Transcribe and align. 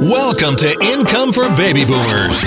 Welcome 0.00 0.56
to 0.64 0.70
Income 0.80 1.36
for 1.36 1.44
Baby 1.60 1.84
Boomers. 1.84 2.40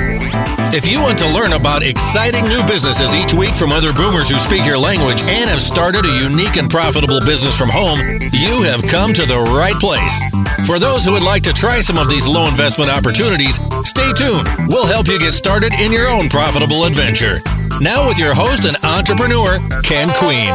If 0.73 0.89
you 0.89 0.98
want 1.05 1.21
to 1.21 1.29
learn 1.29 1.54
about 1.54 1.86
exciting 1.86 2.41
new 2.50 2.66
businesses 2.66 3.14
each 3.14 3.29
week 3.38 3.54
from 3.54 3.70
other 3.70 3.94
boomers 3.94 4.26
who 4.26 4.41
speak 4.41 4.66
your 4.66 4.82
language 4.82 5.21
and 5.29 5.46
have 5.54 5.62
started 5.62 6.02
a 6.02 6.18
unique 6.26 6.58
and 6.58 6.66
profitable 6.66 7.21
business 7.21 7.54
from 7.54 7.70
home, 7.70 8.02
you 8.34 8.66
have 8.66 8.82
come 8.89 9.14
to 9.14 9.21
the 9.29 9.38
right 9.54 9.78
place. 9.78 10.18
For 10.66 10.82
those 10.82 11.05
who 11.05 11.14
would 11.14 11.21
like 11.21 11.46
to 11.46 11.54
try 11.54 11.78
some 11.86 12.02
of 12.02 12.10
these 12.10 12.25
low 12.25 12.50
investment 12.50 12.89
opportunities, 12.89 13.61
stay 13.86 14.10
tuned. 14.18 14.50
We'll 14.74 14.89
help 14.89 15.06
you 15.06 15.21
get 15.21 15.38
started 15.38 15.78
in 15.78 15.93
your 15.93 16.10
own 16.10 16.33
profitable 16.33 16.89
adventure. 16.89 17.38
Now, 17.86 18.10
with 18.10 18.18
your 18.18 18.33
host 18.33 18.65
and 18.65 18.74
entrepreneur, 18.82 19.61
Ken 19.86 20.10
Queen. 20.18 20.50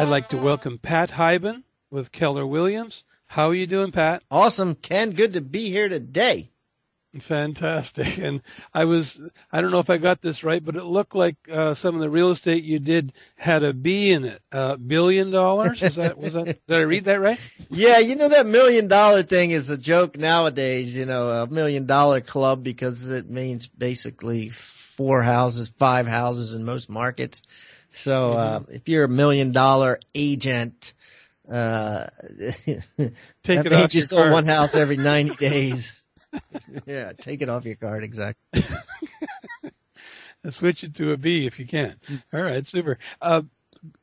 I'd 0.00 0.08
like 0.08 0.32
to 0.32 0.40
welcome 0.40 0.80
Pat 0.80 1.20
Hiban 1.20 1.68
with 1.92 2.16
Keller 2.16 2.48
Williams. 2.48 3.04
How 3.34 3.48
are 3.48 3.54
you 3.54 3.66
doing, 3.66 3.90
Pat? 3.90 4.22
Awesome, 4.30 4.76
Ken. 4.76 5.10
Good 5.10 5.32
to 5.32 5.40
be 5.40 5.68
here 5.68 5.88
today. 5.88 6.52
Fantastic. 7.18 8.16
And 8.18 8.42
I 8.72 8.84
was, 8.84 9.20
I 9.50 9.60
don't 9.60 9.72
know 9.72 9.80
if 9.80 9.90
I 9.90 9.98
got 9.98 10.22
this 10.22 10.44
right, 10.44 10.64
but 10.64 10.76
it 10.76 10.84
looked 10.84 11.16
like 11.16 11.34
uh, 11.52 11.74
some 11.74 11.96
of 11.96 12.00
the 12.00 12.08
real 12.08 12.30
estate 12.30 12.62
you 12.62 12.78
did 12.78 13.12
had 13.34 13.64
a 13.64 13.72
B 13.72 14.12
in 14.12 14.24
it. 14.24 14.40
Uh, 14.52 14.76
billion 14.76 15.32
dollars? 15.32 15.82
Is 15.82 15.96
that, 15.96 16.16
was 16.16 16.34
that, 16.34 16.44
did 16.44 16.60
I 16.68 16.82
read 16.82 17.06
that 17.06 17.20
right? 17.20 17.40
Yeah, 17.70 17.98
you 17.98 18.14
know, 18.14 18.28
that 18.28 18.46
million 18.46 18.86
dollar 18.86 19.24
thing 19.24 19.50
is 19.50 19.68
a 19.68 19.76
joke 19.76 20.16
nowadays, 20.16 20.94
you 20.94 21.04
know, 21.04 21.28
a 21.28 21.48
million 21.48 21.86
dollar 21.86 22.20
club 22.20 22.62
because 22.62 23.10
it 23.10 23.28
means 23.28 23.66
basically 23.66 24.50
four 24.50 25.22
houses, 25.22 25.72
five 25.76 26.06
houses 26.06 26.54
in 26.54 26.64
most 26.64 26.88
markets. 26.88 27.42
So, 27.90 28.34
uh, 28.34 28.60
mm-hmm. 28.60 28.74
if 28.74 28.88
you're 28.88 29.04
a 29.04 29.08
million 29.08 29.50
dollar 29.50 29.98
agent, 30.14 30.92
uh, 31.50 32.06
take 32.38 33.08
that 33.44 33.66
it 33.66 33.72
off 33.72 33.94
you 33.94 34.00
sold 34.00 34.30
one 34.30 34.46
house 34.46 34.74
every 34.74 34.96
90 34.98 35.36
days. 35.36 36.02
yeah, 36.86 37.12
take 37.18 37.42
it 37.42 37.48
off 37.48 37.64
your 37.64 37.76
card, 37.76 38.04
exactly. 38.04 38.64
Switch 40.50 40.84
it 40.84 40.94
to 40.96 41.12
a 41.12 41.16
B 41.16 41.46
if 41.46 41.58
you 41.58 41.66
can. 41.66 41.96
All 42.32 42.42
right, 42.42 42.66
super. 42.66 42.98
Uh, 43.20 43.42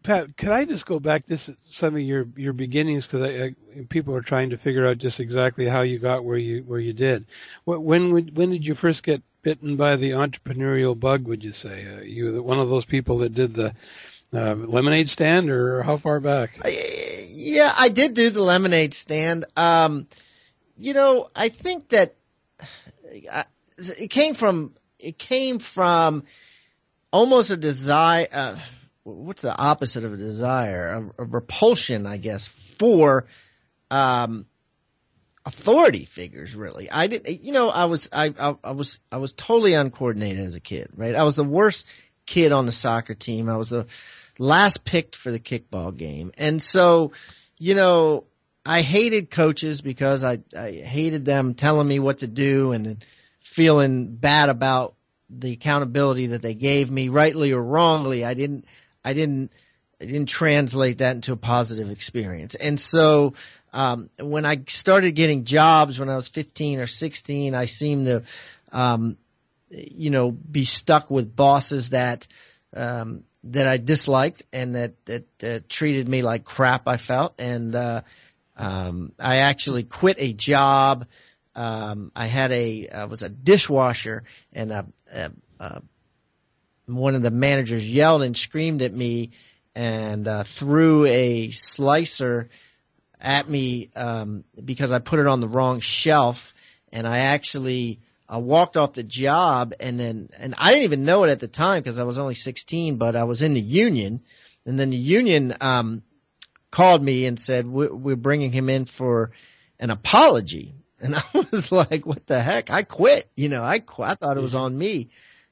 Pat, 0.03 0.35
could 0.37 0.49
I 0.49 0.65
just 0.65 0.85
go 0.85 0.99
back 0.99 1.25
to 1.27 1.37
some 1.69 1.95
of 1.95 2.01
your 2.01 2.27
your 2.35 2.53
beginnings 2.53 3.07
because 3.07 3.21
I, 3.21 3.27
I, 3.27 3.55
people 3.89 4.15
are 4.15 4.21
trying 4.21 4.51
to 4.51 4.57
figure 4.57 4.87
out 4.87 4.97
just 4.99 5.19
exactly 5.19 5.67
how 5.67 5.81
you 5.81 5.99
got 5.99 6.23
where 6.23 6.37
you 6.37 6.63
where 6.63 6.79
you 6.79 6.93
did. 6.93 7.25
What, 7.63 7.81
When 7.81 8.11
would, 8.13 8.35
when 8.35 8.51
did 8.51 8.65
you 8.65 8.75
first 8.75 9.03
get 9.03 9.21
bitten 9.41 9.77
by 9.77 9.95
the 9.95 10.11
entrepreneurial 10.11 10.99
bug? 10.99 11.25
Would 11.25 11.43
you 11.43 11.51
say 11.51 11.87
uh, 11.87 12.01
you 12.01 12.33
were 12.33 12.41
one 12.41 12.59
of 12.59 12.69
those 12.69 12.85
people 12.85 13.19
that 13.19 13.33
did 13.33 13.55
the 13.55 13.73
uh, 14.33 14.53
lemonade 14.55 15.09
stand, 15.09 15.49
or 15.49 15.81
how 15.83 15.97
far 15.97 16.19
back? 16.19 16.59
Yeah, 17.41 17.73
I 17.75 17.89
did 17.89 18.13
do 18.13 18.29
the 18.29 18.41
lemonade 18.41 18.93
stand. 18.93 19.45
Um, 19.55 20.07
you 20.77 20.93
know, 20.93 21.27
I 21.35 21.49
think 21.49 21.89
that 21.89 22.15
uh, 23.31 23.43
it 23.77 24.09
came 24.09 24.35
from 24.35 24.75
it 24.99 25.17
came 25.17 25.57
from 25.57 26.23
almost 27.11 27.49
a 27.49 27.57
desire. 27.57 28.27
Uh, 28.31 28.59
what's 29.03 29.41
the 29.41 29.57
opposite 29.57 30.03
of 30.03 30.13
a 30.13 30.17
desire? 30.17 31.11
A, 31.17 31.23
a 31.23 31.25
repulsion, 31.25 32.05
I 32.05 32.17
guess, 32.17 32.45
for 32.45 33.25
um, 33.89 34.45
authority 35.43 36.05
figures. 36.05 36.55
Really, 36.55 36.91
I 36.91 37.07
did. 37.07 37.27
You 37.43 37.53
know, 37.53 37.69
I 37.69 37.85
was 37.85 38.07
I, 38.13 38.33
I 38.39 38.55
I 38.63 38.71
was 38.73 38.99
I 39.11 39.17
was 39.17 39.33
totally 39.33 39.73
uncoordinated 39.73 40.45
as 40.45 40.55
a 40.55 40.61
kid. 40.61 40.89
Right, 40.95 41.15
I 41.15 41.23
was 41.23 41.37
the 41.37 41.43
worst 41.43 41.87
kid 42.27 42.51
on 42.51 42.67
the 42.67 42.71
soccer 42.71 43.15
team. 43.15 43.49
I 43.49 43.57
was 43.57 43.71
the 43.71 43.87
last 44.41 44.83
picked 44.83 45.15
for 45.15 45.31
the 45.31 45.39
kickball 45.39 45.95
game. 45.95 46.31
And 46.35 46.61
so, 46.61 47.11
you 47.59 47.75
know, 47.75 48.25
I 48.65 48.81
hated 48.81 49.29
coaches 49.29 49.81
because 49.81 50.23
I, 50.23 50.39
I 50.57 50.71
hated 50.71 51.25
them 51.25 51.53
telling 51.53 51.87
me 51.87 51.99
what 51.99 52.19
to 52.19 52.27
do 52.27 52.71
and 52.71 53.05
feeling 53.39 54.15
bad 54.15 54.49
about 54.49 54.95
the 55.29 55.53
accountability 55.53 56.27
that 56.27 56.41
they 56.41 56.55
gave 56.55 56.89
me, 56.89 57.09
rightly 57.09 57.51
or 57.51 57.61
wrongly. 57.61 58.25
I 58.25 58.33
didn't, 58.33 58.65
I 59.05 59.13
didn't, 59.13 59.51
I 60.01 60.05
didn't 60.05 60.25
translate 60.25 60.97
that 60.97 61.15
into 61.15 61.33
a 61.33 61.37
positive 61.37 61.91
experience. 61.91 62.55
And 62.55 62.79
so, 62.79 63.35
um, 63.73 64.09
when 64.19 64.45
I 64.45 64.63
started 64.67 65.11
getting 65.11 65.45
jobs 65.45 65.99
when 65.99 66.09
I 66.09 66.15
was 66.15 66.27
15 66.27 66.79
or 66.79 66.87
16, 66.87 67.53
I 67.53 67.65
seemed 67.65 68.07
to, 68.07 68.23
um, 68.71 69.17
you 69.69 70.09
know, 70.09 70.31
be 70.31 70.65
stuck 70.65 71.11
with 71.11 71.35
bosses 71.35 71.91
that, 71.91 72.27
um, 72.75 73.23
that 73.45 73.67
I 73.67 73.77
disliked 73.77 74.43
and 74.53 74.75
that 74.75 75.05
that 75.05 75.43
uh, 75.43 75.59
treated 75.67 76.07
me 76.07 76.21
like 76.21 76.43
crap. 76.43 76.87
I 76.87 76.97
felt, 76.97 77.33
and 77.39 77.75
uh, 77.75 78.01
um, 78.57 79.13
I 79.19 79.37
actually 79.37 79.83
quit 79.83 80.17
a 80.19 80.33
job. 80.33 81.07
Um, 81.55 82.11
I 82.15 82.27
had 82.27 82.51
a 82.51 82.87
I 82.89 83.05
was 83.05 83.23
a 83.23 83.29
dishwasher, 83.29 84.23
and 84.53 84.71
uh, 84.71 84.83
uh, 85.13 85.29
uh, 85.59 85.79
one 86.85 87.15
of 87.15 87.21
the 87.21 87.31
managers 87.31 87.89
yelled 87.89 88.21
and 88.21 88.37
screamed 88.37 88.81
at 88.81 88.93
me 88.93 89.31
and 89.75 90.27
uh, 90.27 90.43
threw 90.43 91.05
a 91.05 91.49
slicer 91.51 92.49
at 93.19 93.49
me 93.49 93.89
um, 93.95 94.43
because 94.63 94.91
I 94.91 94.99
put 94.99 95.19
it 95.19 95.27
on 95.27 95.39
the 95.39 95.47
wrong 95.47 95.79
shelf, 95.79 96.53
and 96.91 97.07
I 97.07 97.19
actually 97.19 97.99
I 98.31 98.37
walked 98.37 98.77
off 98.77 98.93
the 98.93 99.03
job 99.03 99.73
and 99.81 99.99
then, 99.99 100.29
and 100.39 100.55
I 100.57 100.71
didn't 100.71 100.85
even 100.85 101.03
know 101.03 101.25
it 101.25 101.29
at 101.31 101.41
the 101.41 101.49
time 101.49 101.81
because 101.81 101.99
I 101.99 102.05
was 102.05 102.17
only 102.17 102.33
16, 102.33 102.95
but 102.95 103.17
I 103.17 103.25
was 103.25 103.41
in 103.41 103.53
the 103.53 103.61
union 103.61 104.21
and 104.65 104.79
then 104.79 104.89
the 104.89 104.97
union, 104.97 105.53
um, 105.59 106.01
called 106.71 107.03
me 107.03 107.25
and 107.25 107.37
said, 107.37 107.67
we're 107.67 108.15
bringing 108.15 108.53
him 108.53 108.69
in 108.69 108.85
for 108.85 109.31
an 109.81 109.89
apology. 109.89 110.73
And 111.01 111.15
I 111.33 111.45
was 111.51 111.73
like, 111.73 112.05
what 112.05 112.25
the 112.25 112.39
heck? 112.39 112.69
I 112.69 112.83
quit. 112.83 113.29
You 113.35 113.49
know, 113.49 113.61
I 113.61 113.79
quit. 113.79 114.11
I 114.11 114.15
thought 114.15 114.37
it 114.37 114.41
was 114.41 114.55
on 114.55 114.77
me. 114.77 115.09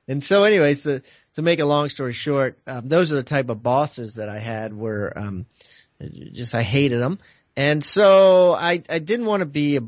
And 0.08 0.24
so 0.24 0.46
anyways, 0.46 0.84
to, 0.84 1.02
to 1.34 1.42
make 1.42 1.60
a 1.60 1.66
long 1.66 1.90
story 1.90 2.14
short, 2.14 2.60
um, 2.66 2.88
those 2.88 3.12
are 3.12 3.18
the 3.18 3.24
type 3.24 3.50
of 3.50 3.62
bosses 3.62 4.16
that 4.16 4.30
I 4.30 4.40
had 4.40 4.74
where, 4.74 5.18
um, 5.20 5.46
just 6.32 6.56
I 6.56 6.64
hated 6.64 7.02
them. 7.02 7.20
And 7.58 7.84
so 7.84 8.54
I, 8.54 8.82
I 8.90 9.00
didn't 9.00 9.26
want 9.26 9.42
to 9.42 9.46
be 9.46 9.76
a 9.76 9.82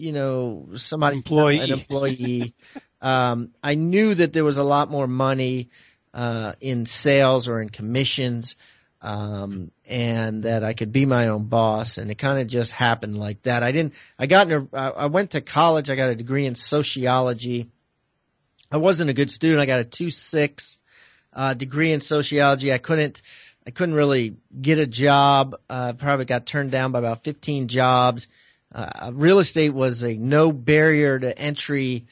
you 0.00 0.12
know, 0.12 0.68
somebody, 0.76 1.18
employee. 1.18 1.58
an 1.58 1.70
employee. 1.70 2.54
um, 3.00 3.50
I 3.62 3.74
knew 3.74 4.14
that 4.14 4.32
there 4.32 4.44
was 4.44 4.56
a 4.56 4.64
lot 4.64 4.90
more 4.90 5.06
money, 5.06 5.68
uh, 6.14 6.54
in 6.60 6.86
sales 6.86 7.48
or 7.48 7.60
in 7.60 7.68
commissions, 7.68 8.56
um, 9.02 9.70
and 9.86 10.42
that 10.44 10.64
I 10.64 10.72
could 10.72 10.92
be 10.92 11.06
my 11.06 11.28
own 11.28 11.44
boss. 11.44 11.98
And 11.98 12.10
it 12.10 12.16
kind 12.16 12.40
of 12.40 12.46
just 12.46 12.72
happened 12.72 13.18
like 13.18 13.42
that. 13.42 13.62
I 13.62 13.72
didn't, 13.72 13.94
I 14.18 14.26
got 14.26 14.50
in 14.50 14.68
a, 14.72 14.78
I 14.78 15.06
went 15.06 15.32
to 15.32 15.40
college. 15.40 15.90
I 15.90 15.96
got 15.96 16.10
a 16.10 16.14
degree 16.14 16.46
in 16.46 16.54
sociology. 16.54 17.68
I 18.72 18.78
wasn't 18.78 19.10
a 19.10 19.14
good 19.14 19.30
student. 19.30 19.60
I 19.60 19.66
got 19.66 19.80
a 19.80 19.84
two 19.84 20.10
six, 20.10 20.78
uh, 21.32 21.54
degree 21.54 21.92
in 21.92 22.00
sociology. 22.00 22.72
I 22.72 22.78
couldn't, 22.78 23.22
I 23.66 23.70
couldn't 23.70 23.94
really 23.94 24.36
get 24.60 24.78
a 24.78 24.86
job. 24.86 25.56
Uh, 25.68 25.92
probably 25.92 26.24
got 26.24 26.46
turned 26.46 26.70
down 26.70 26.92
by 26.92 26.98
about 26.98 27.24
15 27.24 27.68
jobs 27.68 28.26
uh, 28.74 29.10
real 29.12 29.38
estate 29.38 29.70
was 29.70 30.04
a 30.04 30.14
no 30.14 30.52
barrier 30.52 31.18
to 31.18 31.36
entry 31.36 32.06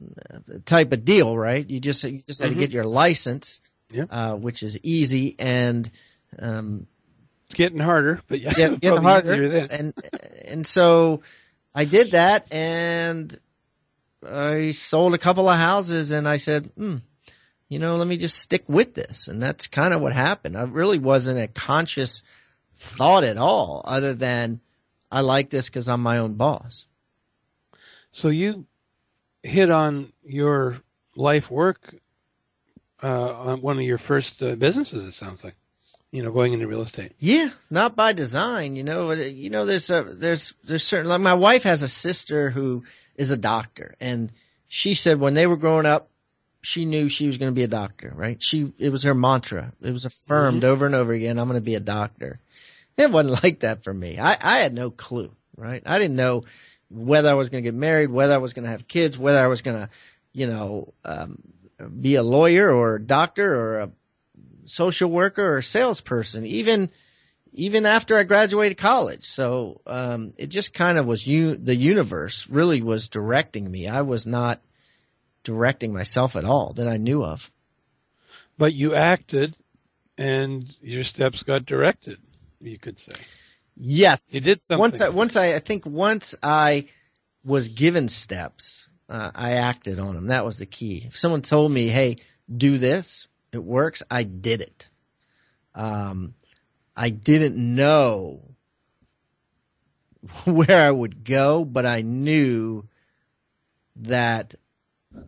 uh, 0.00 0.38
type 0.64 0.92
of 0.92 1.04
deal, 1.04 1.36
right? 1.36 1.68
You 1.68 1.80
just 1.80 2.02
you 2.04 2.20
just 2.20 2.40
had 2.40 2.50
mm-hmm. 2.50 2.60
to 2.60 2.66
get 2.66 2.72
your 2.72 2.84
license, 2.84 3.60
yeah. 3.90 4.04
uh, 4.10 4.34
which 4.34 4.62
is 4.62 4.78
easy 4.82 5.36
and 5.38 5.90
um, 6.38 6.86
it's 7.46 7.54
getting 7.54 7.78
harder, 7.78 8.20
but 8.28 8.40
yeah, 8.40 8.52
get, 8.52 8.80
getting 8.80 9.02
harder. 9.02 9.68
And 9.70 9.94
and 10.46 10.66
so 10.66 11.22
I 11.74 11.84
did 11.84 12.12
that, 12.12 12.52
and 12.52 13.38
I 14.26 14.70
sold 14.70 15.14
a 15.14 15.18
couple 15.18 15.48
of 15.48 15.56
houses, 15.56 16.12
and 16.12 16.28
I 16.28 16.38
said, 16.38 16.70
hmm, 16.76 16.96
you 17.68 17.78
know, 17.78 17.96
let 17.96 18.08
me 18.08 18.16
just 18.16 18.38
stick 18.38 18.64
with 18.68 18.94
this, 18.94 19.28
and 19.28 19.42
that's 19.42 19.66
kind 19.66 19.92
of 19.92 20.00
what 20.00 20.12
happened. 20.12 20.56
I 20.56 20.64
really 20.64 20.98
wasn't 20.98 21.38
a 21.38 21.48
conscious 21.48 22.22
thought 22.76 23.24
at 23.24 23.36
all, 23.36 23.82
other 23.84 24.14
than 24.14 24.60
I 25.14 25.20
like 25.20 25.48
this 25.48 25.68
because 25.68 25.88
I'm 25.88 26.02
my 26.02 26.18
own 26.18 26.34
boss. 26.34 26.86
So 28.10 28.30
you 28.30 28.66
hit 29.44 29.70
on 29.70 30.12
your 30.24 30.80
life 31.14 31.48
work 31.52 31.94
uh, 33.00 33.32
on 33.32 33.62
one 33.62 33.76
of 33.76 33.84
your 33.84 33.98
first 33.98 34.42
uh, 34.42 34.56
businesses. 34.56 35.06
It 35.06 35.14
sounds 35.14 35.44
like, 35.44 35.54
you 36.10 36.24
know, 36.24 36.32
going 36.32 36.52
into 36.52 36.66
real 36.66 36.82
estate. 36.82 37.12
Yeah, 37.20 37.50
not 37.70 37.94
by 37.94 38.12
design. 38.12 38.74
You 38.74 38.82
know, 38.82 39.12
you 39.12 39.50
know, 39.50 39.66
there's 39.66 39.88
a 39.88 40.02
there's 40.02 40.54
there's 40.64 40.82
certain 40.82 41.08
like 41.08 41.20
my 41.20 41.34
wife 41.34 41.62
has 41.62 41.82
a 41.82 41.88
sister 41.88 42.50
who 42.50 42.82
is 43.14 43.30
a 43.30 43.36
doctor, 43.36 43.94
and 44.00 44.32
she 44.66 44.94
said 44.94 45.20
when 45.20 45.34
they 45.34 45.46
were 45.46 45.56
growing 45.56 45.86
up, 45.86 46.08
she 46.60 46.86
knew 46.86 47.08
she 47.08 47.28
was 47.28 47.38
going 47.38 47.52
to 47.52 47.54
be 47.54 47.62
a 47.62 47.68
doctor. 47.68 48.12
Right? 48.16 48.42
She 48.42 48.72
it 48.80 48.90
was 48.90 49.04
her 49.04 49.14
mantra. 49.14 49.72
It 49.80 49.92
was 49.92 50.06
affirmed 50.06 50.62
mm-hmm. 50.62 50.72
over 50.72 50.86
and 50.86 50.96
over 50.96 51.12
again. 51.12 51.38
I'm 51.38 51.46
going 51.46 51.60
to 51.60 51.64
be 51.64 51.76
a 51.76 51.80
doctor. 51.80 52.40
It 52.96 53.10
wasn't 53.10 53.42
like 53.42 53.60
that 53.60 53.84
for 53.84 53.92
me. 53.92 54.18
I, 54.18 54.36
I 54.40 54.58
had 54.58 54.72
no 54.72 54.90
clue, 54.90 55.32
right? 55.56 55.82
I 55.84 55.98
didn't 55.98 56.16
know 56.16 56.44
whether 56.90 57.28
I 57.28 57.34
was 57.34 57.50
going 57.50 57.64
to 57.64 57.68
get 57.68 57.74
married, 57.74 58.10
whether 58.10 58.34
I 58.34 58.38
was 58.38 58.52
going 58.52 58.64
to 58.64 58.70
have 58.70 58.86
kids, 58.86 59.18
whether 59.18 59.38
I 59.38 59.48
was 59.48 59.62
going 59.62 59.78
to, 59.78 59.90
you 60.32 60.46
know, 60.46 60.94
um, 61.04 61.38
be 62.00 62.14
a 62.14 62.22
lawyer 62.22 62.70
or 62.70 62.96
a 62.96 63.02
doctor 63.02 63.54
or 63.54 63.78
a 63.80 63.90
social 64.64 65.10
worker 65.10 65.44
or 65.44 65.58
a 65.58 65.62
salesperson. 65.62 66.46
Even, 66.46 66.90
even 67.52 67.86
after 67.86 68.16
I 68.16 68.22
graduated 68.24 68.78
college. 68.78 69.26
So 69.26 69.80
um, 69.86 70.34
it 70.36 70.48
just 70.48 70.72
kind 70.72 70.98
of 70.98 71.06
was 71.06 71.26
you. 71.26 71.56
The 71.56 71.74
universe 71.74 72.48
really 72.48 72.82
was 72.82 73.08
directing 73.08 73.68
me. 73.68 73.88
I 73.88 74.02
was 74.02 74.26
not 74.26 74.60
directing 75.42 75.92
myself 75.92 76.36
at 76.36 76.44
all 76.44 76.72
that 76.74 76.88
I 76.88 76.96
knew 76.96 77.24
of. 77.24 77.50
But 78.56 78.72
you 78.72 78.94
acted, 78.94 79.56
and 80.16 80.64
your 80.80 81.04
steps 81.04 81.42
got 81.42 81.66
directed. 81.66 82.18
You 82.64 82.78
could 82.78 82.98
say. 82.98 83.12
Yes, 83.76 84.20
you 84.28 84.40
did 84.40 84.64
something. 84.64 84.80
Once 84.80 85.00
I, 85.00 85.08
once 85.10 85.36
I, 85.36 85.54
I 85.54 85.58
think 85.58 85.84
once 85.84 86.34
I 86.42 86.88
was 87.44 87.68
given 87.68 88.08
steps, 88.08 88.88
uh, 89.08 89.30
I 89.34 89.52
acted 89.52 89.98
on 89.98 90.14
them. 90.14 90.28
That 90.28 90.44
was 90.44 90.58
the 90.58 90.66
key. 90.66 91.02
If 91.06 91.18
someone 91.18 91.42
told 91.42 91.70
me, 91.70 91.88
"Hey, 91.88 92.16
do 92.54 92.78
this," 92.78 93.26
it 93.52 93.62
works. 93.62 94.02
I 94.10 94.22
did 94.22 94.62
it. 94.62 94.88
Um, 95.74 96.34
I 96.96 97.10
didn't 97.10 97.56
know 97.56 98.42
where 100.44 100.86
I 100.86 100.90
would 100.90 101.24
go, 101.24 101.64
but 101.64 101.84
I 101.84 102.02
knew 102.02 102.88
that 103.96 104.54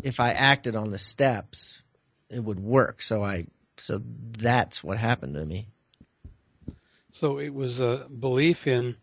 if 0.03 0.21
I 0.21 0.31
acted 0.33 0.77
on 0.77 0.91
the 0.91 0.99
steps, 0.99 1.83
it 2.31 2.43
would 2.43 2.61
work. 2.61 3.03
So 3.03 3.23
I, 3.23 3.47
so 3.77 4.01
that's 4.39 4.83
what 4.83 4.99
happened 4.99 5.35
to 5.35 5.45
me. 5.45 5.69
So 7.17 7.39
it 7.39 7.55
was 7.55 7.81
a 7.81 8.07
belief 8.11 8.67
in 8.67 8.95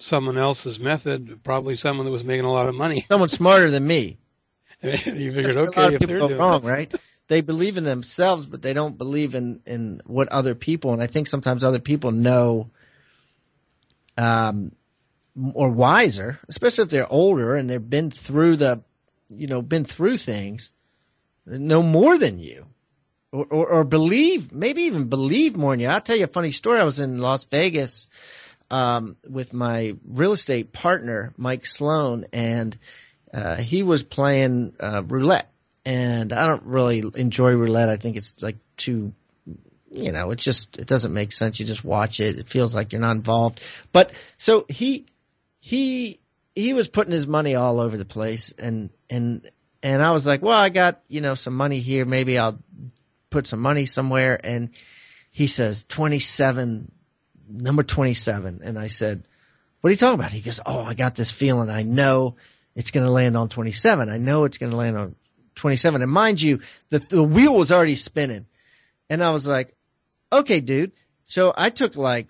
someone 0.00 0.36
else's 0.36 0.80
method, 0.80 1.38
probably 1.44 1.76
someone 1.76 2.04
that 2.04 2.10
was 2.10 2.24
making 2.24 2.44
a 2.44 2.52
lot 2.52 2.68
of 2.68 2.74
money. 2.74 3.06
Someone 3.08 3.28
smarter 3.28 3.70
than 3.70 3.86
me. 3.86 4.18
you 4.82 5.30
figured, 5.30 5.56
okay, 5.56 5.80
a 5.80 5.84
lot 5.84 5.88
of 5.88 5.94
if 5.94 6.00
people 6.00 6.28
they're 6.28 6.36
go 6.36 6.36
wrong, 6.36 6.64
it. 6.64 6.68
right? 6.68 6.94
They 7.28 7.40
believe 7.40 7.78
in 7.78 7.84
themselves, 7.84 8.44
but 8.44 8.60
they 8.60 8.74
don't 8.74 8.98
believe 8.98 9.36
in 9.36 9.60
in 9.66 10.02
what 10.04 10.28
other 10.30 10.56
people. 10.56 10.92
And 10.92 11.00
I 11.00 11.06
think 11.06 11.28
sometimes 11.28 11.62
other 11.62 11.78
people 11.78 12.10
know, 12.10 12.70
um, 14.16 14.72
or 15.54 15.70
wiser, 15.70 16.40
especially 16.48 16.84
if 16.84 16.90
they're 16.90 17.12
older 17.12 17.54
and 17.54 17.70
they've 17.70 17.90
been 17.90 18.10
through 18.10 18.56
the, 18.56 18.82
you 19.28 19.46
know, 19.46 19.62
been 19.62 19.84
through 19.84 20.16
things, 20.16 20.70
know 21.46 21.84
more 21.84 22.18
than 22.18 22.40
you. 22.40 22.66
Or, 23.30 23.44
or, 23.44 23.68
or 23.68 23.84
believe, 23.84 24.52
maybe 24.52 24.84
even 24.84 25.08
believe 25.08 25.54
more 25.54 25.72
than 25.72 25.80
you. 25.80 25.88
I'll 25.88 26.00
tell 26.00 26.16
you 26.16 26.24
a 26.24 26.28
funny 26.28 26.50
story. 26.50 26.80
I 26.80 26.84
was 26.84 26.98
in 26.98 27.18
Las 27.18 27.44
Vegas, 27.44 28.06
um, 28.70 29.16
with 29.28 29.52
my 29.52 29.96
real 30.06 30.32
estate 30.32 30.72
partner, 30.72 31.34
Mike 31.36 31.66
Sloan, 31.66 32.24
and, 32.32 32.76
uh, 33.34 33.56
he 33.56 33.82
was 33.82 34.02
playing, 34.02 34.72
uh, 34.80 35.02
roulette. 35.06 35.52
And 35.84 36.32
I 36.32 36.46
don't 36.46 36.64
really 36.64 37.04
enjoy 37.16 37.52
roulette. 37.52 37.90
I 37.90 37.96
think 37.96 38.16
it's 38.16 38.34
like 38.40 38.56
too, 38.78 39.12
you 39.90 40.12
know, 40.12 40.30
it's 40.30 40.44
just, 40.44 40.78
it 40.78 40.86
doesn't 40.86 41.12
make 41.12 41.32
sense. 41.32 41.60
You 41.60 41.66
just 41.66 41.84
watch 41.84 42.20
it. 42.20 42.38
It 42.38 42.48
feels 42.48 42.74
like 42.74 42.92
you're 42.92 43.00
not 43.00 43.16
involved. 43.16 43.60
But 43.92 44.10
so 44.38 44.64
he, 44.68 45.04
he, 45.60 46.20
he 46.54 46.72
was 46.72 46.88
putting 46.88 47.12
his 47.12 47.26
money 47.26 47.54
all 47.54 47.78
over 47.78 47.96
the 47.98 48.04
place 48.06 48.54
and, 48.58 48.88
and, 49.10 49.50
and 49.82 50.02
I 50.02 50.10
was 50.10 50.26
like, 50.26 50.42
well, 50.42 50.58
I 50.58 50.70
got, 50.70 51.00
you 51.08 51.20
know, 51.20 51.36
some 51.36 51.54
money 51.54 51.78
here. 51.78 52.04
Maybe 52.04 52.36
I'll 52.36 52.58
put 53.30 53.46
some 53.46 53.60
money 53.60 53.86
somewhere. 53.86 54.40
And 54.42 54.70
he 55.30 55.46
says, 55.46 55.84
27, 55.84 56.90
number 57.48 57.82
27. 57.82 58.60
And 58.62 58.78
I 58.78 58.88
said, 58.88 59.24
what 59.80 59.88
are 59.88 59.92
you 59.92 59.96
talking 59.96 60.18
about? 60.18 60.32
He 60.32 60.40
goes, 60.40 60.60
oh, 60.64 60.82
I 60.82 60.94
got 60.94 61.14
this 61.14 61.30
feeling. 61.30 61.70
I 61.70 61.82
know 61.82 62.36
it's 62.74 62.90
going 62.90 63.06
to 63.06 63.12
land 63.12 63.36
on 63.36 63.48
27. 63.48 64.08
I 64.08 64.18
know 64.18 64.44
it's 64.44 64.58
going 64.58 64.70
to 64.70 64.76
land 64.76 64.96
on 64.96 65.14
27. 65.54 66.02
And 66.02 66.10
mind 66.10 66.40
you, 66.40 66.60
the, 66.90 66.98
the 66.98 67.22
wheel 67.22 67.54
was 67.54 67.72
already 67.72 67.94
spinning. 67.94 68.46
And 69.10 69.22
I 69.22 69.30
was 69.30 69.46
like, 69.46 69.74
okay, 70.32 70.60
dude. 70.60 70.92
So 71.24 71.52
I 71.56 71.70
took 71.70 71.96
like 71.96 72.28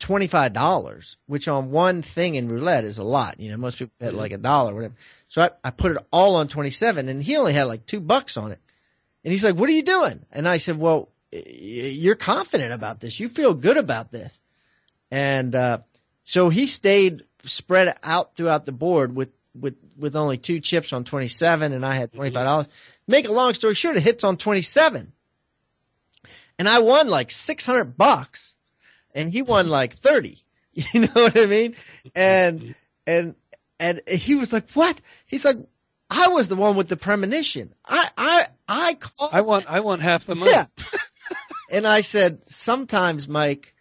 $25, 0.00 1.16
which 1.26 1.48
on 1.48 1.70
one 1.70 2.02
thing 2.02 2.34
in 2.34 2.48
roulette 2.48 2.84
is 2.84 2.98
a 2.98 3.04
lot. 3.04 3.40
You 3.40 3.50
know, 3.50 3.56
most 3.56 3.78
people 3.78 3.94
bet 3.98 4.14
like 4.14 4.32
a 4.32 4.38
dollar 4.38 4.74
whatever. 4.74 4.94
So 5.28 5.42
I, 5.42 5.50
I 5.64 5.70
put 5.70 5.92
it 5.92 5.98
all 6.12 6.36
on 6.36 6.48
27 6.48 7.08
and 7.08 7.22
he 7.22 7.36
only 7.36 7.52
had 7.52 7.64
like 7.64 7.86
two 7.86 8.00
bucks 8.00 8.36
on 8.36 8.52
it. 8.52 8.60
And 9.26 9.32
he's 9.32 9.42
like, 9.42 9.56
what 9.56 9.68
are 9.68 9.72
you 9.72 9.82
doing? 9.82 10.24
And 10.30 10.46
I 10.46 10.58
said, 10.58 10.78
well, 10.78 11.08
you're 11.32 12.14
confident 12.14 12.72
about 12.72 13.00
this. 13.00 13.18
You 13.18 13.28
feel 13.28 13.54
good 13.54 13.76
about 13.76 14.12
this. 14.12 14.40
And, 15.10 15.52
uh, 15.52 15.78
so 16.22 16.48
he 16.48 16.68
stayed 16.68 17.24
spread 17.42 17.98
out 18.04 18.36
throughout 18.36 18.66
the 18.66 18.70
board 18.70 19.16
with, 19.16 19.30
with, 19.52 19.74
with 19.98 20.14
only 20.14 20.38
two 20.38 20.60
chips 20.60 20.92
on 20.92 21.02
27 21.02 21.72
and 21.72 21.84
I 21.84 21.96
had 21.96 22.12
25. 22.12 22.44
dollars 22.44 22.68
Make 23.08 23.26
a 23.26 23.32
long 23.32 23.52
story 23.54 23.74
short, 23.74 23.96
it 23.96 24.04
hits 24.04 24.22
on 24.22 24.36
27. 24.36 25.12
And 26.60 26.68
I 26.68 26.78
won 26.78 27.08
like 27.08 27.32
600 27.32 27.96
bucks 27.96 28.54
and 29.12 29.28
he 29.28 29.42
won 29.42 29.68
like 29.68 29.94
30. 29.94 30.38
You 30.92 31.00
know 31.00 31.08
what 31.14 31.36
I 31.36 31.46
mean? 31.46 31.74
And, 32.14 32.76
and, 33.08 33.34
and 33.80 34.02
he 34.06 34.36
was 34.36 34.52
like, 34.52 34.70
what? 34.72 35.00
He's 35.26 35.44
like, 35.44 35.56
I 36.08 36.28
was 36.28 36.48
the 36.48 36.56
one 36.56 36.76
with 36.76 36.88
the 36.88 36.96
premonition. 36.96 37.74
I, 37.84 38.08
I, 38.16 38.46
I 38.68 38.94
called. 38.94 39.30
I 39.32 39.40
want, 39.40 39.66
I 39.68 39.80
want 39.80 40.02
half 40.02 40.26
the 40.26 40.34
money. 40.34 40.52
Yeah. 40.52 40.66
and 41.70 41.86
I 41.86 42.02
said, 42.02 42.48
sometimes, 42.48 43.28
Mike, 43.28 43.74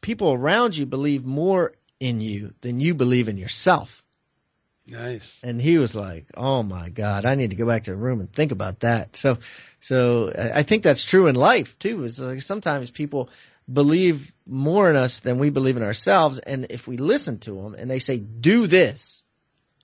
people 0.00 0.32
around 0.32 0.76
you 0.76 0.86
believe 0.86 1.24
more 1.24 1.74
in 2.00 2.20
you 2.20 2.52
than 2.60 2.80
you 2.80 2.94
believe 2.94 3.28
in 3.28 3.38
yourself. 3.38 4.02
Nice. 4.88 5.38
And 5.44 5.62
he 5.62 5.78
was 5.78 5.94
like, 5.94 6.26
"Oh 6.36 6.62
my 6.62 6.88
God, 6.88 7.24
I 7.24 7.36
need 7.36 7.50
to 7.50 7.56
go 7.56 7.66
back 7.66 7.84
to 7.84 7.92
the 7.92 7.96
room 7.96 8.20
and 8.20 8.30
think 8.30 8.50
about 8.50 8.80
that." 8.80 9.14
So, 9.14 9.38
so 9.78 10.32
I 10.36 10.64
think 10.64 10.82
that's 10.82 11.04
true 11.04 11.28
in 11.28 11.36
life 11.36 11.78
too. 11.78 12.04
Is 12.04 12.18
like 12.18 12.40
sometimes 12.40 12.90
people 12.90 13.30
believe 13.72 14.34
more 14.46 14.90
in 14.90 14.96
us 14.96 15.20
than 15.20 15.38
we 15.38 15.50
believe 15.50 15.76
in 15.76 15.84
ourselves, 15.84 16.40
and 16.40 16.66
if 16.70 16.88
we 16.88 16.96
listen 16.96 17.38
to 17.40 17.54
them 17.54 17.74
and 17.74 17.88
they 17.88 18.00
say, 18.00 18.18
"Do 18.18 18.66
this," 18.66 19.22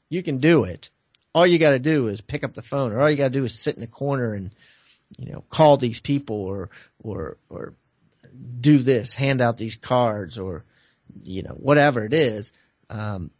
you 0.08 0.24
can 0.24 0.38
do 0.38 0.64
it. 0.64 0.90
All 1.38 1.46
you 1.46 1.58
got 1.60 1.70
to 1.70 1.78
do 1.78 2.08
is 2.08 2.20
pick 2.20 2.42
up 2.42 2.52
the 2.52 2.62
phone, 2.62 2.92
or 2.92 3.00
all 3.00 3.08
you 3.08 3.16
got 3.16 3.32
to 3.32 3.38
do 3.38 3.44
is 3.44 3.56
sit 3.56 3.76
in 3.76 3.82
a 3.84 3.86
corner 3.86 4.34
and 4.34 4.50
you 5.16 5.32
know 5.32 5.44
call 5.48 5.76
these 5.76 6.00
people, 6.00 6.42
or 6.42 6.70
or 7.00 7.36
or 7.48 7.74
do 8.60 8.78
this, 8.78 9.14
hand 9.14 9.40
out 9.40 9.56
these 9.56 9.76
cards, 9.76 10.36
or 10.36 10.64
you 11.22 11.44
know 11.44 11.52
whatever 11.52 12.04
it 12.04 12.12
is. 12.12 12.50
Um, 12.90 13.30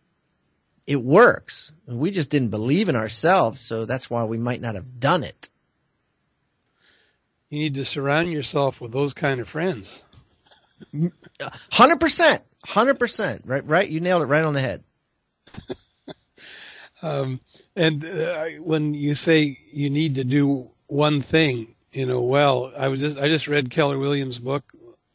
it 0.87 1.03
works. 1.03 1.73
We 1.89 2.13
just 2.13 2.31
didn't 2.31 2.51
believe 2.51 2.89
in 2.89 2.95
ourselves, 2.95 3.61
so 3.61 3.85
that's 3.85 4.09
why 4.09 4.23
we 4.25 4.39
might 4.39 4.61
not 4.61 4.77
have 4.77 5.01
done 5.01 5.25
it. 5.25 5.49
You 7.51 7.59
need 7.59 7.75
to 7.75 7.85
surround 7.85 8.31
yourself 8.31 8.81
with 8.81 8.93
those 8.93 9.13
kind 9.13 9.41
of 9.41 9.49
friends. 9.49 10.01
Hundred 11.73 11.99
percent, 11.99 12.45
hundred 12.65 13.01
percent. 13.01 13.43
Right, 13.45 13.67
right. 13.67 13.89
You 13.89 13.99
nailed 13.99 14.23
it 14.23 14.27
right 14.27 14.45
on 14.45 14.55
the 14.55 14.61
head. 14.61 14.85
um, 17.03 17.41
and 17.79 18.05
uh, 18.05 18.45
when 18.61 18.95
you 18.95 19.15
say 19.15 19.59
you 19.73 19.91
need 19.91 20.17
to 20.17 20.25
do 20.25 20.71
one 20.89 21.23
thing, 21.23 21.75
you 21.93 22.07
know, 22.07 22.21
well, 22.21 22.73
I 22.77 22.89
was 22.89 23.01
just 23.01 23.19
I 23.19 23.29
just 23.29 23.49
read 23.49 23.71
Keller 23.71 23.99
Williams' 23.99 24.39
book, 24.39 24.65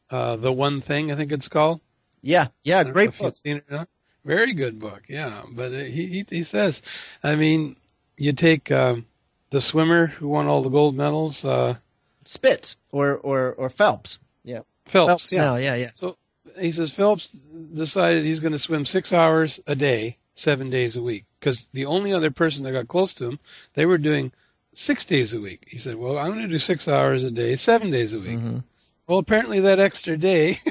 uh, 0.09 0.37
The 0.37 0.51
One 0.51 0.81
Thing, 0.81 1.11
I 1.11 1.15
think 1.15 1.31
it's 1.31 1.47
called. 1.47 1.81
Yeah, 2.21 2.47
yeah, 2.63 2.79
I 2.79 2.83
don't 2.83 2.89
know 2.89 2.93
great 2.93 3.17
book. 3.17 3.35
seen 3.35 3.57
it 3.57 3.65
or. 3.69 3.87
Very 4.25 4.53
good 4.53 4.79
book, 4.79 5.03
yeah. 5.09 5.43
But 5.51 5.73
uh, 5.73 5.79
he, 5.79 6.07
he 6.07 6.25
he 6.29 6.43
says, 6.43 6.81
I 7.21 7.35
mean, 7.35 7.75
you 8.17 8.31
take 8.31 8.71
um, 8.71 9.05
the 9.49 9.59
swimmer 9.59 10.07
who 10.07 10.29
won 10.29 10.47
all 10.47 10.63
the 10.63 10.69
gold 10.69 10.95
medals, 10.95 11.43
uh, 11.43 11.75
Spitz 12.23 12.77
or 12.91 13.17
or 13.17 13.53
or 13.53 13.69
Phelps. 13.69 14.19
Yeah, 14.43 14.61
Phelps. 14.85 15.09
Phelps 15.09 15.33
yeah. 15.33 15.41
now. 15.41 15.55
Yeah, 15.57 15.75
yeah. 15.75 15.91
So 15.95 16.15
he 16.57 16.71
says 16.71 16.91
Phelps 16.91 17.27
decided 17.27 18.23
he's 18.23 18.39
going 18.39 18.53
to 18.53 18.59
swim 18.59 18.85
six 18.85 19.11
hours 19.11 19.59
a 19.67 19.75
day, 19.75 20.17
seven 20.35 20.69
days 20.69 20.95
a 20.95 21.01
week, 21.01 21.25
because 21.39 21.67
the 21.73 21.85
only 21.85 22.13
other 22.13 22.31
person 22.31 22.63
that 22.63 22.71
got 22.71 22.87
close 22.87 23.13
to 23.13 23.29
him, 23.29 23.39
they 23.73 23.85
were 23.85 23.97
doing 23.97 24.31
six 24.73 25.05
days 25.05 25.33
a 25.33 25.39
week. 25.39 25.65
He 25.67 25.77
said, 25.77 25.95
"Well, 25.95 26.17
I'm 26.17 26.29
going 26.31 26.41
to 26.41 26.47
do 26.47 26.59
six 26.59 26.87
hours 26.87 27.23
a 27.23 27.31
day, 27.31 27.55
seven 27.55 27.91
days 27.91 28.13
a 28.13 28.19
week." 28.19 28.39
hmm 28.39 28.57
Well, 29.07 29.19
apparently 29.19 29.61
that 29.61 29.79
extra 29.79 30.17
day 30.17 30.61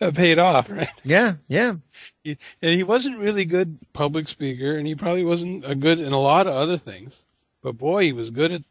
paid 0.14 0.38
off, 0.38 0.68
right? 0.70 0.88
Yeah, 1.04 1.34
yeah. 1.48 1.76
He, 2.22 2.38
and 2.62 2.74
he 2.74 2.82
wasn't 2.82 3.18
really 3.18 3.44
good 3.44 3.78
public 3.92 4.28
speaker, 4.28 4.76
and 4.76 4.86
he 4.86 4.94
probably 4.94 5.24
wasn't 5.24 5.64
a 5.64 5.74
good 5.74 5.98
in 5.98 6.12
a 6.12 6.20
lot 6.20 6.46
of 6.46 6.54
other 6.54 6.78
things. 6.78 7.18
But 7.62 7.78
boy, 7.78 8.04
he 8.04 8.12
was 8.12 8.30
good 8.30 8.52
at 8.52 8.62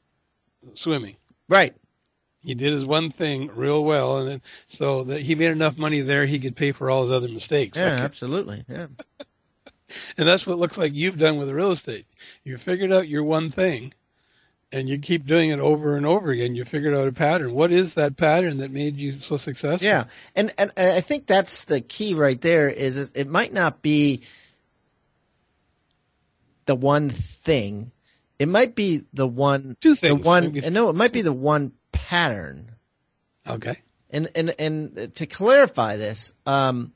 swimming. 0.76 1.16
Right. 1.50 1.76
He 2.44 2.54
did 2.54 2.72
his 2.72 2.86
one 2.86 3.12
thing 3.12 3.50
real 3.54 3.84
well, 3.84 4.18
and 4.20 4.30
then, 4.30 4.42
so 4.70 5.04
that 5.06 5.22
he 5.22 5.36
made 5.36 5.52
enough 5.52 5.78
money 5.78 6.02
there 6.02 6.26
he 6.26 6.40
could 6.40 6.56
pay 6.56 6.72
for 6.72 6.90
all 6.90 7.02
his 7.04 7.12
other 7.12 7.28
mistakes. 7.28 7.78
Yeah, 7.78 7.88
absolutely. 8.00 8.64
Yeah. 8.70 8.88
And 10.18 10.28
that's 10.28 10.46
what 10.46 10.54
it 10.54 10.58
looks 10.58 10.78
like 10.78 10.94
you've 10.94 11.18
done 11.18 11.38
with 11.38 11.50
real 11.50 11.72
estate. 11.72 12.06
You 12.44 12.58
figured 12.58 12.92
out 12.92 13.08
your 13.08 13.24
one 13.24 13.52
thing, 13.52 13.94
and 14.72 14.88
you 14.90 15.00
keep 15.00 15.26
doing 15.26 15.50
it 15.52 15.60
over 15.60 15.96
and 15.96 16.06
over 16.06 16.30
again. 16.32 16.56
You 16.56 16.66
figured 16.66 16.94
out 16.94 17.08
a 17.08 17.12
pattern. 17.14 17.54
What 17.54 17.72
is 17.72 17.94
that 17.96 18.18
pattern 18.18 18.58
that 18.58 18.72
made 18.72 18.98
you 18.98 19.14
so 19.14 19.38
successful? 19.38 19.86
Yeah, 19.86 20.06
and 20.36 20.54
and 20.58 20.72
I 20.78 21.02
think 21.02 21.26
that's 21.28 21.64
the 21.66 21.82
key 21.82 22.14
right 22.16 22.40
there. 22.42 22.70
Is 22.70 22.98
it, 22.98 23.12
it 23.16 23.28
might 23.28 23.54
not 23.54 23.82
be 23.82 24.24
the 26.66 26.76
one 26.76 27.10
thing. 27.10 27.92
It 28.40 28.48
might 28.50 28.76
be 28.76 29.04
the 29.14 29.28
one 29.28 29.78
Two 29.82 29.96
things. 29.96 30.22
the 30.22 30.28
one. 30.28 30.52
maybe- 30.54 30.70
No, 30.70 30.90
it 30.90 30.96
might 30.96 31.14
be 31.14 31.22
the 31.22 31.34
one 31.34 31.72
pattern 31.92 32.72
Okay. 33.48 33.78
and 34.10 34.30
and 34.36 34.54
and 34.60 35.14
to 35.16 35.26
clarify 35.26 35.96
this, 35.98 36.34
um, 36.46 36.94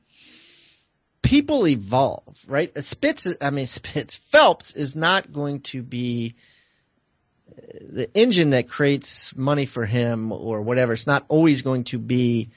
people 1.22 1.68
evolve, 1.68 2.38
right? 2.48 2.75
Spitz, 2.84 3.28
I 3.40 3.50
mean 3.50 3.66
Spitz 3.68 4.16
Phelps 4.16 4.72
is 4.72 4.96
not 4.96 5.32
going 5.32 5.62
to 5.62 5.82
be 5.82 6.36
uh, 7.50 7.54
the 7.90 8.10
engine 8.18 8.51
that 8.51 8.70
creates 8.70 9.36
money 9.36 9.66
for 9.66 9.86
him 9.86 10.32
or 10.32 10.62
whatever. 10.62 10.94
It's 10.94 11.08
not 11.08 11.25
always 11.28 11.62
going 11.62 11.86
to 11.86 12.00
be 12.00 12.50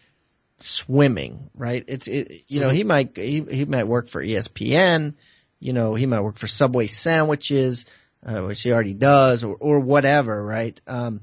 swimming, 0.61 1.51
right? 1.55 1.85
It's 1.87 2.07
it, 2.07 2.45
you 2.49 2.61
know 2.61 2.69
mm-hmm. 2.69 2.77
he 2.77 2.85
might 2.85 3.17
he, 3.17 3.41
he 3.43 3.65
might 3.65 3.87
work 3.87 4.09
for 4.09 4.23
ESPN, 4.23 5.15
you 5.61 5.73
know 5.73 5.95
he 5.95 6.07
might 6.07 6.21
work 6.21 6.37
for 6.37 6.47
Subway 6.47 6.87
sandwiches, 6.87 7.85
uh, 8.25 8.43
which 8.43 8.63
he 8.63 8.73
already 8.73 8.95
does, 8.95 9.45
or 9.45 9.57
or 9.59 9.81
whatever, 9.81 10.43
right? 10.43 10.81
Um, 10.87 11.23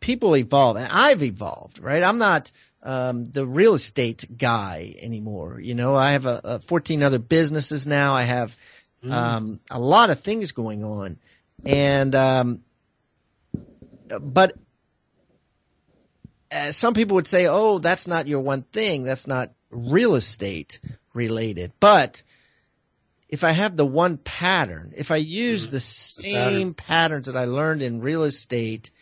people 0.00 0.36
evolve, 0.36 0.76
and 0.76 0.88
I've 0.90 1.22
evolved, 1.22 1.78
right? 1.78 2.02
I'm 2.02 2.18
not 2.18 2.50
um, 2.86 3.24
the 3.24 3.44
real 3.44 3.74
estate 3.74 4.38
guy 4.38 4.94
anymore. 5.00 5.58
You 5.60 5.74
know, 5.74 5.96
I 5.96 6.12
have 6.12 6.24
a, 6.24 6.40
a 6.44 6.58
14 6.60 7.02
other 7.02 7.18
businesses 7.18 7.84
now. 7.84 8.14
I 8.14 8.22
have 8.22 8.56
mm. 9.04 9.12
um, 9.12 9.60
a 9.68 9.80
lot 9.80 10.10
of 10.10 10.20
things 10.20 10.52
going 10.52 10.84
on, 10.84 11.18
and 11.64 12.14
um, 12.14 12.60
but 14.20 14.56
uh, 16.52 16.70
some 16.70 16.94
people 16.94 17.16
would 17.16 17.26
say, 17.26 17.48
"Oh, 17.48 17.80
that's 17.80 18.06
not 18.06 18.28
your 18.28 18.40
one 18.40 18.62
thing. 18.62 19.02
That's 19.02 19.26
not 19.26 19.52
real 19.70 20.14
estate 20.14 20.78
related." 21.12 21.72
But 21.80 22.22
if 23.28 23.42
I 23.42 23.50
have 23.50 23.76
the 23.76 23.84
one 23.84 24.16
pattern, 24.16 24.92
if 24.96 25.10
I 25.10 25.16
use 25.16 25.66
mm 25.66 25.70
the 25.72 25.80
same 25.80 26.68
the 26.68 26.74
pattern. 26.74 26.74
patterns 26.74 27.26
that 27.26 27.36
I 27.36 27.46
learned 27.46 27.82
in 27.82 28.00
real 28.00 28.22
estate 28.22 28.92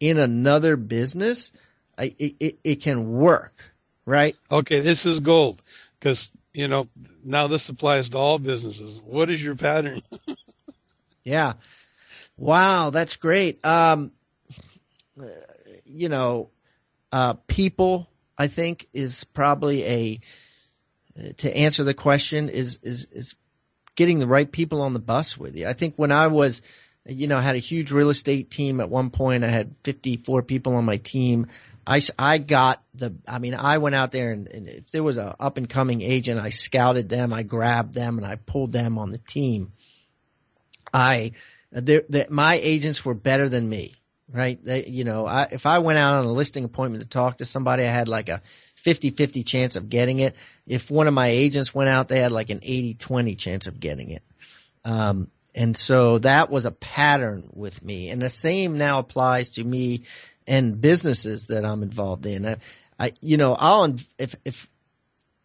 in 0.00 0.16
another 0.16 0.76
business, 0.76 1.52
I, 1.98 2.14
it, 2.18 2.58
it 2.62 2.82
can 2.82 3.10
work, 3.10 3.72
right? 4.04 4.36
Okay, 4.50 4.80
this 4.80 5.06
is 5.06 5.20
gold 5.20 5.62
because 5.98 6.30
you 6.52 6.68
know 6.68 6.88
now 7.24 7.46
this 7.46 7.68
applies 7.68 8.10
to 8.10 8.18
all 8.18 8.38
businesses. 8.38 9.00
What 9.04 9.30
is 9.30 9.42
your 9.42 9.56
pattern? 9.56 10.02
yeah, 11.24 11.54
wow, 12.36 12.90
that's 12.90 13.16
great. 13.16 13.64
Um, 13.64 14.12
you 15.84 16.08
know, 16.08 16.50
uh, 17.12 17.34
people, 17.46 18.08
I 18.36 18.48
think, 18.48 18.88
is 18.92 19.24
probably 19.24 19.84
a 19.84 20.20
to 21.38 21.56
answer 21.56 21.84
the 21.84 21.94
question 21.94 22.48
is 22.48 22.78
is 22.82 23.06
is 23.10 23.36
getting 23.94 24.18
the 24.18 24.26
right 24.26 24.50
people 24.50 24.82
on 24.82 24.92
the 24.92 24.98
bus 24.98 25.36
with 25.36 25.56
you. 25.56 25.66
I 25.66 25.72
think 25.72 25.96
when 25.96 26.12
I 26.12 26.26
was, 26.26 26.60
you 27.08 27.26
know, 27.26 27.38
I 27.38 27.42
had 27.42 27.56
a 27.56 27.60
huge 27.60 27.92
real 27.92 28.10
estate 28.10 28.50
team 28.50 28.80
at 28.80 28.90
one 28.90 29.10
point. 29.10 29.44
I 29.44 29.48
had 29.48 29.76
54 29.84 30.42
people 30.42 30.76
on 30.76 30.84
my 30.84 30.96
team. 30.96 31.48
I, 31.86 32.00
I 32.18 32.38
got 32.38 32.82
the, 32.94 33.14
I 33.28 33.38
mean, 33.38 33.54
I 33.54 33.78
went 33.78 33.94
out 33.94 34.12
there 34.12 34.32
and, 34.32 34.48
and 34.48 34.68
if 34.68 34.90
there 34.90 35.04
was 35.04 35.18
a 35.18 35.36
up 35.38 35.56
and 35.56 35.68
coming 35.68 36.02
agent, 36.02 36.40
I 36.40 36.50
scouted 36.50 37.08
them, 37.08 37.32
I 37.32 37.44
grabbed 37.44 37.94
them 37.94 38.18
and 38.18 38.26
I 38.26 38.36
pulled 38.36 38.72
them 38.72 38.98
on 38.98 39.10
the 39.10 39.18
team. 39.18 39.72
I, 40.92 41.32
that 41.70 42.30
my 42.30 42.54
agents 42.54 43.04
were 43.04 43.14
better 43.14 43.48
than 43.48 43.68
me 43.68 43.94
right? 44.32 44.62
They, 44.62 44.86
you 44.86 45.04
know, 45.04 45.26
I, 45.26 45.48
if 45.50 45.66
I 45.66 45.78
went 45.78 45.98
out 45.98 46.14
on 46.14 46.24
a 46.24 46.32
listing 46.32 46.64
appointment 46.64 47.02
to 47.02 47.08
talk 47.08 47.38
to 47.38 47.44
somebody, 47.44 47.84
I 47.84 47.90
had 47.90 48.08
like 48.08 48.28
a 48.28 48.42
50-50 48.84 49.46
chance 49.46 49.76
of 49.76 49.88
getting 49.88 50.20
it. 50.20 50.34
If 50.66 50.90
one 50.90 51.06
of 51.06 51.14
my 51.14 51.28
agents 51.28 51.74
went 51.74 51.90
out, 51.90 52.08
they 52.08 52.18
had 52.18 52.32
like 52.32 52.50
an 52.50 52.60
80-20 52.60 53.38
chance 53.38 53.66
of 53.66 53.78
getting 53.80 54.10
it. 54.10 54.22
Um, 54.84 55.30
and 55.56 55.74
so 55.74 56.18
that 56.18 56.50
was 56.50 56.66
a 56.66 56.70
pattern 56.70 57.48
with 57.54 57.82
me. 57.82 58.10
And 58.10 58.20
the 58.20 58.28
same 58.28 58.76
now 58.76 58.98
applies 58.98 59.50
to 59.50 59.64
me 59.64 60.02
and 60.46 60.80
businesses 60.80 61.46
that 61.46 61.64
I'm 61.64 61.82
involved 61.82 62.26
in. 62.26 62.46
I, 62.46 62.56
I 63.00 63.12
you 63.22 63.38
know, 63.38 63.56
I'll, 63.58 63.96
if, 64.18 64.36
if, 64.44 64.68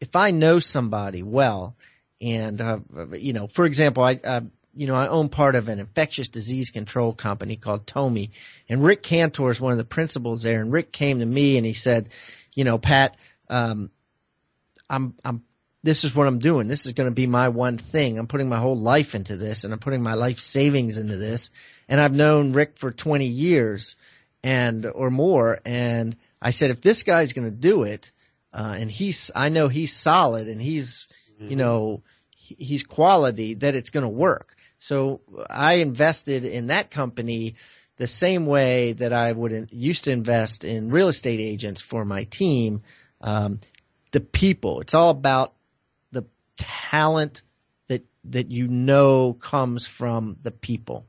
if 0.01 0.15
I 0.17 0.31
know 0.31 0.59
somebody 0.59 1.23
well, 1.23 1.77
and, 2.21 2.59
uh, 2.59 2.79
you 3.13 3.31
know, 3.31 3.47
for 3.47 3.65
example, 3.65 4.03
I, 4.03 4.19
uh, 4.21 4.41
you 4.75 4.85
know, 4.85 4.95
I 4.95 5.07
own 5.07 5.29
part 5.29 5.55
of 5.55 5.69
an 5.69 5.79
infectious 5.79 6.27
disease 6.27 6.71
control 6.71 7.13
company 7.13 7.55
called 7.55 7.87
TOMI, 7.87 8.31
and 8.67 8.83
Rick 8.83 9.03
Cantor 9.03 9.49
is 9.49 9.61
one 9.61 9.71
of 9.71 9.77
the 9.77 9.85
principals 9.85 10.43
there. 10.43 10.61
And 10.61 10.73
Rick 10.73 10.91
came 10.91 11.19
to 11.19 11.25
me 11.25 11.57
and 11.57 11.65
he 11.65 11.73
said, 11.73 12.09
you 12.53 12.65
know, 12.65 12.77
Pat, 12.77 13.15
um, 13.49 13.89
I'm, 14.89 15.15
I'm, 15.23 15.43
this 15.83 16.03
is 16.03 16.15
what 16.15 16.27
I'm 16.27 16.39
doing. 16.39 16.67
This 16.67 16.85
is 16.85 16.93
going 16.93 17.09
to 17.09 17.15
be 17.15 17.27
my 17.27 17.49
one 17.49 17.77
thing. 17.77 18.19
I'm 18.19 18.27
putting 18.27 18.49
my 18.49 18.59
whole 18.59 18.77
life 18.77 19.15
into 19.15 19.35
this, 19.35 19.63
and 19.63 19.73
I'm 19.73 19.79
putting 19.79 20.03
my 20.03 20.13
life 20.13 20.39
savings 20.39 20.97
into 20.97 21.17
this. 21.17 21.49
And 21.89 21.99
I've 21.99 22.13
known 22.13 22.53
Rick 22.53 22.77
for 22.77 22.91
20 22.91 23.25
years, 23.25 23.95
and 24.43 24.85
or 24.85 25.09
more. 25.09 25.59
And 25.65 26.15
I 26.41 26.51
said, 26.51 26.71
if 26.71 26.81
this 26.81 27.03
guy's 27.03 27.33
going 27.33 27.49
to 27.49 27.51
do 27.51 27.83
it, 27.83 28.11
uh, 28.53 28.75
and 28.77 28.91
he's, 28.91 29.31
I 29.35 29.49
know 29.49 29.69
he's 29.69 29.93
solid, 29.93 30.47
and 30.47 30.61
he's, 30.61 31.07
mm-hmm. 31.35 31.49
you 31.49 31.55
know, 31.55 32.03
he's 32.35 32.83
quality, 32.83 33.55
that 33.55 33.75
it's 33.75 33.89
going 33.89 34.03
to 34.03 34.09
work. 34.09 34.55
So 34.77 35.21
I 35.49 35.75
invested 35.75 36.45
in 36.45 36.67
that 36.67 36.91
company 36.91 37.55
the 37.97 38.07
same 38.07 38.45
way 38.45 38.93
that 38.93 39.13
I 39.13 39.31
would 39.31 39.69
used 39.71 40.05
to 40.05 40.11
invest 40.11 40.63
in 40.63 40.89
real 40.89 41.07
estate 41.07 41.39
agents 41.39 41.81
for 41.81 42.03
my 42.03 42.23
team. 42.25 42.81
Um, 43.19 43.59
the 44.11 44.19
people. 44.19 44.81
It's 44.81 44.93
all 44.93 45.09
about 45.09 45.53
talent 46.57 47.41
that 47.87 48.03
that 48.25 48.51
you 48.51 48.67
know 48.67 49.33
comes 49.33 49.87
from 49.87 50.37
the 50.43 50.51
people. 50.51 51.05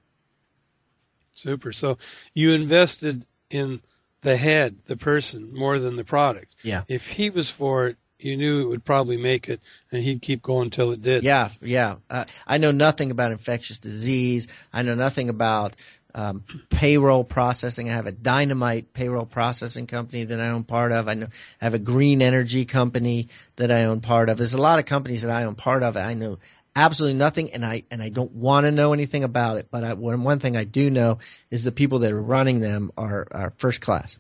Super. 1.35 1.73
So 1.73 1.99
you 2.35 2.53
invested 2.53 3.27
in 3.51 3.81
the 4.23 4.37
head, 4.37 4.79
the 4.87 4.97
person, 4.97 5.53
more 5.53 5.79
than 5.79 5.97
the 5.97 6.05
product. 6.05 6.55
Yeah. 6.63 6.83
If 6.89 7.07
he 7.07 7.31
was 7.31 7.51
for 7.51 7.89
it, 7.89 7.97
you 8.19 8.37
knew 8.37 8.63
it 8.63 8.69
would 8.69 8.85
probably 8.85 9.17
make 9.17 9.49
it, 9.49 9.61
and 9.91 10.03
he'd 10.03 10.23
keep 10.23 10.43
going 10.43 10.67
until 10.67 10.93
it 10.93 11.03
did. 11.03 11.25
Yeah, 11.25 11.51
yeah. 11.61 11.97
Uh, 12.09 12.25
I 12.47 12.59
know 12.59 12.71
nothing 12.71 13.11
about 13.11 13.33
infectious 13.33 13.79
disease. 13.79 14.47
I 14.73 14.83
know 14.83 14.95
nothing 14.95 15.29
about 15.29 15.75
um, 16.15 16.45
payroll 16.71 17.25
processing. 17.25 17.89
I 17.89 17.95
have 17.95 18.07
a 18.07 18.13
dynamite 18.13 18.93
payroll 18.93 19.27
processing 19.27 19.87
company 19.87 20.25
that 20.25 20.41
I 20.41 20.49
own 20.49 20.65
part 20.65 20.93
of. 20.93 21.09
I 21.09 21.15
know 21.15 21.29
I 21.61 21.65
have 21.65 21.75
a 21.75 21.79
green 21.79 22.23
energy 22.23 22.65
company 22.65 23.29
that 23.57 23.71
I 23.71 23.85
own 23.85 24.01
part 24.01 24.29
of. 24.29 24.39
There's 24.39 24.55
a 24.55 24.61
lot 24.61 24.79
of 24.79 24.85
companies 24.85 25.23
that 25.23 25.31
I 25.31 25.45
own 25.45 25.55
part 25.55 25.83
of. 25.83 25.97
I 25.97 26.15
know 26.15 26.39
absolutely 26.75 27.19
nothing, 27.19 27.53
and 27.53 27.65
I 27.65 27.85
and 27.91 28.03
I 28.03 28.09
don't 28.09 28.33
want 28.33 28.67
to 28.67 28.73
know 28.73 28.93
anything 28.93 29.25
about 29.25 29.59
it. 29.59 29.69
But 29.71 29.85
I, 29.85 29.95
one 29.95 30.25
one 30.25 30.39
thing 30.39 30.57
I 30.57 30.65
do 30.65 30.91
know 30.91 31.19
is 31.51 31.65
the 31.65 31.73
people 31.73 32.01
that 32.01 32.13
are 32.13 32.23
running 32.23 32.61
them 32.61 32.93
are 32.97 33.27
are 33.31 33.53
first 33.57 33.81
class. 33.81 34.19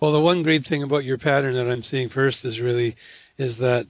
Well, 0.00 0.12
the 0.12 0.20
one 0.20 0.42
great 0.42 0.66
thing 0.66 0.82
about 0.82 1.04
your 1.04 1.18
pattern 1.18 1.54
that 1.54 1.70
I'm 1.70 1.82
seeing 1.82 2.08
first 2.08 2.44
is 2.44 2.60
really 2.60 2.96
is 3.38 3.58
that 3.58 3.86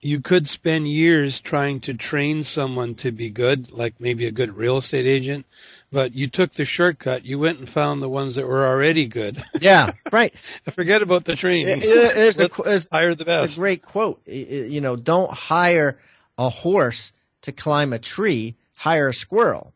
you 0.00 0.20
could 0.20 0.48
spend 0.48 0.88
years 0.88 1.38
trying 1.38 1.80
to 1.80 1.94
train 1.94 2.42
someone 2.42 2.96
to 2.96 3.12
be 3.12 3.30
good, 3.30 3.70
like 3.70 4.00
maybe 4.00 4.26
a 4.26 4.32
good 4.32 4.56
real 4.56 4.78
estate 4.78 5.06
agent, 5.06 5.46
but 5.92 6.14
you 6.14 6.28
took 6.28 6.54
the 6.54 6.64
shortcut. 6.64 7.24
You 7.24 7.38
went 7.38 7.58
and 7.58 7.68
found 7.68 8.02
the 8.02 8.08
ones 8.08 8.36
that 8.36 8.46
were 8.46 8.66
already 8.66 9.06
good. 9.06 9.42
Yeah, 9.60 9.92
right. 10.10 10.34
Forget 10.74 11.02
about 11.02 11.24
the 11.24 11.36
training. 11.36 11.80
There's 11.80 12.40
a, 12.40 12.48
there's, 12.48 12.88
hire 12.90 13.14
the 13.14 13.24
best. 13.24 13.44
It's 13.44 13.54
a 13.54 13.60
great 13.60 13.82
quote. 13.82 14.26
You 14.26 14.80
know, 14.80 14.96
don't 14.96 15.30
hire 15.30 15.98
a 16.36 16.48
horse 16.48 17.12
to 17.42 17.52
climb 17.52 17.92
a 17.92 17.98
tree. 17.98 18.56
Hire 18.74 19.08
a 19.08 19.14
squirrel. 19.14 19.72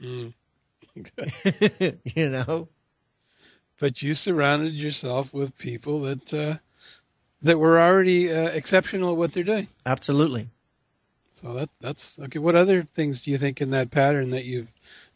Mm. 0.00 0.32
you 2.04 2.28
know 2.28 2.68
but 3.84 4.00
you 4.02 4.14
surrounded 4.14 4.72
yourself 4.72 5.32
with 5.32 5.56
people 5.58 6.02
that 6.02 6.32
uh, 6.32 6.56
that 7.42 7.58
were 7.58 7.80
already 7.80 8.32
uh, 8.32 8.48
exceptional 8.48 9.10
at 9.10 9.16
what 9.16 9.32
they're 9.32 9.44
doing. 9.44 9.68
Absolutely. 9.84 10.48
So 11.42 11.54
that 11.54 11.68
that's 11.80 12.18
okay. 12.18 12.38
What 12.38 12.56
other 12.56 12.86
things 12.94 13.20
do 13.20 13.30
you 13.30 13.38
think 13.38 13.60
in 13.60 13.70
that 13.70 13.90
pattern 13.90 14.30
that 14.30 14.44
you've 14.44 14.68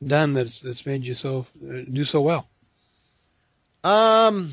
done 0.04 0.34
that's 0.34 0.60
that's 0.60 0.86
made 0.86 1.04
you 1.04 1.14
so 1.14 1.46
uh, 1.62 1.80
do 1.90 2.04
so 2.04 2.20
well? 2.20 2.48
Um. 3.84 4.52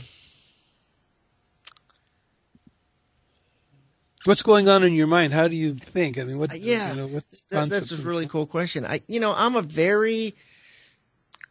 What's 4.24 4.42
going 4.42 4.68
on 4.70 4.84
in 4.84 4.94
your 4.94 5.06
mind? 5.06 5.34
How 5.34 5.48
do 5.48 5.56
you 5.56 5.76
think? 5.76 6.18
I 6.18 6.24
mean, 6.24 6.40
what? 6.40 6.60
Yeah, 6.60 6.90
you 6.90 6.96
know, 6.96 7.08
what 7.08 7.24
that, 7.52 7.70
that's 7.70 7.92
a 7.92 7.98
really 7.98 8.28
cool 8.28 8.48
question. 8.48 8.84
I, 8.84 9.02
you 9.08 9.20
know, 9.20 9.34
I'm 9.36 9.56
a 9.56 9.62
very 9.62 10.36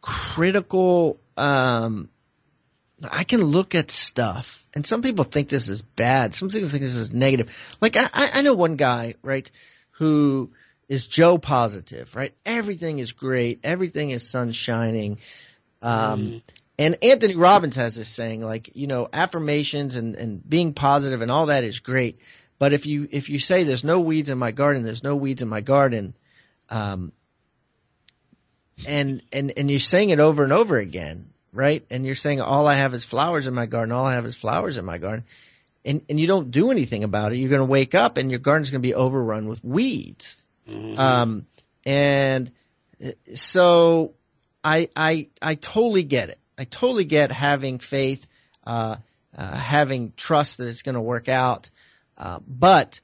critical 0.01 1.19
um, 1.37 2.09
I 3.03 3.23
can 3.23 3.43
look 3.43 3.75
at 3.75 3.91
stuff, 3.91 4.65
and 4.73 4.85
some 4.85 5.01
people 5.01 5.25
think 5.25 5.49
this 5.49 5.67
is 5.67 5.81
bad. 5.81 6.33
Some 6.33 6.49
people 6.49 6.69
think 6.69 6.81
this 6.81 6.95
is 6.95 7.11
negative. 7.11 7.75
Like 7.81 7.97
I, 7.97 8.09
I 8.13 8.41
know 8.41 8.53
one 8.53 8.77
guy, 8.77 9.15
right, 9.21 9.49
who 9.91 10.51
is 10.87 11.07
Joe 11.07 11.37
positive, 11.37 12.15
right? 12.15 12.33
Everything 12.45 12.99
is 12.99 13.11
great. 13.11 13.59
Everything 13.63 14.11
is 14.11 14.27
sun 14.27 14.51
shining. 14.51 15.17
Um, 15.81 16.21
mm. 16.21 16.41
and 16.77 16.97
Anthony 17.03 17.35
Robbins 17.35 17.75
has 17.75 17.95
this 17.95 18.09
saying, 18.09 18.41
like, 18.41 18.71
you 18.75 18.87
know, 18.87 19.07
affirmations 19.11 19.95
and, 19.95 20.15
and 20.15 20.47
being 20.47 20.73
positive 20.73 21.21
and 21.21 21.31
all 21.31 21.47
that 21.47 21.63
is 21.63 21.79
great. 21.79 22.19
But 22.57 22.73
if 22.73 22.85
you, 22.85 23.07
if 23.11 23.29
you 23.29 23.39
say 23.39 23.63
there's 23.63 23.83
no 23.83 23.99
weeds 23.99 24.29
in 24.29 24.37
my 24.37 24.51
garden, 24.51 24.83
there's 24.83 25.03
no 25.03 25.15
weeds 25.15 25.41
in 25.41 25.49
my 25.49 25.61
garden, 25.61 26.15
um, 26.69 27.11
and, 28.87 29.21
and, 29.31 29.53
and 29.57 29.69
you're 29.69 29.79
saying 29.79 30.09
it 30.09 30.19
over 30.19 30.43
and 30.43 30.53
over 30.53 30.77
again, 30.77 31.29
right? 31.53 31.85
And 31.89 32.05
you're 32.05 32.15
saying 32.15 32.41
all 32.41 32.67
I 32.67 32.75
have 32.75 32.93
is 32.93 33.05
flowers 33.05 33.47
in 33.47 33.53
my 33.53 33.65
garden. 33.65 33.93
All 33.93 34.05
I 34.05 34.15
have 34.15 34.25
is 34.25 34.35
flowers 34.35 34.77
in 34.77 34.85
my 34.85 34.97
garden. 34.97 35.23
And, 35.85 36.01
and 36.09 36.19
you 36.19 36.27
don't 36.27 36.51
do 36.51 36.71
anything 36.71 37.03
about 37.03 37.31
it. 37.31 37.37
You're 37.37 37.49
going 37.49 37.59
to 37.59 37.65
wake 37.65 37.95
up 37.95 38.17
and 38.17 38.29
your 38.29 38.39
garden's 38.39 38.71
going 38.71 38.81
to 38.81 38.87
be 38.87 38.93
overrun 38.93 39.47
with 39.47 39.63
weeds. 39.63 40.35
Mhm. 40.69 40.97
Um, 40.97 41.45
and 41.85 42.51
so 43.33 44.13
I, 44.63 44.89
I, 44.95 45.29
I 45.41 45.55
totally 45.55 46.03
get 46.03 46.29
it. 46.29 46.39
I 46.57 46.63
totally 46.63 47.05
get 47.05 47.31
having 47.31 47.79
faith, 47.79 48.25
uh, 48.65 48.97
uh, 49.37 49.55
having 49.55 50.13
trust 50.15 50.57
that 50.57 50.67
it's 50.67 50.81
going 50.81 50.95
to 50.95 51.01
work 51.01 51.27
out. 51.27 51.69
Uh, 52.17 52.39
but 52.47 53.01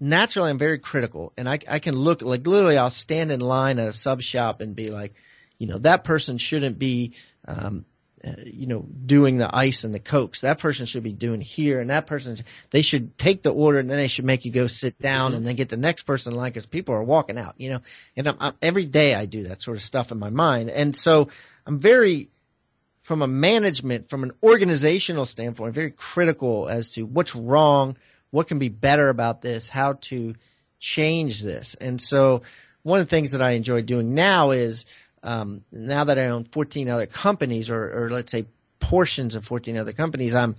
naturally, 0.00 0.50
I'm 0.50 0.58
very 0.58 0.78
critical 0.78 1.32
and 1.38 1.48
I, 1.48 1.58
I 1.68 1.78
can 1.78 1.94
look 1.94 2.22
like 2.22 2.46
literally 2.46 2.76
I'll 2.76 2.90
stand 2.90 3.30
in 3.30 3.40
line 3.40 3.78
at 3.78 3.88
a 3.88 3.92
sub 3.92 4.20
shop 4.20 4.60
and 4.60 4.74
be 4.74 4.90
like, 4.90 5.14
you 5.58 5.66
know, 5.66 5.78
that 5.78 6.04
person 6.04 6.38
shouldn't 6.38 6.78
be, 6.78 7.14
um, 7.46 7.84
you 8.44 8.66
know, 8.66 8.80
doing 8.80 9.36
the 9.36 9.54
ice 9.54 9.84
and 9.84 9.94
the 9.94 10.00
cokes. 10.00 10.40
That 10.40 10.58
person 10.58 10.86
should 10.86 11.02
be 11.02 11.12
doing 11.12 11.40
here, 11.40 11.80
and 11.80 11.90
that 11.90 12.06
person 12.06 12.36
they 12.70 12.82
should 12.82 13.16
take 13.18 13.42
the 13.42 13.52
order, 13.52 13.78
and 13.78 13.88
then 13.88 13.96
they 13.96 14.08
should 14.08 14.24
make 14.24 14.44
you 14.44 14.50
go 14.50 14.66
sit 14.66 14.98
down, 14.98 15.30
mm-hmm. 15.30 15.38
and 15.38 15.46
then 15.46 15.56
get 15.56 15.68
the 15.68 15.76
next 15.76 16.04
person 16.04 16.32
in 16.32 16.38
line 16.38 16.50
because 16.50 16.66
people 16.66 16.94
are 16.94 17.02
walking 17.02 17.38
out. 17.38 17.54
You 17.58 17.70
know, 17.70 17.80
and 18.16 18.28
I'm, 18.28 18.36
I'm, 18.40 18.54
every 18.62 18.86
day 18.86 19.14
I 19.14 19.26
do 19.26 19.44
that 19.44 19.62
sort 19.62 19.76
of 19.76 19.82
stuff 19.82 20.12
in 20.12 20.18
my 20.18 20.30
mind, 20.30 20.70
and 20.70 20.94
so 20.96 21.28
I'm 21.66 21.78
very, 21.78 22.28
from 23.00 23.22
a 23.22 23.28
management, 23.28 24.08
from 24.08 24.22
an 24.22 24.32
organizational 24.42 25.26
standpoint, 25.26 25.74
very 25.74 25.90
critical 25.90 26.68
as 26.68 26.90
to 26.90 27.02
what's 27.02 27.34
wrong, 27.34 27.96
what 28.30 28.48
can 28.48 28.58
be 28.58 28.68
better 28.68 29.08
about 29.08 29.42
this, 29.42 29.68
how 29.68 29.94
to 30.02 30.34
change 30.78 31.42
this, 31.42 31.74
and 31.74 32.00
so 32.00 32.42
one 32.86 33.00
of 33.00 33.06
the 33.06 33.10
things 33.10 33.32
that 33.32 33.42
I 33.42 33.52
enjoy 33.52 33.82
doing 33.82 34.14
now 34.14 34.52
is 34.52 34.86
um, 35.26 35.64
now 35.72 36.04
that 36.04 36.18
I 36.18 36.26
own 36.26 36.44
14 36.44 36.88
other 36.88 37.06
companies, 37.06 37.68
or, 37.68 38.04
or 38.04 38.10
let's 38.10 38.30
say 38.30 38.46
portions 38.78 39.34
of 39.34 39.44
14 39.44 39.76
other 39.76 39.92
companies, 39.92 40.36
I'm, 40.36 40.54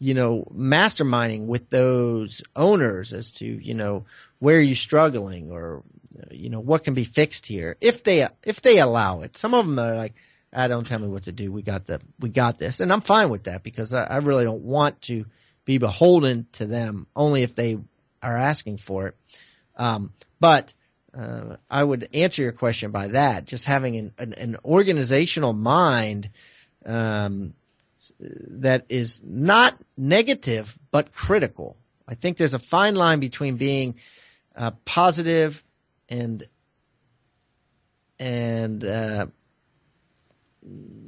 you 0.00 0.14
know, 0.14 0.44
masterminding 0.52 1.46
with 1.46 1.70
those 1.70 2.42
owners 2.56 3.12
as 3.12 3.32
to, 3.32 3.46
you 3.46 3.74
know, 3.74 4.06
where 4.40 4.58
are 4.58 4.62
you 4.62 4.74
struggling, 4.74 5.52
or, 5.52 5.84
you 6.32 6.50
know, 6.50 6.58
what 6.58 6.82
can 6.82 6.94
be 6.94 7.04
fixed 7.04 7.46
here 7.46 7.76
if 7.80 8.02
they 8.02 8.26
if 8.44 8.60
they 8.60 8.78
allow 8.78 9.20
it. 9.20 9.36
Some 9.36 9.54
of 9.54 9.64
them 9.64 9.78
are 9.78 9.94
like, 9.94 10.14
ah, 10.52 10.66
don't 10.66 10.86
tell 10.86 10.98
me 10.98 11.08
what 11.08 11.24
to 11.24 11.32
do. 11.32 11.52
We 11.52 11.62
got 11.62 11.86
the 11.86 12.00
we 12.18 12.28
got 12.28 12.58
this, 12.58 12.80
and 12.80 12.92
I'm 12.92 13.00
fine 13.00 13.30
with 13.30 13.44
that 13.44 13.62
because 13.62 13.94
I, 13.94 14.04
I 14.04 14.16
really 14.18 14.44
don't 14.44 14.62
want 14.62 15.00
to 15.02 15.26
be 15.64 15.78
beholden 15.78 16.46
to 16.52 16.66
them 16.66 17.06
only 17.14 17.42
if 17.42 17.54
they 17.54 17.78
are 18.20 18.36
asking 18.36 18.78
for 18.78 19.08
it. 19.08 19.16
Um, 19.76 20.12
but 20.40 20.74
uh, 21.16 21.56
I 21.70 21.82
would 21.82 22.08
answer 22.14 22.42
your 22.42 22.52
question 22.52 22.90
by 22.90 23.08
that. 23.08 23.46
Just 23.46 23.64
having 23.64 23.96
an, 23.96 24.12
an, 24.18 24.32
an 24.34 24.56
organizational 24.64 25.52
mind 25.52 26.30
um, 26.84 27.54
that 28.20 28.86
is 28.88 29.20
not 29.24 29.76
negative 29.96 30.76
but 30.90 31.12
critical. 31.12 31.76
I 32.06 32.14
think 32.14 32.36
there's 32.36 32.54
a 32.54 32.58
fine 32.58 32.94
line 32.94 33.20
between 33.20 33.56
being 33.56 33.96
uh, 34.56 34.72
positive 34.84 35.62
and 36.08 36.42
and 38.18 38.84
uh, 38.84 39.26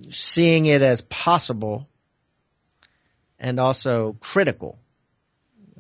seeing 0.08 0.66
it 0.66 0.82
as 0.82 1.00
possible, 1.00 1.88
and 3.38 3.58
also 3.58 4.14
critical. 4.20 4.78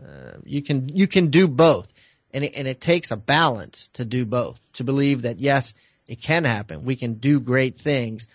Uh, 0.02 0.38
you 0.44 0.62
can 0.62 0.88
you 0.88 1.06
can 1.06 1.30
do 1.30 1.46
both 1.46 1.92
and 2.32 2.44
it, 2.44 2.52
and 2.56 2.68
it 2.68 2.80
takes 2.80 3.10
a 3.10 3.16
balance 3.16 3.88
to 3.94 4.04
do 4.04 4.24
both. 4.24 4.60
To 4.74 4.84
believe 4.84 5.22
that 5.22 5.40
yes, 5.40 5.74
it 6.08 6.20
can 6.20 6.44
happen. 6.44 6.84
We 6.84 6.96
can 6.96 7.14
do 7.14 7.40
great 7.40 7.78
things, 7.78 8.28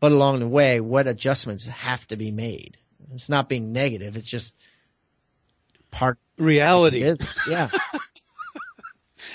but 0.00 0.12
along 0.12 0.40
the 0.40 0.48
way, 0.48 0.80
what 0.80 1.06
adjustments 1.06 1.66
have 1.66 2.06
to 2.08 2.16
be 2.16 2.30
made? 2.30 2.76
It's 3.14 3.28
not 3.28 3.48
being 3.48 3.72
negative. 3.72 4.16
It's 4.16 4.28
just 4.28 4.54
part 5.90 6.18
Reality. 6.38 7.14
Yeah, 7.48 7.68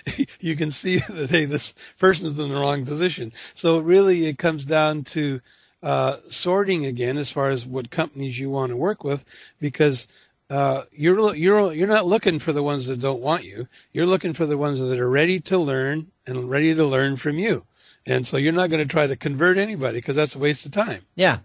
you 0.39 0.55
can 0.55 0.71
see 0.71 0.99
that 0.99 1.29
hey, 1.29 1.45
this 1.45 1.73
person's 1.99 2.39
in 2.39 2.49
the 2.49 2.55
wrong 2.55 2.85
position. 2.85 3.33
So 3.55 3.79
really, 3.79 4.25
it 4.25 4.37
comes 4.37 4.63
down 4.63 5.03
to 5.05 5.41
uh, 5.81 6.17
sorting 6.29 6.85
again 6.85 7.17
as 7.17 7.29
far 7.29 7.49
as 7.49 7.65
what 7.65 7.91
companies 7.91 8.39
you 8.39 8.49
want 8.49 8.69
to 8.69 8.77
work 8.77 9.03
with, 9.03 9.23
because 9.59 10.07
uh, 10.53 10.85
you're 10.91 11.35
you're 11.35 11.73
you're 11.73 11.87
not 11.87 12.05
looking 12.05 12.37
for 12.37 12.53
the 12.53 12.61
ones 12.61 12.85
that 12.85 12.99
don't 12.99 13.21
want 13.21 13.43
you. 13.43 13.67
You're 13.91 14.05
looking 14.05 14.35
for 14.35 14.45
the 14.45 14.55
ones 14.55 14.79
that 14.79 14.99
are 14.99 15.09
ready 15.09 15.39
to 15.41 15.57
learn 15.57 16.11
and 16.27 16.47
ready 16.47 16.75
to 16.75 16.85
learn 16.85 17.17
from 17.17 17.39
you. 17.39 17.65
And 18.05 18.27
so 18.27 18.37
you're 18.37 18.53
not 18.53 18.69
going 18.69 18.87
to 18.87 18.91
try 18.91 19.07
to 19.07 19.15
convert 19.15 19.57
anybody 19.57 19.97
because 19.97 20.15
that's 20.15 20.35
a 20.35 20.39
waste 20.39 20.67
of 20.67 20.71
time. 20.71 21.01
yeah, 21.15 21.39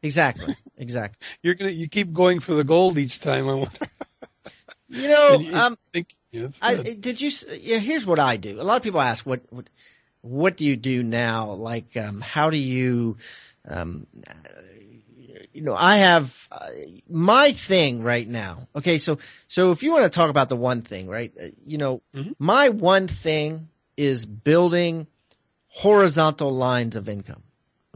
exactly, 0.00 0.56
exactly. 0.76 1.18
You're 1.42 1.54
gonna 1.54 1.72
you 1.72 1.88
keep 1.88 2.12
going 2.12 2.38
for 2.38 2.54
the 2.54 2.62
gold 2.62 2.98
each 2.98 3.18
time. 3.18 3.48
I 3.48 3.54
wonder. 3.54 3.78
You 4.88 5.08
know, 5.08 5.40
you 5.40 5.54
um, 5.54 5.78
think, 5.94 6.14
yeah, 6.32 6.48
I, 6.60 6.74
did 6.74 7.18
you? 7.18 7.30
Yeah, 7.62 7.78
here's 7.78 8.04
what 8.04 8.18
I 8.18 8.36
do. 8.36 8.60
A 8.60 8.62
lot 8.62 8.76
of 8.76 8.82
people 8.82 9.00
ask, 9.00 9.24
what, 9.24 9.40
what, 9.48 9.70
what 10.20 10.58
do 10.58 10.66
you 10.66 10.76
do 10.76 11.02
now? 11.02 11.52
Like, 11.52 11.96
um, 11.96 12.20
how 12.20 12.50
do 12.50 12.58
you, 12.58 13.16
um, 13.66 14.06
you 15.52 15.62
know, 15.62 15.74
I 15.74 15.98
have 15.98 16.48
uh, 16.50 16.68
my 17.08 17.52
thing 17.52 18.02
right 18.02 18.26
now. 18.26 18.68
Okay, 18.76 18.98
so 18.98 19.18
so 19.48 19.70
if 19.72 19.82
you 19.82 19.92
want 19.92 20.04
to 20.04 20.10
talk 20.10 20.30
about 20.30 20.48
the 20.48 20.56
one 20.56 20.82
thing, 20.82 21.08
right? 21.08 21.32
uh, 21.40 21.48
You 21.66 21.78
know, 21.78 22.02
Mhm. 22.14 22.34
my 22.38 22.70
one 22.70 23.08
thing 23.08 23.68
is 23.96 24.24
building 24.26 25.06
horizontal 25.68 26.52
lines 26.52 26.96
of 26.96 27.08
income. 27.08 27.42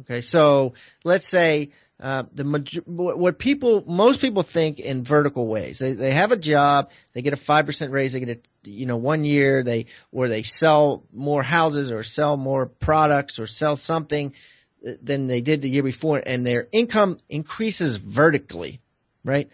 Okay, 0.01 0.21
so 0.21 0.75
let's 1.05 1.27
say 1.29 1.71
uh, 2.01 2.25
the 2.35 2.45
what 2.85 3.19
what 3.19 3.39
people 3.39 3.83
most 3.87 4.21
people 4.21 4.43
think 4.43 4.79
in 4.79 5.03
vertical 5.03 5.47
ways. 5.47 5.79
They 5.79 5.93
they 5.95 6.13
have 6.13 6.33
a 6.33 6.37
job, 6.37 6.91
they 7.15 7.23
get 7.23 7.33
a 7.33 7.37
five 7.37 7.65
percent 7.65 7.93
raise, 7.93 8.13
they 8.13 8.21
get 8.21 8.47
a 8.67 8.71
you 8.71 8.85
know 8.87 8.97
one 8.99 9.25
year 9.25 9.63
they 9.63 9.87
or 10.13 10.29
they 10.29 10.43
sell 10.43 11.05
more 11.15 11.43
houses 11.43 11.91
or 11.91 12.03
sell 12.03 12.37
more 12.37 12.67
products 12.67 13.39
or 13.39 13.47
sell 13.47 13.77
something 13.77 14.35
than 14.83 15.27
they 15.27 15.41
did 15.41 15.63
the 15.63 15.69
year 15.69 15.83
before, 15.83 16.23
and 16.25 16.47
their 16.47 16.69
income 16.73 17.19
increases 17.29 17.97
vertically, 17.97 18.81
right? 19.25 19.49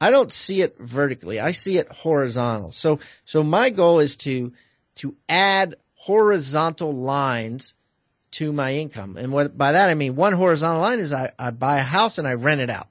I 0.00 0.10
don't 0.10 0.30
see 0.30 0.62
it 0.62 0.76
vertically. 0.78 1.40
I 1.40 1.52
see 1.52 1.78
it 1.78 1.90
horizontal. 1.90 2.72
So 2.72 3.00
so 3.24 3.42
my 3.42 3.70
goal 3.70 3.98
is 3.98 4.16
to 4.18 4.52
to 4.96 5.16
add 5.28 5.74
horizontal 5.94 6.92
lines 6.94 7.74
to 8.32 8.52
my 8.52 8.74
income. 8.74 9.16
And 9.16 9.32
what 9.32 9.56
by 9.58 9.72
that 9.72 9.88
I 9.88 9.94
mean 9.94 10.14
one 10.14 10.32
horizontal 10.34 10.80
line 10.80 11.00
is 11.00 11.12
I, 11.12 11.32
I 11.38 11.50
buy 11.50 11.78
a 11.78 11.82
house 11.82 12.18
and 12.18 12.28
I 12.28 12.34
rent 12.34 12.60
it 12.60 12.70
out. 12.70 12.88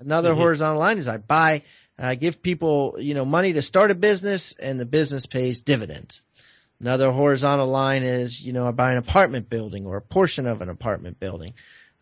Another 0.00 0.32
Mhm. 0.32 0.36
horizontal 0.36 0.78
line 0.78 0.98
is 0.98 1.08
I 1.08 1.18
buy 1.18 1.62
I 1.98 2.16
give 2.16 2.42
people, 2.42 2.96
you 2.98 3.14
know, 3.14 3.24
money 3.24 3.52
to 3.52 3.62
start 3.62 3.90
a 3.92 3.94
business 3.94 4.52
and 4.54 4.80
the 4.80 4.86
business 4.86 5.26
pays 5.26 5.60
dividends. 5.60 6.22
Another 6.80 7.12
horizontal 7.12 7.68
line 7.68 8.02
is, 8.02 8.40
you 8.40 8.52
know, 8.52 8.66
I 8.66 8.72
buy 8.72 8.92
an 8.92 8.98
apartment 8.98 9.48
building 9.48 9.86
or 9.86 9.96
a 9.96 10.02
portion 10.02 10.46
of 10.46 10.60
an 10.60 10.68
apartment 10.68 11.20
building. 11.20 11.54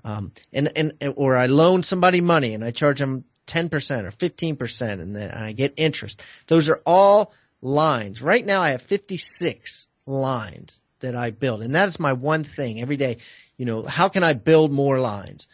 Um, 0.04 0.32
and, 0.52 0.72
and, 0.76 1.14
or 1.16 1.36
I 1.36 1.46
loan 1.46 1.82
somebody 1.82 2.20
money 2.20 2.54
and 2.54 2.64
I 2.64 2.70
charge 2.70 2.98
them 2.98 3.24
10% 3.46 3.70
or 4.04 4.10
15% 4.10 4.92
and 5.00 5.14
then 5.14 5.30
I 5.30 5.52
get 5.52 5.74
interest. 5.76 6.22
Those 6.46 6.68
are 6.68 6.80
all 6.84 7.32
lines. 7.60 8.22
Right 8.22 8.44
now 8.44 8.62
I 8.62 8.70
have 8.70 8.82
56 8.82 9.86
lines 10.06 10.80
that 11.00 11.14
I 11.14 11.30
build 11.30 11.62
and 11.62 11.74
that 11.74 11.88
is 11.88 12.00
my 12.00 12.14
one 12.14 12.42
thing 12.42 12.80
every 12.80 12.96
day. 12.96 13.18
You 13.56 13.66
know, 13.66 13.82
how 13.82 14.08
can 14.08 14.24
I 14.24 14.34
build 14.34 14.72
more 14.72 14.98
lines? 14.98 15.46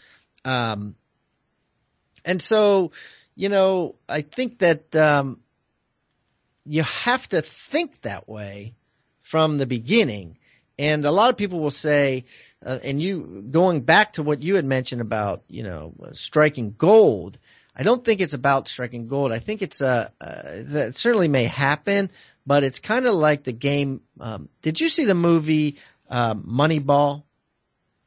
Um, 0.44 0.94
and 2.24 2.40
so, 2.40 2.92
you 3.34 3.48
know, 3.48 3.96
I 4.08 4.22
think 4.22 4.60
that, 4.60 4.94
um, 4.96 5.40
you 6.64 6.82
have 6.82 7.28
to 7.30 7.40
think 7.40 8.02
that 8.02 8.28
way 8.28 8.74
from 9.28 9.58
the 9.58 9.66
beginning. 9.66 10.38
And 10.78 11.04
a 11.04 11.10
lot 11.10 11.28
of 11.28 11.36
people 11.36 11.60
will 11.60 11.70
say, 11.70 12.24
uh, 12.64 12.78
and 12.82 13.02
you 13.02 13.44
going 13.50 13.82
back 13.82 14.14
to 14.14 14.22
what 14.22 14.42
you 14.42 14.54
had 14.54 14.64
mentioned 14.64 15.02
about, 15.02 15.42
you 15.48 15.64
know, 15.64 15.92
striking 16.12 16.74
gold. 16.76 17.38
I 17.76 17.82
don't 17.82 18.04
think 18.04 18.20
it's 18.20 18.34
about 18.34 18.68
striking 18.68 19.06
gold. 19.06 19.32
I 19.32 19.38
think 19.38 19.60
it's 19.60 19.80
a 19.80 20.12
uh, 20.20 20.42
that 20.72 20.96
certainly 20.96 21.28
may 21.28 21.44
happen, 21.44 22.10
but 22.46 22.64
it's 22.64 22.78
kind 22.78 23.06
of 23.06 23.14
like 23.14 23.44
the 23.44 23.52
game. 23.52 24.00
Um, 24.18 24.48
did 24.62 24.80
you 24.80 24.88
see 24.88 25.04
the 25.04 25.14
movie 25.14 25.76
uh, 26.08 26.34
Moneyball? 26.34 27.24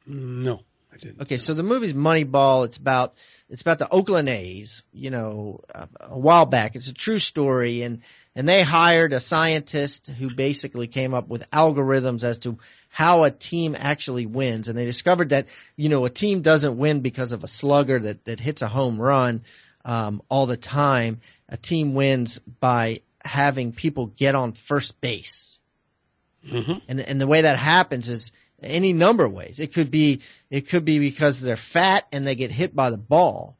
no, 0.06 0.60
I 0.92 0.96
didn't. 0.96 1.22
Okay, 1.22 1.38
so 1.38 1.54
the 1.54 1.62
movie's 1.62 1.94
Moneyball. 1.94 2.64
It's 2.64 2.78
about 2.78 3.14
it's 3.48 3.62
about 3.62 3.78
the 3.78 3.88
Oakland 3.88 4.28
A's. 4.28 4.82
You 4.92 5.10
know, 5.10 5.60
a, 5.74 5.88
a 6.00 6.18
while 6.18 6.46
back. 6.46 6.74
It's 6.74 6.88
a 6.88 6.94
true 6.94 7.18
story, 7.18 7.82
and 7.82 8.00
and 8.34 8.48
they 8.48 8.62
hired 8.62 9.12
a 9.12 9.20
scientist 9.20 10.08
who 10.08 10.34
basically 10.34 10.86
came 10.86 11.14
up 11.14 11.28
with 11.28 11.50
algorithms 11.50 12.24
as 12.24 12.38
to 12.38 12.58
how 12.88 13.24
a 13.24 13.30
team 13.30 13.76
actually 13.78 14.26
wins. 14.26 14.68
And 14.68 14.78
they 14.78 14.84
discovered 14.84 15.30
that 15.30 15.46
you 15.76 15.88
know 15.88 16.04
a 16.04 16.10
team 16.10 16.42
doesn't 16.42 16.78
win 16.78 17.00
because 17.00 17.32
of 17.32 17.44
a 17.44 17.48
slugger 17.48 17.98
that 17.98 18.24
that 18.24 18.40
hits 18.40 18.62
a 18.62 18.68
home 18.68 19.00
run 19.00 19.42
um, 19.84 20.22
all 20.28 20.46
the 20.46 20.56
time. 20.56 21.20
A 21.48 21.56
team 21.56 21.94
wins 21.94 22.38
by 22.38 23.02
having 23.24 23.72
people 23.72 24.06
get 24.06 24.34
on 24.34 24.52
first 24.52 25.00
base. 25.00 25.58
hmm 26.48 26.78
And 26.88 27.00
and 27.00 27.20
the 27.20 27.26
way 27.26 27.42
that 27.42 27.58
happens 27.58 28.08
is 28.08 28.32
any 28.62 28.92
number 28.92 29.24
of 29.24 29.32
ways. 29.32 29.60
It 29.60 29.72
could 29.72 29.90
be, 29.90 30.20
it 30.50 30.68
could 30.68 30.84
be 30.84 30.98
because 30.98 31.40
they're 31.40 31.56
fat 31.56 32.06
and 32.12 32.26
they 32.26 32.34
get 32.34 32.50
hit 32.50 32.74
by 32.74 32.90
the 32.90 32.98
ball, 32.98 33.56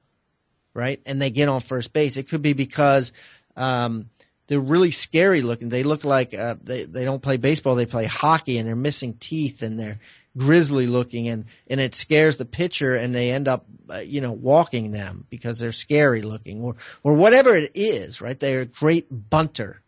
right? 0.75 1.01
And 1.07 1.21
they 1.21 1.31
get 1.31 1.49
on 1.49 1.61
first 1.61 1.93
base. 1.93 2.17
It 2.17 2.29
could 2.29 2.43
be 2.43 2.53
because, 2.53 3.13
um, 3.57 4.09
they're 4.47 4.61
really 4.61 4.91
scary 4.91 5.43
looking. 5.43 5.69
They 5.69 5.83
look 5.83 6.05
like, 6.05 6.35
uh, 6.35 6.57
they, 6.63 6.85
they 6.85 7.05
don't 7.05 7.23
play 7.23 7.37
baseball. 7.37 7.75
They 7.75 7.87
play 7.87 8.07
hockey 8.07 8.59
and 8.59 8.67
they're 8.67 8.77
missing 8.77 9.15
teeth 9.15 9.63
and 9.63 9.79
they're 9.79 9.99
grisly 10.37 10.87
looking 10.87 11.29
and, 11.29 11.45
and 11.69 11.81
it 11.81 11.95
scares 11.95 12.37
the 12.37 12.45
pitcher 12.45 12.97
and 12.97 13.15
they 13.15 13.31
end 13.31 13.49
up, 13.49 13.67
uh, 13.91 13.99
you 13.99 14.21
know, 14.21 14.33
walking 14.33 14.91
them 14.91 15.27
because 15.31 15.59
they're 15.59 15.73
scary 15.73 16.23
looking 16.23 16.63
or, 16.63 16.77
or 17.03 17.15
whatever 17.15 17.55
it 17.55 17.73
is, 17.75 18.21
right? 18.21 18.39
They're 18.39 18.63
a 18.63 18.67
great 18.67 19.07
bunter, 19.11 19.81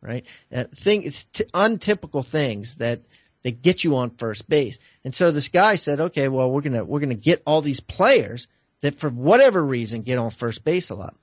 right? 0.00 0.26
Uh, 0.54 0.64
thing, 0.64 1.10
t- 1.32 1.44
untypical 1.54 2.22
things 2.22 2.76
that, 2.76 3.00
that 3.42 3.62
get 3.62 3.84
you 3.84 3.96
on 3.96 4.10
first 4.10 4.48
base. 4.48 4.78
And 5.04 5.14
so 5.14 5.30
this 5.30 5.48
guy 5.48 5.76
said, 5.76 6.00
okay, 6.00 6.28
well, 6.28 6.50
we're 6.50 6.62
to, 6.62 6.84
we're 6.84 7.00
to 7.00 7.14
get 7.14 7.42
all 7.46 7.60
these 7.60 7.80
players 7.80 8.48
that 8.80 8.96
for 8.96 9.08
whatever 9.08 9.64
reason 9.64 10.02
get 10.02 10.18
on 10.18 10.30
first 10.30 10.64
base 10.64 10.90
a 10.90 10.94
lot. 10.94 11.14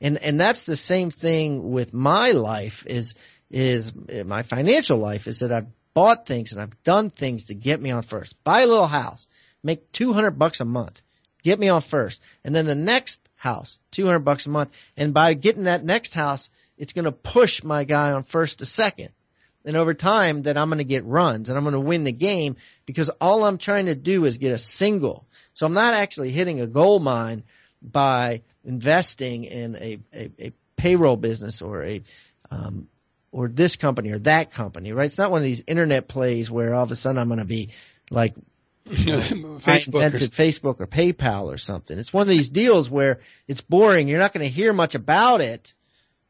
And, 0.00 0.18
and 0.18 0.40
that's 0.40 0.64
the 0.64 0.76
same 0.76 1.10
thing 1.10 1.72
with 1.72 1.92
my 1.92 2.30
life 2.30 2.86
is, 2.86 3.14
is 3.50 3.92
my 4.24 4.42
financial 4.42 4.98
life 4.98 5.26
is 5.26 5.40
that 5.40 5.52
I've 5.52 5.66
bought 5.94 6.26
things 6.26 6.52
and 6.52 6.62
I've 6.62 6.82
done 6.82 7.10
things 7.10 7.46
to 7.46 7.54
get 7.54 7.80
me 7.80 7.90
on 7.90 8.02
first. 8.02 8.42
Buy 8.44 8.62
a 8.62 8.66
little 8.66 8.86
house, 8.86 9.26
make 9.62 9.90
200 9.92 10.32
bucks 10.32 10.60
a 10.60 10.64
month, 10.64 11.02
get 11.42 11.58
me 11.58 11.68
on 11.68 11.82
first. 11.82 12.22
And 12.44 12.54
then 12.54 12.66
the 12.66 12.74
next 12.74 13.20
house, 13.34 13.78
200 13.92 14.20
bucks 14.20 14.46
a 14.46 14.50
month. 14.50 14.70
And 14.96 15.12
by 15.12 15.34
getting 15.34 15.64
that 15.64 15.84
next 15.84 16.14
house, 16.14 16.50
it's 16.78 16.92
going 16.92 17.04
to 17.04 17.12
push 17.12 17.62
my 17.62 17.84
guy 17.84 18.12
on 18.12 18.22
first 18.22 18.60
to 18.60 18.66
second. 18.66 19.10
And 19.64 19.76
over 19.76 19.92
time 19.92 20.42
that 20.42 20.56
I'm 20.56 20.70
going 20.70 20.78
to 20.78 20.84
get 20.84 21.04
runs 21.04 21.50
and 21.50 21.58
I'm 21.58 21.64
going 21.64 21.74
to 21.74 21.80
win 21.80 22.04
the 22.04 22.12
game 22.12 22.56
because 22.86 23.10
all 23.20 23.44
I'm 23.44 23.58
trying 23.58 23.86
to 23.86 23.94
do 23.94 24.24
is 24.24 24.38
get 24.38 24.52
a 24.52 24.58
single. 24.58 25.26
So 25.52 25.66
I'm 25.66 25.74
not 25.74 25.92
actually 25.92 26.30
hitting 26.30 26.60
a 26.60 26.66
gold 26.66 27.02
mine 27.02 27.44
by 27.82 28.42
investing 28.64 29.44
in 29.44 29.76
a, 29.76 29.98
a, 30.14 30.30
a 30.38 30.52
payroll 30.76 31.16
business 31.16 31.62
or 31.62 31.84
a, 31.84 32.02
um, 32.50 32.88
or 33.32 33.48
this 33.48 33.76
company 33.76 34.10
or 34.10 34.18
that 34.20 34.52
company, 34.52 34.92
right? 34.92 35.06
It's 35.06 35.18
not 35.18 35.30
one 35.30 35.38
of 35.38 35.44
these 35.44 35.64
internet 35.66 36.08
plays 36.08 36.50
where 36.50 36.74
all 36.74 36.82
of 36.82 36.90
a 36.90 36.96
sudden 36.96 37.18
I'm 37.18 37.28
going 37.28 37.38
to 37.38 37.44
be 37.44 37.70
like 38.10 38.34
Facebook 38.88 39.62
I 39.66 39.80
invented 39.86 40.22
or... 40.22 40.26
Facebook 40.26 40.80
or 40.80 40.86
PayPal 40.86 41.52
or 41.52 41.58
something. 41.58 41.98
It's 41.98 42.12
one 42.12 42.22
of 42.22 42.28
these 42.28 42.48
deals 42.48 42.90
where 42.90 43.20
it's 43.46 43.60
boring. 43.60 44.08
You're 44.08 44.18
not 44.18 44.32
going 44.32 44.46
to 44.46 44.52
hear 44.52 44.72
much 44.72 44.94
about 44.94 45.40
it, 45.40 45.74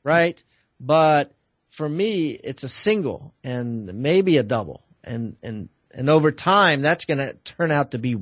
right? 0.05 0.43
But 0.79 1.33
for 1.71 1.89
me, 1.89 2.31
it's 2.31 2.65
a 2.65 2.69
single 2.69 3.35
and 3.43 3.95
maybe 3.95 4.37
a 4.37 4.43
double. 4.43 4.83
And, 5.05 5.37
and, 5.43 5.69
and 5.95 6.11
over 6.11 6.33
time, 6.33 6.83
that's 6.83 7.07
going 7.07 7.19
to 7.19 7.35
turn 7.45 7.71
out 7.71 7.93
to 7.93 7.99
be, 7.99 8.17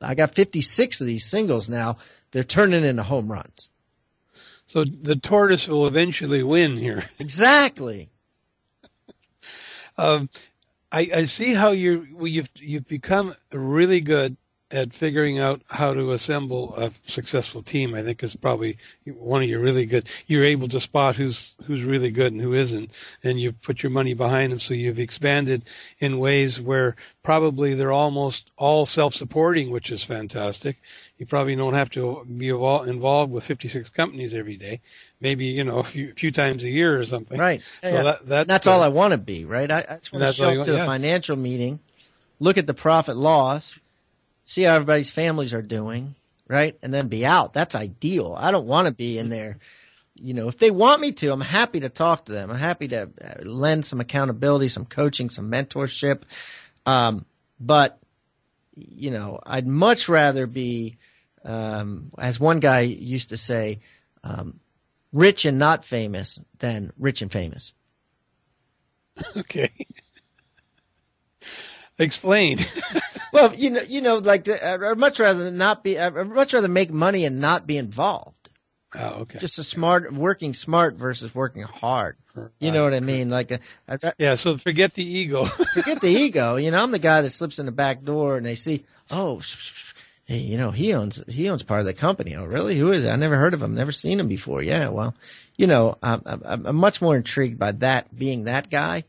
I 0.00 0.14
got 0.14 0.34
56 0.34 1.00
of 1.00 1.06
these 1.06 1.26
singles 1.26 1.68
now. 1.68 1.98
They're 2.30 2.44
turning 2.44 2.84
into 2.84 3.02
home 3.02 3.30
runs. 3.30 3.70
So 4.66 4.84
the 4.84 5.16
tortoise 5.16 5.66
will 5.66 5.86
eventually 5.86 6.42
win 6.42 6.76
here. 6.76 7.04
Exactly. 7.18 8.10
um, 9.96 10.28
I, 10.92 11.10
I 11.14 11.24
see 11.24 11.52
how 11.54 11.70
you 11.70 12.06
you've 12.26 12.48
you've 12.54 12.86
become 12.88 13.34
really 13.52 14.00
good 14.00 14.36
at 14.70 14.92
figuring 14.92 15.38
out 15.38 15.62
how 15.66 15.94
to 15.94 16.12
assemble 16.12 16.74
a 16.76 16.90
successful 17.10 17.62
team, 17.62 17.94
I 17.94 18.02
think 18.02 18.22
is 18.22 18.36
probably 18.36 18.76
one 19.06 19.42
of 19.42 19.48
your 19.48 19.60
really 19.60 19.86
good. 19.86 20.06
You're 20.26 20.44
able 20.44 20.68
to 20.68 20.80
spot 20.80 21.16
who's 21.16 21.56
who's 21.64 21.82
really 21.82 22.10
good 22.10 22.32
and 22.32 22.40
who 22.40 22.52
isn't, 22.52 22.90
and 23.22 23.40
you 23.40 23.52
put 23.52 23.82
your 23.82 23.90
money 23.90 24.12
behind 24.12 24.52
them. 24.52 24.60
So 24.60 24.74
you've 24.74 24.98
expanded 24.98 25.62
in 26.00 26.18
ways 26.18 26.60
where 26.60 26.96
probably 27.22 27.74
they're 27.74 27.92
almost 27.92 28.50
all 28.58 28.84
self-supporting, 28.84 29.70
which 29.70 29.90
is 29.90 30.02
fantastic. 30.02 30.76
You 31.16 31.24
probably 31.24 31.56
don't 31.56 31.74
have 31.74 31.90
to 31.90 32.24
be 32.24 32.50
involved 32.50 33.32
with 33.32 33.44
56 33.44 33.88
companies 33.90 34.34
every 34.34 34.56
day. 34.56 34.80
Maybe 35.18 35.46
you 35.46 35.64
know 35.64 35.78
a 35.80 35.84
few, 35.84 36.12
few 36.12 36.30
times 36.30 36.62
a 36.62 36.68
year 36.68 36.98
or 36.98 37.06
something. 37.06 37.38
Right. 37.38 37.62
So 37.82 37.88
yeah. 37.88 38.02
that, 38.02 38.28
that's, 38.28 38.48
that's 38.48 38.66
all 38.66 38.82
I 38.82 38.88
want 38.88 39.12
to 39.12 39.18
be. 39.18 39.46
Right. 39.46 39.70
I, 39.70 39.78
I 39.88 39.96
just 39.96 40.12
want 40.12 40.26
to 40.26 40.32
show 40.34 40.60
up 40.60 40.66
to 40.66 40.72
yeah. 40.74 40.82
a 40.82 40.86
financial 40.86 41.36
meeting, 41.36 41.80
look 42.38 42.58
at 42.58 42.66
the 42.66 42.74
profit 42.74 43.16
loss 43.16 43.74
see 44.48 44.62
how 44.62 44.76
everybody's 44.76 45.10
families 45.10 45.52
are 45.52 45.60
doing, 45.60 46.14
right? 46.48 46.78
And 46.82 46.92
then 46.92 47.08
be 47.08 47.26
out. 47.26 47.52
That's 47.52 47.74
ideal. 47.74 48.34
I 48.36 48.50
don't 48.50 48.66
want 48.66 48.88
to 48.88 48.94
be 48.94 49.18
in 49.18 49.28
there. 49.28 49.58
You 50.14 50.32
know, 50.32 50.48
if 50.48 50.56
they 50.56 50.70
want 50.70 51.02
me 51.02 51.12
to, 51.12 51.30
I'm 51.30 51.42
happy 51.42 51.80
to 51.80 51.90
talk 51.90 52.24
to 52.24 52.32
them. 52.32 52.50
I'm 52.50 52.56
happy 52.56 52.88
to 52.88 53.02
uh, 53.02 53.42
lend 53.42 53.84
some 53.84 54.00
accountability, 54.00 54.70
some 54.70 54.86
coaching, 54.86 55.28
some 55.28 55.52
mentorship. 55.52 56.22
Um, 56.86 57.26
but, 57.60 57.98
you 58.74 59.10
know, 59.10 59.38
I'd 59.44 59.66
much 59.66 60.08
rather 60.08 60.46
be, 60.46 60.96
um, 61.44 62.10
as 62.16 62.40
one 62.40 62.58
guy 62.58 62.80
used 62.80 63.28
to 63.28 63.36
say, 63.36 63.80
um, 64.24 64.60
rich 65.12 65.44
and 65.44 65.58
not 65.58 65.84
famous 65.84 66.40
than 66.58 66.90
rich 66.98 67.20
and 67.20 67.30
famous. 67.30 67.74
Okay. 69.36 69.72
Explain. 71.98 72.64
well, 73.32 73.54
you 73.54 73.70
know, 73.70 73.82
you 73.82 74.00
know, 74.00 74.18
like 74.18 74.48
I'd 74.48 74.98
much 74.98 75.18
rather 75.20 75.50
not 75.50 75.82
be. 75.82 75.98
I'd 75.98 76.14
much 76.14 76.54
rather 76.54 76.68
make 76.68 76.90
money 76.90 77.24
and 77.24 77.40
not 77.40 77.66
be 77.66 77.76
involved. 77.76 78.34
Oh, 78.94 79.20
okay. 79.20 79.38
Just 79.38 79.58
a 79.58 79.64
smart, 79.64 80.12
working 80.12 80.54
smart 80.54 80.94
versus 80.94 81.34
working 81.34 81.62
hard. 81.62 82.16
You 82.60 82.70
know 82.70 82.84
what 82.84 82.94
I 82.94 83.00
mean? 83.00 83.28
Like, 83.30 83.50
a, 83.50 83.58
uh, 83.88 84.12
yeah. 84.16 84.36
So 84.36 84.56
forget 84.56 84.94
the 84.94 85.04
ego. 85.04 85.44
forget 85.74 86.00
the 86.00 86.08
ego. 86.08 86.56
You 86.56 86.70
know, 86.70 86.78
I'm 86.78 86.92
the 86.92 86.98
guy 86.98 87.20
that 87.20 87.30
slips 87.30 87.58
in 87.58 87.66
the 87.66 87.72
back 87.72 88.04
door 88.04 88.36
and 88.36 88.46
they 88.46 88.54
see, 88.54 88.84
oh, 89.10 89.42
hey, 90.24 90.38
you 90.38 90.56
know, 90.56 90.70
he 90.70 90.94
owns 90.94 91.22
he 91.28 91.50
owns 91.50 91.64
part 91.64 91.80
of 91.80 91.86
the 91.86 91.94
company. 91.94 92.36
Oh, 92.36 92.44
really? 92.44 92.78
Who 92.78 92.92
is 92.92 93.04
it? 93.04 93.10
I 93.10 93.16
never 93.16 93.36
heard 93.36 93.54
of 93.54 93.62
him. 93.62 93.74
Never 93.74 93.92
seen 93.92 94.20
him 94.20 94.28
before. 94.28 94.62
Yeah. 94.62 94.88
Well, 94.88 95.14
you 95.56 95.66
know, 95.66 95.98
I'm, 96.02 96.22
I'm, 96.24 96.66
I'm 96.66 96.76
much 96.76 97.02
more 97.02 97.16
intrigued 97.16 97.58
by 97.58 97.72
that 97.72 98.16
being 98.16 98.44
that 98.44 98.70
guy 98.70 99.04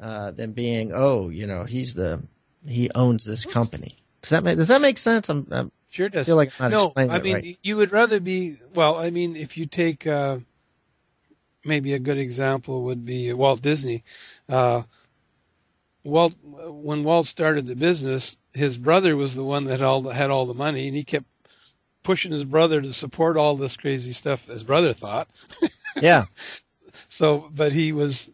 uh, 0.00 0.30
than 0.30 0.52
being, 0.52 0.92
oh, 0.94 1.28
you 1.28 1.46
know, 1.46 1.64
he's 1.64 1.94
the 1.94 2.22
he 2.66 2.90
owns 2.94 3.24
this 3.24 3.44
company. 3.44 3.96
Does 4.22 4.30
that 4.30 4.44
make 4.44 4.56
Does 4.56 4.68
that 4.68 4.80
make 4.80 4.98
sense? 4.98 5.28
I'm, 5.28 5.46
I'm 5.50 5.72
sure 5.90 6.08
does. 6.08 6.24
I 6.24 6.26
feel 6.26 6.36
like 6.36 6.52
I'm 6.58 6.70
not 6.70 6.96
no, 6.96 7.10
I 7.10 7.20
mean, 7.20 7.34
right. 7.34 7.58
you 7.62 7.76
would 7.76 7.92
rather 7.92 8.20
be. 8.20 8.56
Well, 8.74 8.96
I 8.96 9.10
mean, 9.10 9.36
if 9.36 9.56
you 9.56 9.66
take 9.66 10.06
uh, 10.06 10.38
maybe 11.64 11.94
a 11.94 11.98
good 11.98 12.18
example 12.18 12.84
would 12.84 13.04
be 13.04 13.32
Walt 13.32 13.62
Disney. 13.62 14.04
Uh, 14.48 14.82
Walt, 16.02 16.34
when 16.42 17.04
Walt 17.04 17.26
started 17.26 17.66
the 17.66 17.76
business, 17.76 18.36
his 18.54 18.76
brother 18.78 19.16
was 19.16 19.34
the 19.34 19.44
one 19.44 19.64
that 19.64 19.82
all 19.82 20.08
had 20.08 20.30
all 20.30 20.46
the 20.46 20.54
money, 20.54 20.88
and 20.88 20.96
he 20.96 21.04
kept 21.04 21.26
pushing 22.02 22.32
his 22.32 22.44
brother 22.44 22.80
to 22.80 22.92
support 22.92 23.36
all 23.36 23.56
this 23.56 23.76
crazy 23.76 24.14
stuff. 24.14 24.46
His 24.46 24.62
brother 24.62 24.94
thought. 24.94 25.28
yeah. 25.96 26.26
So, 27.08 27.48
but 27.54 27.72
he 27.72 27.92
was 27.92 28.28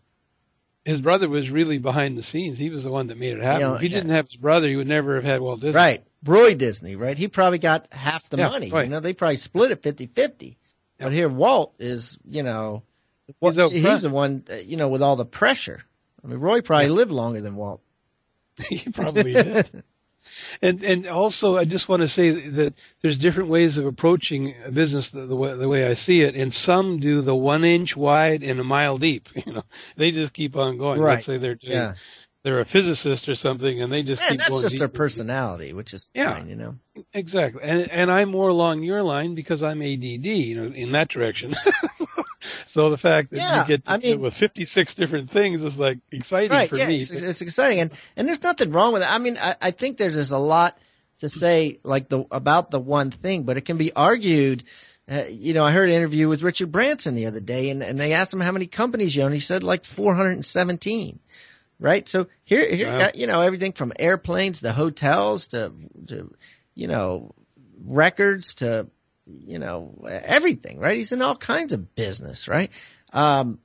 his 0.87 1.01
brother 1.01 1.29
was 1.29 1.51
really 1.51 1.79
behind 1.79 2.17
the 2.17 2.23
scenes. 2.23 2.59
He 2.59 2.71
was 2.71 2.85
the 2.85 2.93
one 2.93 3.09
that 3.09 3.19
made 3.19 3.37
it 3.37 3.43
happen. 3.43 3.61
You 3.61 3.67
know, 3.67 3.75
if 3.75 3.81
he 3.81 3.89
yeah. 3.89 3.97
didn't 3.97 4.11
have 4.11 4.29
his 4.29 4.37
brother, 4.37 4.69
he 4.69 4.77
would 4.77 4.87
never 4.87 5.17
have 5.17 5.25
had 5.25 5.41
Walt 5.41 5.61
Disney. 5.61 5.77
Right. 5.77 6.05
Roy 6.25 6.55
Disney, 6.55 6.95
right? 6.95 7.19
He 7.19 7.27
probably 7.27 7.59
got 7.59 7.93
half 7.93 8.29
the 8.29 8.37
yeah, 8.37 8.49
money. 8.49 8.71
Right. 8.71 8.85
You 8.85 8.91
know, 8.91 9.01
they 9.01 9.13
probably 9.13 9.37
split 9.37 9.73
it 9.73 9.83
50-50. 9.83 10.49
Yeah. 10.49 10.55
But 10.99 11.13
here 11.13 11.29
Walt 11.29 11.75
is, 11.81 12.17
you 12.25 12.45
know, 12.45 12.85
he's, 13.41 13.57
he's 13.57 14.03
the 14.03 14.11
one, 14.11 14.45
uh, 14.49 14.55
you 14.55 14.77
know, 14.77 14.89
with 14.89 15.03
all 15.03 15.17
the 15.17 15.27
pressure. 15.27 15.83
I 16.25 16.29
mean, 16.29 16.39
Roy 16.39 16.61
probably 16.61 16.89
lived 16.89 17.11
longer 17.11 17.41
than 17.41 17.57
Walt. 17.57 17.83
he 18.69 18.89
probably 18.89 19.33
did. 19.33 19.83
And 20.63 20.83
and 20.85 21.07
also, 21.07 21.57
I 21.57 21.65
just 21.65 21.89
want 21.89 22.03
to 22.03 22.09
say 22.09 22.31
that 22.31 22.75
there's 23.03 23.17
different 23.17 23.49
ways 23.49 23.79
of 23.79 23.87
approaching 23.87 24.55
a 24.65 24.71
business 24.71 25.11
the, 25.11 25.27
the, 25.27 25.37
way, 25.37 25.55
the 25.55 25.69
way 25.69 25.87
I 25.87 25.95
see 25.95 26.23
it, 26.23 26.35
and 26.35 26.53
some 26.53 27.01
do 27.01 27.23
the 27.23 27.35
one 27.35 27.65
inch 27.65 27.97
wide 27.97 28.43
and 28.43 28.61
a 28.61 28.65
mile 28.65 28.99
deep. 28.99 29.29
You 29.47 29.53
know, 29.53 29.63
they 29.97 30.11
just 30.11 30.33
keep 30.33 30.57
on 30.57 30.77
going. 30.77 30.99
Right. 30.99 31.15
Let's 31.15 31.27
say 31.27 31.39
they're 31.39 31.55
doing, 31.55 31.73
yeah. 31.73 31.95
they're 32.43 32.59
a 32.59 32.65
physicist 32.65 33.29
or 33.29 33.37
something, 33.37 33.81
and 33.81 33.93
they 33.93 34.03
just 34.03 34.21
yeah, 34.21 34.31
keep 34.31 34.39
that's 34.39 34.51
going. 34.51 34.63
just 34.63 34.73
deep. 34.73 34.79
their 34.81 34.89
personality, 34.89 35.73
which 35.73 35.95
is 35.95 36.11
yeah, 36.15 36.35
fine, 36.35 36.49
you 36.49 36.57
know. 36.57 36.75
Exactly, 37.15 37.63
and 37.63 37.89
and 37.91 38.11
I'm 38.11 38.31
more 38.31 38.49
along 38.49 38.83
your 38.83 39.05
line 39.05 39.37
because 39.37 39.63
I'm 39.63 39.83
ADD, 39.83 40.27
you 40.27 40.61
know, 40.61 40.75
in 40.75 40.93
that 40.93 41.09
direction. 41.09 41.55
so 41.97 42.07
the 42.75 42.99
fact 42.99 43.31
that 43.31 43.37
yeah, 43.37 43.63
you 43.63 43.69
get 43.69 43.85
to 43.85 43.93
I 43.93 43.99
mean, 43.99 44.21
with 44.21 44.35
56 44.35 44.95
different 44.95 45.31
things 45.31 45.63
is 45.63 45.79
like 45.79 45.99
exciting 46.11 46.51
right, 46.51 46.69
for 46.69 46.77
yeah, 46.77 46.89
me. 46.89 46.99
It's, 46.99 47.11
it's 47.11 47.41
exciting, 47.41 47.81
and 47.81 47.91
and 48.17 48.29
there's 48.29 48.43
nothing 48.43 48.71
wrong 48.71 48.93
with 48.93 49.03
it. 49.03 49.13
I 49.13 49.19
mean, 49.19 49.37
I, 49.41 49.55
I 49.61 49.71
think 49.71 49.97
there's 49.97 50.15
just 50.15 50.33
a 50.33 50.39
lot 50.39 50.79
to 51.21 51.29
say 51.29 51.79
like 51.83 52.09
the 52.09 52.25
about 52.31 52.71
the 52.71 52.81
one 52.81 53.11
thing, 53.11 53.45
but 53.45 53.57
it 53.57 53.63
can 53.63 53.77
be 53.77 53.93
argued. 53.93 54.65
Uh, 55.09 55.23
you 55.31 55.55
know, 55.55 55.65
I 55.65 55.71
heard 55.71 55.89
an 55.89 55.95
interview 55.95 56.29
with 56.29 56.43
Richard 56.43 56.73
Branson 56.73 57.15
the 57.15 57.27
other 57.27 57.39
day, 57.39 57.71
and, 57.71 57.81
and 57.81 57.97
they 57.97 58.13
asked 58.13 58.33
him 58.33 58.41
how 58.41 58.51
many 58.51 58.67
companies 58.67 59.15
you 59.15 59.23
own. 59.23 59.31
He 59.31 59.39
said 59.39 59.63
like 59.63 59.85
417 59.85 61.21
right? 61.79 62.09
So 62.09 62.27
here, 62.45 62.69
here, 62.75 62.89
wow. 62.89 63.11
you 63.15 63.27
know, 63.27 63.41
everything 63.41 63.73
from 63.73 63.93
airplanes 63.99 64.61
to 64.61 64.73
hotels 64.73 65.49
to, 65.49 65.73
to, 66.09 66.35
you 66.75 66.89
know, 66.89 67.35
records 67.85 68.55
to, 68.55 68.89
you 69.27 69.59
know, 69.59 70.07
everything, 70.09 70.79
right? 70.79 70.97
He's 70.97 71.13
in 71.13 71.23
all 71.23 71.37
kinds 71.37 71.73
of 71.73 71.95
business, 71.95 72.49
right? 72.49 72.71
Um, 73.13 73.59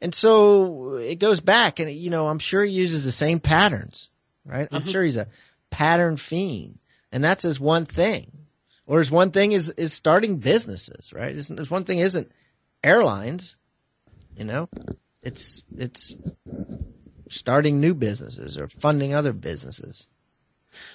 and 0.00 0.14
so 0.14 0.94
it 0.94 1.18
goes 1.18 1.40
back 1.40 1.80
and, 1.80 1.90
you 1.90 2.10
know, 2.10 2.28
I'm 2.28 2.38
sure 2.38 2.64
he 2.64 2.72
uses 2.72 3.04
the 3.04 3.12
same 3.12 3.40
patterns, 3.40 4.10
right? 4.44 4.66
Mm-hmm. 4.66 4.74
I'm 4.76 4.84
sure 4.84 5.02
he's 5.02 5.16
a 5.16 5.28
pattern 5.70 6.16
fiend, 6.16 6.78
and 7.10 7.22
that's 7.22 7.42
his 7.42 7.58
one 7.58 7.86
thing. 7.86 8.30
Or 8.86 8.98
his 8.98 9.10
one 9.10 9.30
thing 9.30 9.52
is 9.52 9.70
is 9.70 9.94
starting 9.94 10.38
businesses, 10.38 11.12
right? 11.12 11.34
His, 11.34 11.48
his 11.48 11.70
one 11.70 11.84
thing 11.84 12.00
isn't 12.00 12.30
airlines, 12.82 13.56
you 14.36 14.44
know. 14.44 14.68
It's 15.22 15.62
it's 15.74 16.14
starting 17.30 17.80
new 17.80 17.94
businesses 17.94 18.58
or 18.58 18.68
funding 18.68 19.14
other 19.14 19.32
businesses. 19.32 20.06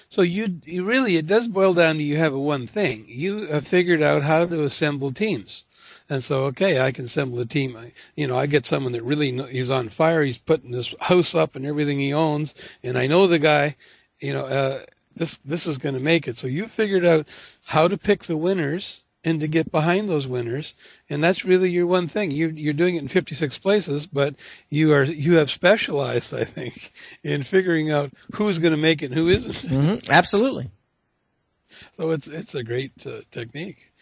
So 0.08 0.22
you, 0.22 0.60
really, 0.66 1.16
it 1.16 1.26
does 1.26 1.48
boil 1.48 1.74
down 1.74 1.96
to 1.96 2.02
you 2.02 2.16
have 2.16 2.34
one 2.34 2.66
thing. 2.66 3.06
You 3.08 3.46
have 3.46 3.66
figured 3.66 4.02
out 4.02 4.22
how 4.22 4.46
to 4.46 4.64
assemble 4.64 5.12
teams. 5.12 5.64
And 6.08 6.24
so, 6.24 6.46
okay, 6.46 6.80
I 6.80 6.90
can 6.90 7.04
assemble 7.04 7.38
a 7.40 7.46
team. 7.46 7.76
I, 7.76 7.92
you 8.16 8.26
know, 8.26 8.36
I 8.36 8.46
get 8.46 8.66
someone 8.66 8.92
that 8.92 9.04
really, 9.04 9.32
he's 9.50 9.70
on 9.70 9.88
fire. 9.88 10.22
He's 10.24 10.38
putting 10.38 10.72
this 10.72 10.94
house 11.00 11.34
up 11.34 11.54
and 11.54 11.64
everything 11.64 12.00
he 12.00 12.12
owns. 12.12 12.54
And 12.82 12.98
I 12.98 13.06
know 13.06 13.26
the 13.26 13.38
guy, 13.38 13.76
you 14.18 14.32
know, 14.32 14.44
uh, 14.44 14.84
this, 15.14 15.38
this 15.44 15.66
is 15.66 15.78
going 15.78 15.94
to 15.94 16.00
make 16.00 16.26
it. 16.26 16.38
So 16.38 16.46
you 16.46 16.66
figured 16.66 17.04
out 17.04 17.26
how 17.64 17.86
to 17.88 17.96
pick 17.96 18.24
the 18.24 18.36
winners 18.36 19.02
and 19.24 19.40
to 19.40 19.48
get 19.48 19.70
behind 19.70 20.08
those 20.08 20.26
winners. 20.26 20.74
And 21.08 21.22
that's 21.22 21.44
really 21.44 21.70
your 21.70 21.86
one 21.86 22.08
thing. 22.08 22.30
You, 22.30 22.48
you're 22.48 22.72
doing 22.72 22.96
it 22.96 23.02
in 23.02 23.08
56 23.08 23.58
places, 23.58 24.06
but 24.06 24.34
you 24.70 24.92
are, 24.92 25.04
you 25.04 25.36
have 25.36 25.50
specialized, 25.50 26.32
I 26.32 26.44
think, 26.44 26.92
in 27.22 27.42
figuring 27.42 27.90
out 27.90 28.12
who's 28.34 28.58
going 28.58 28.72
to 28.72 28.78
make 28.78 29.02
it 29.02 29.06
and 29.06 29.14
who 29.14 29.28
isn't. 29.28 29.50
Mm-hmm. 29.70 30.10
Absolutely. 30.10 30.70
So 31.96 32.10
it's, 32.10 32.26
it's 32.26 32.54
a 32.54 32.64
great 32.64 33.06
uh, 33.06 33.20
technique. 33.30 33.92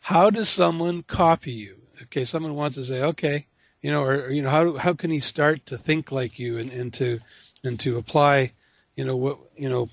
How 0.00 0.30
does 0.30 0.48
someone 0.48 1.02
copy 1.02 1.52
you? 1.52 1.76
Okay. 2.02 2.24
Someone 2.24 2.54
wants 2.54 2.76
to 2.76 2.84
say, 2.84 3.00
okay, 3.00 3.46
you 3.80 3.90
know, 3.90 4.02
or, 4.02 4.30
you 4.30 4.42
know, 4.42 4.50
how, 4.50 4.76
how 4.76 4.92
can 4.92 5.10
he 5.10 5.20
start 5.20 5.64
to 5.66 5.78
think 5.78 6.12
like 6.12 6.38
you 6.38 6.58
and, 6.58 6.70
and 6.70 6.94
to, 6.94 7.20
and 7.62 7.80
to 7.80 7.96
apply, 7.96 8.52
you 8.96 9.04
know, 9.04 9.16
what, 9.16 9.38
you 9.56 9.68
know, 9.68 9.88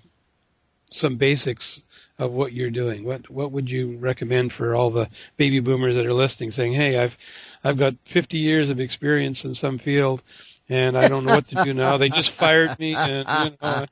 some 0.92 1.16
basics 1.16 1.82
of 2.22 2.32
what 2.32 2.54
you're 2.54 2.70
doing? 2.70 3.04
What 3.04 3.30
what 3.30 3.52
would 3.52 3.70
you 3.70 3.98
recommend 3.98 4.54
for 4.54 4.76
all 4.76 4.92
the 4.92 5.10
baby 5.38 5.60
boomers 5.60 5.96
that 5.96 6.06
are 6.06 6.14
listening, 6.14 6.52
saying, 6.52 6.74
"Hey, 6.74 6.98
I've 6.98 7.18
I've 7.64 7.80
got 7.80 7.96
50 8.06 8.38
years 8.38 8.70
of 8.70 8.80
experience 8.80 9.44
in 9.44 9.56
some 9.56 9.80
field, 9.80 10.22
and 10.70 10.96
I 10.96 11.08
don't 11.08 11.26
know 11.26 11.34
what 11.34 11.48
to 11.48 11.64
do 11.64 11.74
now. 11.74 11.98
They 11.98 12.10
just 12.10 12.30
fired 12.30 12.78
me." 12.78 12.96
And, 12.96 13.28
you 13.28 13.58
know, 13.60 13.86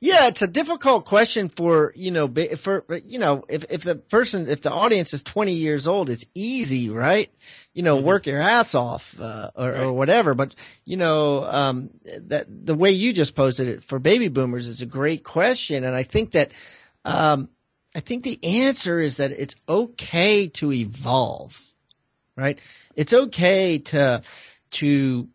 yeah, 0.00 0.26
it's 0.26 0.42
a 0.42 0.48
difficult 0.48 1.04
question 1.04 1.48
for 1.48 1.92
you 1.94 2.10
know 2.10 2.28
for 2.56 2.84
you 3.04 3.20
know 3.20 3.44
if 3.48 3.66
if 3.70 3.84
the 3.84 3.94
person 3.94 4.48
if 4.48 4.62
the 4.62 4.72
audience 4.72 5.14
is 5.14 5.22
20 5.22 5.52
years 5.52 5.86
old, 5.86 6.10
it's 6.10 6.24
easy, 6.34 6.90
right? 6.90 7.30
You 7.72 7.84
know, 7.84 7.98
mm-hmm. 7.98 8.06
work 8.06 8.26
your 8.26 8.40
ass 8.40 8.74
off 8.74 9.14
uh, 9.20 9.52
or, 9.54 9.70
right. 9.70 9.80
or 9.82 9.92
whatever. 9.92 10.34
But 10.34 10.56
you 10.84 10.96
know, 10.96 11.44
um, 11.44 11.90
that 12.22 12.46
the 12.48 12.74
way 12.74 12.90
you 12.90 13.12
just 13.12 13.36
posed 13.36 13.60
it 13.60 13.84
for 13.84 14.00
baby 14.00 14.26
boomers 14.26 14.66
is 14.66 14.82
a 14.82 14.86
great 14.86 15.22
question, 15.22 15.84
and 15.84 15.94
I 15.94 16.02
think 16.02 16.32
that. 16.32 16.50
Um, 17.04 17.50
I 17.96 18.00
think 18.00 18.24
the 18.24 18.38
answer 18.62 19.00
is 19.00 19.16
that 19.16 19.30
it's 19.30 19.56
okay 19.66 20.48
to 20.48 20.70
evolve, 20.70 21.58
right? 22.36 22.60
It's 22.94 23.14
okay 23.14 23.78
to, 23.78 24.20
to 24.72 25.28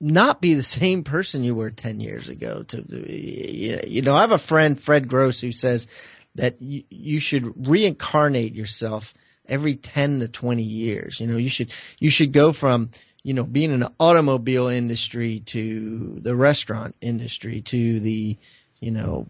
not 0.00 0.40
be 0.40 0.54
the 0.54 0.64
same 0.64 1.04
person 1.04 1.44
you 1.44 1.54
were 1.54 1.70
10 1.70 2.00
years 2.00 2.28
ago. 2.28 2.64
To, 2.64 2.84
you 3.08 4.02
know, 4.02 4.16
I 4.16 4.22
have 4.22 4.32
a 4.32 4.38
friend, 4.38 4.78
Fred 4.78 5.06
Gross, 5.06 5.40
who 5.40 5.52
says 5.52 5.86
that 6.34 6.60
you, 6.60 6.82
you 6.90 7.20
should 7.20 7.68
reincarnate 7.68 8.56
yourself 8.56 9.14
every 9.46 9.76
10 9.76 10.18
to 10.18 10.26
20 10.26 10.64
years. 10.64 11.20
You 11.20 11.28
know, 11.28 11.36
you 11.36 11.48
should, 11.48 11.72
you 12.00 12.10
should 12.10 12.32
go 12.32 12.50
from, 12.50 12.90
you 13.22 13.34
know, 13.34 13.44
being 13.44 13.70
in 13.70 13.78
the 13.78 13.92
automobile 14.00 14.66
industry 14.66 15.38
to 15.46 16.18
the 16.20 16.34
restaurant 16.34 16.96
industry 17.00 17.60
to 17.62 18.00
the, 18.00 18.36
you 18.80 18.90
know, 18.90 19.28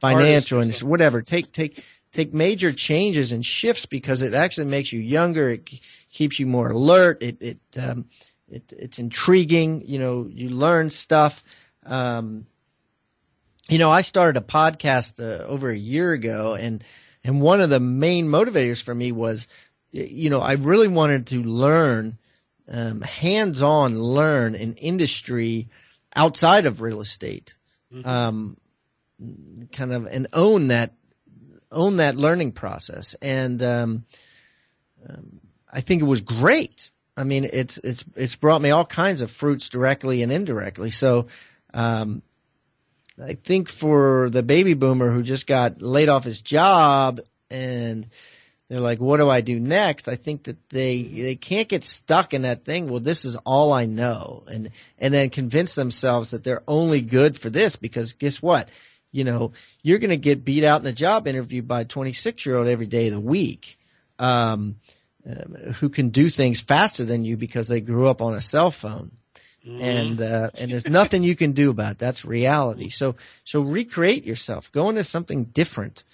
financial 0.00 0.60
and 0.60 0.74
whatever. 0.76 1.22
Take 1.22 1.52
take 1.52 1.84
take 2.12 2.32
major 2.32 2.72
changes 2.72 3.32
and 3.32 3.44
shifts 3.44 3.86
because 3.86 4.22
it 4.22 4.34
actually 4.34 4.66
makes 4.66 4.92
you 4.92 5.00
younger. 5.00 5.50
It 5.50 5.68
keeps 6.10 6.38
you 6.38 6.46
more 6.46 6.70
alert. 6.70 7.22
It 7.22 7.36
it 7.40 7.58
um, 7.80 8.06
it 8.50 8.72
it's 8.72 8.98
intriguing. 8.98 9.82
You 9.86 9.98
know, 9.98 10.26
you 10.30 10.50
learn 10.50 10.90
stuff. 10.90 11.42
Um, 11.84 12.46
you 13.68 13.78
know, 13.78 13.90
I 13.90 14.02
started 14.02 14.40
a 14.40 14.44
podcast 14.44 15.20
uh, 15.20 15.44
over 15.44 15.70
a 15.70 15.76
year 15.76 16.12
ago, 16.12 16.54
and 16.54 16.82
and 17.24 17.40
one 17.40 17.60
of 17.60 17.70
the 17.70 17.80
main 17.80 18.28
motivators 18.28 18.82
for 18.82 18.94
me 18.94 19.10
was, 19.10 19.48
you 19.90 20.30
know, 20.30 20.40
I 20.40 20.52
really 20.52 20.88
wanted 20.88 21.28
to 21.28 21.42
learn, 21.42 22.18
um, 22.70 23.00
hands-on 23.00 23.98
learn 23.98 24.54
an 24.54 24.74
industry 24.74 25.68
outside 26.14 26.66
of 26.66 26.80
real 26.80 27.00
estate. 27.00 27.54
Mm-hmm. 27.92 28.08
Um, 28.08 28.56
kind 29.72 29.92
of 29.92 30.06
and 30.06 30.28
own 30.32 30.68
that 30.68 30.92
own 31.70 31.96
that 31.96 32.16
learning 32.16 32.52
process. 32.52 33.14
And 33.20 33.62
um, 33.62 34.04
um, 35.08 35.40
I 35.72 35.80
think 35.80 36.02
it 36.02 36.06
was 36.06 36.20
great. 36.20 36.90
I 37.16 37.24
mean, 37.24 37.44
it's 37.44 37.78
it's 37.78 38.04
it's 38.14 38.36
brought 38.36 38.62
me 38.62 38.70
all 38.70 38.86
kinds 38.86 39.22
of 39.22 39.30
fruits 39.30 39.68
directly 39.68 40.22
and 40.22 40.32
indirectly. 40.32 40.90
So. 40.90 41.28
Um, 41.74 42.22
I 43.22 43.32
think 43.34 43.70
for 43.70 44.28
the 44.28 44.42
baby 44.42 44.74
boomer 44.74 45.10
who 45.10 45.22
just 45.22 45.46
got 45.46 45.80
laid 45.80 46.10
off 46.10 46.24
his 46.24 46.42
job 46.42 47.20
and 47.50 48.06
they're 48.68 48.80
like, 48.80 49.00
what 49.00 49.18
do 49.18 49.28
I 49.28 49.40
do 49.40 49.60
next? 49.60 50.08
I 50.08 50.16
think 50.16 50.44
that 50.44 50.68
they, 50.70 51.02
they 51.02 51.36
can't 51.36 51.68
get 51.68 51.84
stuck 51.84 52.34
in 52.34 52.42
that 52.42 52.64
thing. 52.64 52.88
Well, 52.88 53.00
this 53.00 53.24
is 53.24 53.36
all 53.36 53.72
I 53.72 53.86
know. 53.86 54.42
And, 54.48 54.70
and 54.98 55.14
then 55.14 55.30
convince 55.30 55.74
themselves 55.74 56.32
that 56.32 56.42
they're 56.42 56.64
only 56.66 57.00
good 57.00 57.38
for 57.38 57.48
this 57.48 57.76
because 57.76 58.12
guess 58.14 58.42
what? 58.42 58.68
You 59.16 59.24
know, 59.24 59.52
you're 59.82 59.98
going 59.98 60.10
to 60.10 60.18
get 60.18 60.44
beat 60.44 60.62
out 60.62 60.82
in 60.82 60.86
a 60.86 60.92
job 60.92 61.26
interview 61.26 61.62
by 61.62 61.80
a 61.80 61.84
26 61.86 62.44
year 62.44 62.56
old 62.56 62.68
every 62.68 62.86
day 62.86 63.06
of 63.06 63.14
the 63.14 63.20
week, 63.20 63.78
um, 64.18 64.76
uh, 65.28 65.72
who 65.72 65.88
can 65.88 66.10
do 66.10 66.28
things 66.28 66.60
faster 66.60 67.04
than 67.04 67.24
you 67.24 67.38
because 67.38 67.66
they 67.66 67.80
grew 67.80 68.08
up 68.08 68.20
on 68.20 68.34
a 68.34 68.42
cell 68.42 68.70
phone. 68.70 69.10
Mm-hmm. 69.66 69.80
And, 69.82 70.20
uh, 70.20 70.50
and 70.54 70.70
there's 70.70 70.86
nothing 70.86 71.24
you 71.24 71.34
can 71.34 71.52
do 71.52 71.70
about 71.70 71.92
it. 71.92 71.98
That's 71.98 72.24
reality. 72.24 72.90
So, 72.90 73.16
so 73.44 73.62
recreate 73.62 74.24
yourself. 74.24 74.70
Go 74.70 74.90
into 74.90 75.02
something 75.02 75.44
different. 75.44 76.04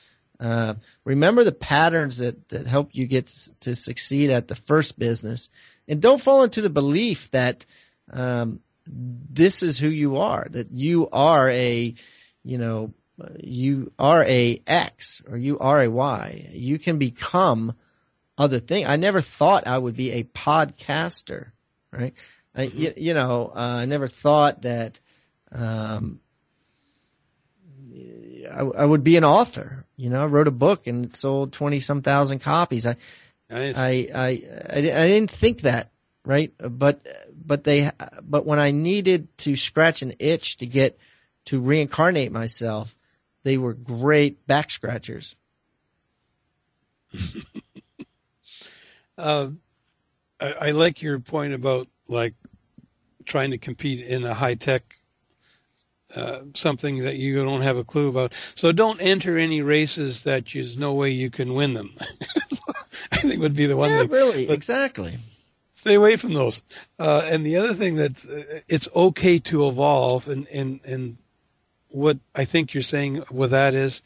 Uh, 0.40 0.74
remember 1.04 1.44
the 1.44 1.52
patterns 1.52 2.18
that, 2.18 2.48
that 2.50 2.66
help 2.66 2.90
you 2.92 3.06
get 3.06 3.26
to 3.60 3.74
succeed 3.74 4.30
at 4.30 4.48
the 4.48 4.54
first 4.54 4.98
business 4.98 5.50
and 5.88 6.00
don't 6.00 6.20
fall 6.20 6.44
into 6.44 6.62
the 6.62 6.70
belief 6.70 7.30
that, 7.32 7.66
um, 8.12 8.60
this 8.86 9.62
is 9.62 9.78
who 9.78 9.88
you 9.88 10.16
are, 10.16 10.46
that 10.50 10.70
you 10.72 11.08
are 11.10 11.48
a, 11.50 11.94
you 12.44 12.58
know, 12.58 12.92
you 13.40 13.92
are 13.98 14.24
a 14.24 14.60
X 14.66 15.22
or 15.28 15.36
you 15.36 15.58
are 15.58 15.82
a 15.82 15.90
Y. 15.90 16.50
You 16.52 16.78
can 16.78 16.98
become 16.98 17.74
other 18.38 18.58
things. 18.58 18.88
I 18.88 18.96
never 18.96 19.20
thought 19.20 19.66
I 19.66 19.78
would 19.78 19.96
be 19.96 20.12
a 20.12 20.24
podcaster, 20.24 21.50
right? 21.90 22.14
I, 22.54 22.66
mm-hmm. 22.66 22.78
you, 22.80 22.94
you, 22.96 23.14
know, 23.14 23.52
uh, 23.54 23.78
I 23.80 23.86
never 23.86 24.08
thought 24.08 24.62
that 24.62 24.98
um, 25.52 26.20
I, 28.50 28.60
I, 28.60 28.84
would 28.84 29.04
be 29.04 29.16
an 29.16 29.24
author. 29.24 29.86
You 29.96 30.10
know, 30.10 30.22
I 30.22 30.26
wrote 30.26 30.48
a 30.48 30.52
book 30.52 30.86
and 30.86 31.06
it 31.06 31.14
sold 31.14 31.52
twenty 31.52 31.80
some 31.80 32.02
thousand 32.02 32.40
copies. 32.40 32.86
I, 32.86 32.96
nice. 33.50 33.76
I, 33.76 34.08
I, 34.14 34.26
I, 34.26 34.78
I 34.78 34.80
didn't 34.80 35.30
think 35.30 35.62
that, 35.62 35.90
right? 36.24 36.52
But, 36.58 37.06
but 37.44 37.64
they, 37.64 37.90
but 38.22 38.46
when 38.46 38.58
I 38.58 38.70
needed 38.70 39.36
to 39.38 39.56
scratch 39.56 40.02
an 40.02 40.14
itch 40.18 40.58
to 40.58 40.66
get 40.66 40.98
to 41.46 41.60
reincarnate 41.60 42.32
myself, 42.32 42.96
they 43.44 43.58
were 43.58 43.74
great 43.74 44.46
back 44.46 44.70
scratchers. 44.70 45.36
uh, 49.18 49.48
I, 50.40 50.46
I, 50.46 50.70
like 50.70 51.02
your 51.02 51.20
point 51.20 51.52
about 51.52 51.88
like 52.08 52.34
trying 53.26 53.50
to 53.50 53.58
compete 53.58 54.06
in 54.06 54.24
a 54.24 54.32
high 54.34 54.54
tech 54.54 54.96
uh, 56.14 56.40
something 56.54 57.04
that 57.04 57.16
you 57.16 57.42
don't 57.42 57.62
have 57.62 57.76
a 57.76 57.84
clue 57.84 58.08
about. 58.08 58.34
So 58.54 58.72
don't 58.72 59.00
enter 59.00 59.38
any 59.38 59.62
races 59.62 60.24
that 60.24 60.44
there's 60.52 60.76
no 60.76 60.94
way 60.94 61.10
you 61.10 61.30
can 61.30 61.54
win 61.54 61.74
them. 61.74 61.96
I 63.12 63.18
think 63.18 63.40
would 63.40 63.54
be 63.56 63.66
the 63.66 63.76
one 63.76 63.90
yeah, 63.90 64.00
thing. 64.00 64.10
really, 64.10 64.46
but 64.46 64.52
exactly. 64.52 65.18
Stay 65.76 65.94
away 65.94 66.16
from 66.16 66.34
those. 66.34 66.62
Uh, 66.98 67.22
and 67.24 67.44
the 67.44 67.56
other 67.56 67.74
thing 67.74 67.96
that 67.96 68.24
uh, 68.24 68.60
it's 68.68 68.88
okay 68.94 69.38
to 69.40 69.68
evolve 69.68 70.28
and, 70.28 70.46
and, 70.48 70.80
and 70.84 71.16
what 71.92 72.18
I 72.34 72.44
think 72.44 72.74
you're 72.74 72.82
saying 72.82 73.24
with 73.30 73.50
that 73.52 73.74
is 73.74 74.02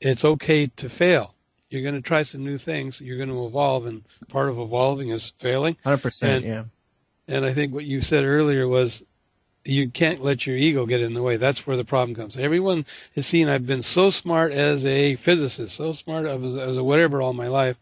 it's 0.00 0.24
okay 0.24 0.68
to 0.76 0.88
fail. 0.88 1.34
You're 1.70 1.82
going 1.82 1.94
to 1.94 2.00
try 2.00 2.22
some 2.22 2.44
new 2.44 2.58
things. 2.58 3.00
You're 3.00 3.16
going 3.16 3.30
to 3.30 3.46
evolve, 3.46 3.86
and 3.86 4.02
part 4.28 4.48
of 4.48 4.58
evolving 4.58 5.10
is 5.10 5.32
failing. 5.38 5.76
Hundred 5.82 6.02
percent, 6.02 6.44
yeah. 6.44 6.64
And 7.26 7.44
I 7.44 7.54
think 7.54 7.72
what 7.72 7.84
you 7.84 8.02
said 8.02 8.24
earlier 8.24 8.68
was 8.68 9.02
you 9.64 9.90
can't 9.90 10.22
let 10.22 10.46
your 10.46 10.56
ego 10.56 10.86
get 10.86 11.00
in 11.00 11.14
the 11.14 11.22
way. 11.22 11.36
That's 11.36 11.66
where 11.66 11.76
the 11.76 11.84
problem 11.84 12.14
comes. 12.14 12.36
Everyone 12.36 12.84
has 13.14 13.26
seen 13.26 13.48
I've 13.48 13.66
been 13.66 13.82
so 13.82 14.10
smart 14.10 14.52
as 14.52 14.84
a 14.84 15.16
physicist, 15.16 15.74
so 15.74 15.92
smart 15.92 16.26
as, 16.26 16.56
as 16.56 16.76
a 16.76 16.84
whatever 16.84 17.22
all 17.22 17.32
my 17.32 17.48
life, 17.48 17.76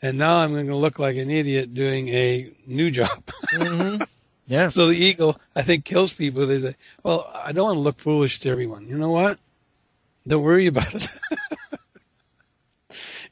and 0.00 0.18
now 0.18 0.38
I'm 0.38 0.52
going 0.52 0.68
to 0.68 0.76
look 0.76 0.98
like 0.98 1.16
an 1.16 1.30
idiot 1.30 1.74
doing 1.74 2.08
a 2.08 2.52
new 2.66 2.90
job. 2.90 3.22
mm-hmm. 3.52 4.02
Yeah. 4.46 4.68
So 4.68 4.86
the 4.88 4.94
ego, 4.94 5.36
I 5.54 5.62
think, 5.62 5.84
kills 5.84 6.12
people. 6.12 6.46
They 6.46 6.60
say, 6.60 6.76
"Well, 7.02 7.30
I 7.34 7.52
don't 7.52 7.66
want 7.66 7.76
to 7.76 7.80
look 7.80 7.98
foolish 8.00 8.40
to 8.40 8.48
everyone." 8.50 8.88
You 8.88 8.96
know 8.98 9.10
what? 9.10 9.38
Don't 10.26 10.42
worry 10.42 10.66
about 10.68 10.94
it. 10.94 11.08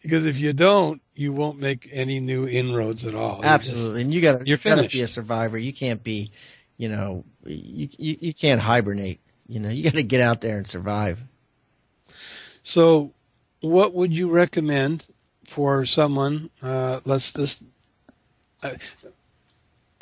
because 0.03 0.27
if 0.27 0.38
you 0.38 0.53
don't, 0.53 1.00
you 1.14 1.33
won't 1.33 1.59
make 1.61 1.88
any 1.92 2.20
new 2.20 2.46
inroads 2.48 3.07
at 3.07 3.14
all. 3.14 3.40
You're 3.42 3.59
just- 3.59 3.70
Absolutely, 3.70 4.03
and 4.03 4.14
you 4.14 4.20
got 4.20 4.40
to 4.40 4.46
you're 4.46 4.59
you 4.59 4.74
got 4.77 4.83
to 4.83 4.88
be 4.88 5.03
a 5.03 5.09
survivor. 5.09 5.57
You 5.59 5.72
can't 5.72 6.03
be, 6.03 6.31
you 6.77 6.88
know, 6.88 7.24
you 7.44 7.88
you, 7.96 8.16
you 8.20 8.35
can't 8.35 8.61
hibernate. 8.61 9.20
You 9.46 9.61
know, 9.61 9.68
you 9.68 9.85
got 9.85 9.94
to 9.94 10.03
get 10.03 10.20
out 10.20 10.40
there 10.40 10.57
and 10.57 10.66
survive. 10.66 11.20
So, 12.62 13.12
what 13.61 13.92
would 13.94 14.12
you 14.12 14.31
recommend 14.31 15.05
for 15.48 15.85
someone? 15.87 16.50
Uh, 16.62 17.00
let's 17.05 17.33
just 17.33 17.62
uh, 18.62 18.74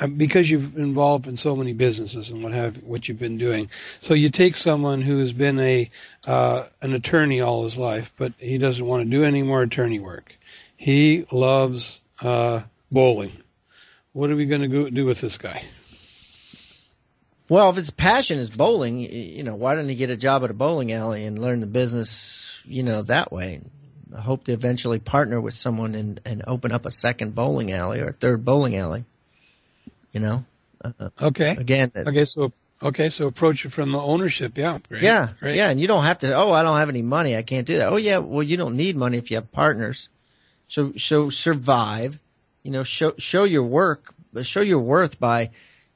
because 0.07 0.49
you've 0.49 0.75
been 0.75 0.83
involved 0.83 1.27
in 1.27 1.37
so 1.37 1.55
many 1.55 1.73
businesses 1.73 2.29
and 2.29 2.43
what 2.43 2.53
have 2.53 2.77
what 2.83 3.07
you've 3.07 3.19
been 3.19 3.37
doing. 3.37 3.69
So 4.01 4.13
you 4.13 4.29
take 4.29 4.55
someone 4.55 5.01
who 5.01 5.19
has 5.19 5.33
been 5.33 5.59
a 5.59 5.89
uh, 6.25 6.65
an 6.81 6.93
attorney 6.93 7.41
all 7.41 7.63
his 7.63 7.77
life, 7.77 8.11
but 8.17 8.33
he 8.37 8.57
doesn't 8.57 8.85
want 8.85 9.03
to 9.03 9.09
do 9.09 9.23
any 9.23 9.43
more 9.43 9.61
attorney 9.61 9.99
work. 9.99 10.33
He 10.77 11.25
loves 11.31 12.01
uh, 12.21 12.61
bowling. 12.91 13.33
What 14.11 14.29
are 14.29 14.35
we 14.35 14.45
going 14.45 14.69
to 14.69 14.91
do 14.91 15.05
with 15.05 15.21
this 15.21 15.37
guy? 15.37 15.65
Well, 17.49 17.69
if 17.69 17.75
his 17.75 17.91
passion 17.91 18.39
is 18.39 18.49
bowling, 18.49 18.99
you 18.99 19.43
know, 19.43 19.55
why 19.55 19.75
don't 19.75 19.89
he 19.89 19.95
get 19.95 20.09
a 20.09 20.17
job 20.17 20.43
at 20.43 20.51
a 20.51 20.53
bowling 20.53 20.91
alley 20.91 21.25
and 21.25 21.37
learn 21.37 21.59
the 21.59 21.67
business, 21.67 22.61
you 22.65 22.83
know, 22.83 23.01
that 23.03 23.31
way? 23.31 23.61
I 24.15 24.21
hope 24.21 24.45
to 24.45 24.53
eventually 24.53 24.99
partner 24.99 25.41
with 25.41 25.53
someone 25.53 25.95
and, 25.95 26.21
and 26.25 26.43
open 26.47 26.71
up 26.71 26.85
a 26.85 26.91
second 26.91 27.35
bowling 27.35 27.71
alley 27.71 27.99
or 27.99 28.09
a 28.09 28.13
third 28.13 28.45
bowling 28.45 28.75
alley. 28.75 29.05
You 30.13 30.19
know, 30.19 30.45
uh, 30.83 31.09
Okay. 31.21 31.51
again, 31.57 31.91
Okay. 31.95 32.25
So 32.25 32.53
okay. 32.81 33.09
So 33.09 33.27
approach 33.27 33.65
it 33.65 33.71
from 33.71 33.91
the 33.91 33.99
ownership. 33.99 34.57
Yeah. 34.57 34.77
Great. 34.87 35.01
yeah, 35.01 35.29
Great. 35.39 35.55
yeah, 35.55 35.69
and 35.69 35.79
you 35.81 35.87
don't 35.87 36.03
have 36.03 36.19
to. 36.19 36.33
Oh, 36.35 36.51
I 36.51 36.63
don't 36.63 36.77
have 36.77 36.89
any 36.89 37.01
money. 37.01 37.35
I 37.35 37.41
can't 37.41 37.65
do 37.67 37.77
that. 37.77 37.91
Oh, 37.91 37.97
yeah. 37.97 38.19
Well, 38.19 38.43
you 38.43 38.55
don't 38.57 38.77
need 38.77 38.95
money 38.95 39.17
if 39.17 39.31
you 39.31 39.37
have 39.37 39.51
partners. 39.51 40.09
So, 40.67 40.93
so 40.97 41.29
survive. 41.29 42.19
You 42.63 42.71
know, 42.71 42.83
show 42.83 43.13
show 43.17 43.43
your 43.43 43.63
work, 43.63 44.13
show 44.43 44.61
your 44.61 44.79
worth 44.79 45.19
by, 45.19 45.49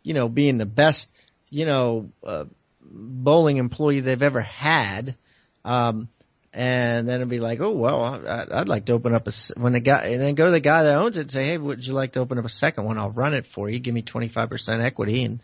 you 0.03 0.13
know, 0.13 0.27
being 0.27 0.57
the 0.57 0.65
best, 0.65 1.11
you 1.49 1.65
know, 1.65 2.09
uh, 2.25 2.45
bowling 2.81 3.57
employee 3.57 4.01
they've 4.01 4.21
ever 4.21 4.41
had. 4.41 5.15
Um, 5.63 6.09
and 6.57 7.07
then 7.07 7.17
it'd 7.21 7.29
be 7.29 7.39
like, 7.39 7.59
oh 7.61 7.71
well, 7.71 8.03
I, 8.03 8.45
I'd 8.51 8.67
like 8.67 8.85
to 8.85 8.93
open 8.93 9.13
up 9.13 9.27
a 9.27 9.29
s- 9.29 9.51
when 9.55 9.73
the 9.73 9.79
guy, 9.79 10.07
and 10.07 10.21
then 10.21 10.33
go 10.35 10.45
to 10.45 10.51
the 10.51 10.59
guy 10.59 10.83
that 10.83 10.95
owns 10.95 11.17
it 11.17 11.21
and 11.21 11.31
say, 11.31 11.45
hey, 11.45 11.57
would 11.57 11.85
you 11.85 11.93
like 11.93 12.13
to 12.13 12.19
open 12.19 12.37
up 12.39 12.45
a 12.45 12.49
second 12.49 12.83
one? 12.85 12.97
I'll 12.97 13.11
run 13.11 13.33
it 13.35 13.45
for 13.45 13.69
you. 13.69 13.79
Give 13.79 13.93
me 13.93 14.01
twenty 14.01 14.27
five 14.27 14.49
percent 14.49 14.81
equity, 14.81 15.23
and 15.23 15.39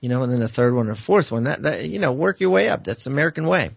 you 0.00 0.08
know, 0.08 0.22
and 0.22 0.32
then 0.32 0.42
a 0.42 0.48
third 0.48 0.74
one 0.74 0.88
or 0.88 0.94
fourth 0.94 1.32
one. 1.32 1.44
That 1.44 1.62
that 1.62 1.88
you 1.88 1.98
know, 1.98 2.12
work 2.12 2.40
your 2.40 2.50
way 2.50 2.68
up. 2.68 2.84
That's 2.84 3.04
the 3.04 3.10
American 3.10 3.46
way. 3.46 3.70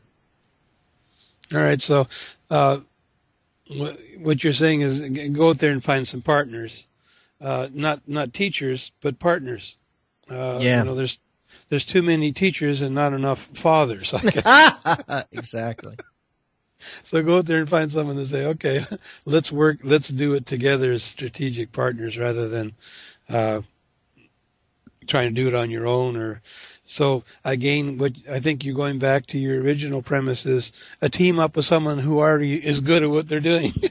All 1.53 1.61
right. 1.61 1.81
So, 1.81 2.07
uh, 2.49 2.79
what, 3.67 3.99
what 4.19 4.43
you're 4.43 4.53
saying 4.53 4.81
is 4.81 4.99
go 5.29 5.49
out 5.49 5.59
there 5.59 5.71
and 5.71 5.83
find 5.83 6.07
some 6.07 6.21
partners, 6.21 6.85
uh, 7.41 7.67
not 7.73 8.01
not 8.07 8.33
teachers, 8.33 8.91
but 9.01 9.19
partners. 9.19 9.77
Uh, 10.29 10.57
Yeah. 10.59 10.79
You 10.79 10.83
know, 10.85 10.95
there's 10.95 11.17
there's 11.69 11.85
too 11.85 12.01
many 12.01 12.31
teachers 12.33 12.81
and 12.81 12.93
not 12.95 13.13
enough 13.13 13.47
fathers. 13.53 14.13
I 14.13 14.21
guess. 14.21 15.25
exactly. 15.31 15.95
so 17.03 17.21
go 17.23 17.37
out 17.37 17.45
there 17.45 17.59
and 17.59 17.69
find 17.69 17.91
someone 17.91 18.17
to 18.17 18.27
say, 18.27 18.45
okay, 18.47 18.85
let's 19.25 19.51
work, 19.51 19.79
let's 19.83 20.07
do 20.07 20.33
it 20.33 20.45
together 20.45 20.91
as 20.91 21.03
strategic 21.03 21.71
partners 21.71 22.17
rather 22.17 22.49
than 22.49 22.73
uh, 23.29 23.61
trying 25.07 25.33
to 25.33 25.41
do 25.41 25.47
it 25.47 25.55
on 25.55 25.71
your 25.71 25.87
own 25.87 26.17
or. 26.17 26.41
So 26.85 27.23
again, 27.45 27.97
what 27.97 28.11
I 28.29 28.41
think 28.41 28.65
you're 28.65 28.75
going 28.75 28.99
back 28.99 29.27
to 29.27 29.39
your 29.39 29.61
original 29.61 30.01
premise 30.01 30.45
is 30.45 30.73
a 31.01 31.09
team 31.09 31.39
up 31.39 31.55
with 31.55 31.65
someone 31.65 31.97
who 31.97 32.19
already 32.19 32.55
is 32.55 32.81
good 32.81 33.03
at 33.03 33.09
what 33.09 33.27
they're 33.27 33.39
doing. 33.39 33.73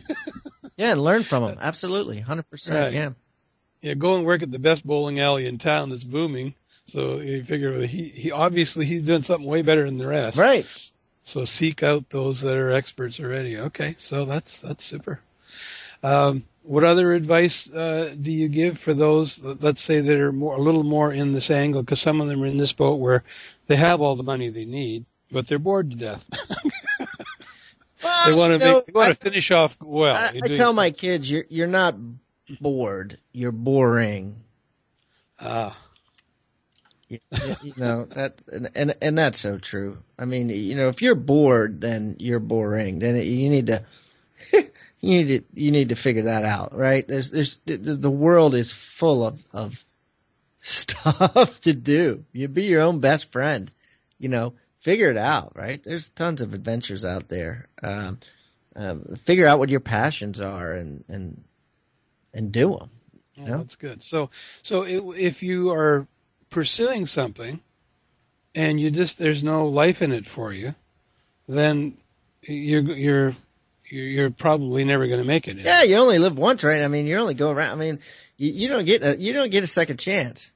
Yeah, 0.77 0.93
and 0.93 1.05
learn 1.05 1.23
from 1.23 1.45
them. 1.45 1.59
Absolutely, 1.61 2.21
hundred 2.21 2.49
percent. 2.51 2.83
Right. 2.83 2.93
Yeah. 2.93 3.11
yeah, 3.83 3.95
go 3.95 4.17
and 4.17 4.25
work 4.25 4.43
at 4.43 4.51
the 4.51 4.59
best 4.59 4.87
bowling 4.87 5.21
alley 5.21 5.47
in 5.47 5.59
town 5.59 5.91
that's 5.91 6.05
booming. 6.05 6.55
So 6.89 7.21
you 7.21 7.45
figure 7.45 7.87
he 7.87 8.09
he 8.09 8.33
obviously 8.33 8.87
he's 8.87 9.03
doing 9.03 9.23
something 9.23 9.47
way 9.47 9.63
better 9.63 9.85
than 9.85 9.99
the 9.99 10.07
rest. 10.07 10.37
Right. 10.37 10.67
So 11.25 11.45
seek 11.45 11.83
out 11.83 12.11
those 12.11 12.41
that 12.43 12.57
are 12.57 12.73
experts 12.73 13.21
already. 13.21 13.59
Okay, 13.59 13.97
so 14.01 14.25
that's 14.25 14.61
that's 14.61 14.85
super. 14.85 15.21
Um, 16.03 16.45
what 16.65 16.85
other 16.85 17.13
advice 17.13 17.73
uh, 17.73 18.13
do 18.21 18.31
you 18.33 18.49
give 18.49 18.79
for 18.79 18.93
those, 18.95 19.41
let's 19.43 19.83
say, 19.83 20.01
that 20.01 20.19
are 20.21 20.33
more 20.33 20.57
a 20.57 20.61
little 20.61 20.83
more 20.83 21.13
in 21.13 21.33
this 21.33 21.51
angle? 21.51 21.83
Because 21.83 22.01
some 22.01 22.21
of 22.21 22.27
them 22.29 22.43
are 22.43 22.47
in 22.47 22.57
this 22.57 22.73
boat 22.73 22.97
where 22.97 23.23
they 23.69 23.77
have 23.77 24.01
all 24.01 24.17
the 24.17 24.23
money 24.25 24.49
they 24.51 24.65
need, 24.65 25.05
but 25.31 25.47
they're 25.47 25.59
bored 25.61 25.91
to 25.91 25.97
death. 25.97 26.25
Well, 28.05 28.31
they 28.33 28.37
want 28.37 28.53
to 28.55 28.59
know, 28.59 28.75
make, 28.79 28.87
they 28.87 28.93
want 28.93 29.07
I- 29.11 29.13
to 29.13 29.19
finish 29.21 29.51
off 29.53 29.77
well. 29.81 30.15
I, 30.17 30.33
I 30.43 30.49
tell 30.49 30.71
some- 30.71 30.77
my 30.77 30.91
kids, 30.91 31.31
you're 31.31 31.45
you're 31.49 31.69
not 31.69 31.95
bored. 32.61 33.19
You're 33.31 33.53
boring. 33.53 34.35
ah, 35.39 35.77
You, 37.63 37.73
know 37.77 38.05
that, 38.07 38.41
and, 38.53 38.71
and 38.75 38.95
and 39.01 39.19
that's 39.19 39.39
so 39.39 39.59
true. 39.59 39.99
I 40.19 40.25
mean, 40.25 40.49
you 40.49 40.77
know, 40.77 40.89
if 40.89 41.03
you're 41.03 41.15
bored, 41.15 41.81
then 41.81 42.17
you're 42.19 42.41
boring. 42.41 42.99
Then 42.99 43.17
you 43.17 43.49
need 43.51 43.67
to. 43.67 43.85
You 45.05 45.11
need 45.11 45.27
to 45.27 45.61
you 45.61 45.73
need 45.73 45.89
to 45.89 45.97
figure 45.97 46.23
that 46.23 46.45
out, 46.45 46.77
right? 46.77 47.05
There's 47.05 47.33
there's 47.33 47.59
the, 47.67 47.77
the 47.77 48.09
world 48.09 48.55
is 48.55 48.71
full 48.71 49.27
of 49.27 49.45
of 49.53 49.85
stuff 50.61 51.61
to 51.63 51.75
do. 51.75 52.25
You 52.33 52.47
be 52.47 52.67
your 52.67 52.83
own 52.83 53.01
best 53.01 53.33
friend, 53.33 53.69
you 54.21 54.29
know. 54.29 54.55
Figure 54.83 55.11
it 55.11 55.17
out, 55.17 55.57
right? 55.57 55.83
There's 55.83 56.09
tons 56.09 56.41
of 56.41 56.55
adventures 56.55 57.05
out 57.05 57.29
there. 57.29 57.67
Um, 57.83 58.21
um, 58.77 59.17
figure 59.25 59.47
out 59.49 59.59
what 59.59 59.71
your 59.71 59.81
passions 59.81 60.41
are 60.41 60.73
and 60.73 61.05
and 61.09 61.43
and 62.33 62.53
do 62.53 62.79
them. 62.79 62.91
Yeah, 63.35 63.45
Yeah. 63.47 63.57
That's 63.59 63.77
good. 63.77 64.03
So, 64.03 64.31
so 64.63 64.85
if 64.85 65.43
you 65.43 65.71
are 65.71 66.07
pursuing 66.53 67.07
something 67.07 67.59
and 68.55 68.81
you 68.81 68.91
just 68.91 69.19
there's 69.19 69.43
no 69.43 69.69
life 69.69 70.03
in 70.03 70.13
it 70.13 70.27
for 70.27 70.53
you, 70.53 70.75
then 71.49 71.97
you're 72.43 72.83
you're 72.83 73.33
you're 73.89 74.07
you're 74.07 74.31
probably 74.31 74.85
never 74.85 75.07
going 75.07 75.21
to 75.21 75.27
make 75.27 75.49
it. 75.49 75.57
Yeah, 75.59 75.83
you 75.83 75.97
only 75.97 76.19
live 76.19 76.37
once, 76.37 76.63
right? 76.65 76.83
I 76.83 76.89
mean, 76.89 77.07
you 77.07 77.17
only 77.17 77.35
go 77.35 77.51
around. 77.51 77.73
I 77.73 77.75
mean, 77.77 77.99
you, 78.37 78.53
you 78.53 78.69
don't 78.69 78.85
get 78.85 79.03
a, 79.03 79.19
you 79.21 79.33
don't 79.33 79.51
get 79.51 79.65
a 79.65 79.67
second 79.67 79.99
chance, 79.99 80.51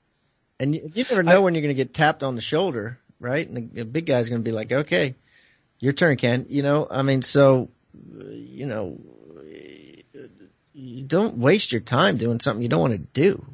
and 0.60 0.74
you, 0.74 0.90
you 0.94 1.04
never 1.08 1.22
know 1.22 1.36
I- 1.36 1.44
when 1.44 1.54
you're 1.54 1.62
going 1.62 1.74
to 1.74 1.82
get 1.82 1.94
tapped 1.94 2.22
on 2.22 2.34
the 2.34 2.40
shoulder, 2.40 2.98
right? 3.18 3.46
And 3.48 3.56
the, 3.56 3.80
the 3.80 3.84
big 3.84 4.06
guy's 4.06 4.28
going 4.28 4.42
to 4.42 4.44
be 4.44 4.52
like, 4.52 4.72
"Okay, 4.72 5.14
your 5.80 5.92
turn, 5.92 6.16
Ken." 6.16 6.46
You 6.48 6.62
know, 6.62 6.86
I 6.90 7.02
mean, 7.02 7.22
so 7.22 7.70
you 7.94 8.66
know, 8.66 8.98
you 10.74 11.02
don't 11.02 11.38
waste 11.38 11.72
your 11.72 11.80
time 11.80 12.18
doing 12.18 12.40
something 12.40 12.62
you 12.62 12.68
don't 12.68 12.80
want 12.80 12.92
to 12.92 12.98
do. 12.98 13.44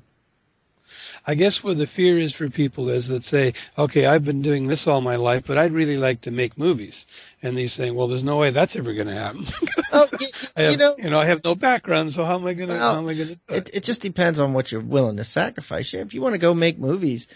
I 1.25 1.35
guess 1.37 1.63
where 1.63 1.75
the 1.75 1.87
fear 1.87 2.19
is 2.19 2.33
for 2.33 2.49
people 2.51 2.91
is 2.91 3.09
that 3.09 3.25
say, 3.25 3.55
okay, 3.79 4.07
I've 4.07 4.25
been 4.25 4.43
doing 4.43 4.67
this 4.67 4.87
all 4.89 5.01
my 5.01 5.17
life, 5.17 5.45
but 5.47 5.57
I'd 5.59 5.73
really 5.73 5.97
like 5.97 6.23
to 6.23 6.31
make 6.31 6.59
movies, 6.59 7.07
and 7.43 7.57
they're 7.57 7.69
saying, 7.69 7.95
well, 7.95 8.09
there's 8.09 8.25
no 8.25 8.37
way 8.39 8.51
that's 8.51 8.75
ever 8.77 8.93
going 8.93 9.07
to 9.09 9.15
happen. 9.15 9.47
Oh, 9.93 10.09
you, 10.21 10.29
I 10.57 10.63
have, 10.63 10.81
you 10.99 11.11
know, 11.11 11.21
I 11.21 11.27
have 11.27 11.45
no 11.45 11.55
background, 11.55 12.13
so 12.13 12.25
how 12.25 12.35
am 12.37 12.47
I 12.47 12.55
going 12.55 12.69
to? 12.71 12.75
Well, 12.75 12.95
how 12.95 13.01
am 13.01 13.09
I 13.09 13.15
going 13.15 13.29
to? 13.29 13.39
it, 13.49 13.71
it 13.75 13.83
just 13.85 14.01
depends 14.01 14.41
on 14.41 14.53
what 14.53 14.73
you're 14.73 14.81
willing 14.81 15.19
to 15.19 15.25
sacrifice. 15.25 15.95
If 15.95 16.15
you 16.15 16.23
want 16.23 16.35
to 16.35 16.39
go 16.39 16.55
make 16.55 16.79
movies, 16.79 17.29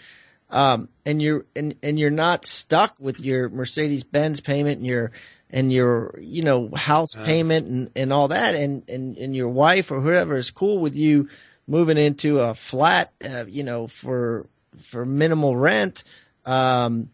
um, 0.49 0.89
and 1.05 1.21
you're 1.21 1.45
and 1.55 1.75
and 1.83 1.99
you're 1.99 2.09
not 2.09 2.45
stuck 2.45 2.95
with 2.99 3.19
your 3.19 3.49
Mercedes 3.49 4.03
Benz 4.03 4.41
payment 4.41 4.77
and 4.79 4.87
your 4.87 5.11
and 5.49 5.71
your 5.71 6.17
you 6.21 6.41
know 6.43 6.69
house 6.75 7.15
Uh. 7.15 7.23
payment 7.25 7.67
and 7.67 7.89
and 7.95 8.13
all 8.13 8.29
that, 8.29 8.55
and 8.55 8.89
and 8.89 9.17
and 9.17 9.35
your 9.35 9.49
wife 9.49 9.91
or 9.91 10.01
whoever 10.01 10.35
is 10.35 10.51
cool 10.51 10.79
with 10.79 10.95
you 10.95 11.29
moving 11.67 11.97
into 11.97 12.39
a 12.39 12.53
flat, 12.53 13.11
uh, 13.23 13.45
you 13.47 13.63
know, 13.63 13.87
for 13.87 14.47
for 14.81 15.05
minimal 15.05 15.55
rent. 15.55 16.03
Um, 16.45 17.09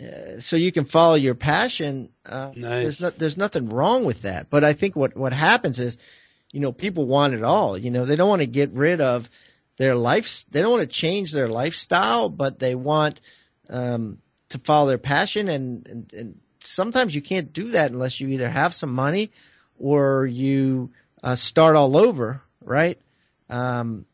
uh, 0.00 0.40
so 0.40 0.56
you 0.56 0.72
can 0.72 0.84
follow 0.84 1.14
your 1.14 1.34
passion. 1.34 2.08
Uh, 2.24 2.52
Nice. 2.56 2.82
There's 2.82 3.00
not, 3.00 3.18
there's 3.18 3.36
nothing 3.36 3.68
wrong 3.68 4.04
with 4.04 4.22
that. 4.22 4.48
But 4.48 4.64
I 4.64 4.72
think 4.72 4.96
what 4.96 5.16
what 5.16 5.32
happens 5.32 5.78
is, 5.78 5.98
you 6.52 6.60
know, 6.60 6.72
people 6.72 7.06
want 7.06 7.34
it 7.34 7.42
all. 7.42 7.76
You 7.76 7.90
know, 7.90 8.04
they 8.04 8.16
don't 8.16 8.28
want 8.28 8.42
to 8.42 8.46
get 8.46 8.72
rid 8.72 9.00
of 9.00 9.28
their 9.76 9.94
life. 9.94 10.44
They 10.50 10.62
don't 10.62 10.72
want 10.72 10.82
to 10.82 10.86
change 10.94 11.32
their 11.32 11.48
lifestyle, 11.48 12.28
but 12.28 12.58
they 12.58 12.74
want 12.74 13.20
um, 13.68 14.18
to 14.50 14.58
follow 14.58 14.88
their 14.88 14.98
passion. 14.98 15.48
And, 15.48 15.86
and 15.86 16.12
and 16.12 16.40
sometimes 16.60 17.14
you 17.14 17.22
can't 17.22 17.52
do 17.52 17.70
that 17.70 17.90
unless 17.90 18.20
you 18.20 18.28
either 18.28 18.48
have 18.48 18.74
some 18.74 18.92
money 18.92 19.32
or 19.78 20.26
you 20.26 20.92
uh, 21.22 21.34
start 21.34 21.76
all 21.76 21.96
over, 21.96 22.42
right? 22.62 22.98
Um, 23.50 24.06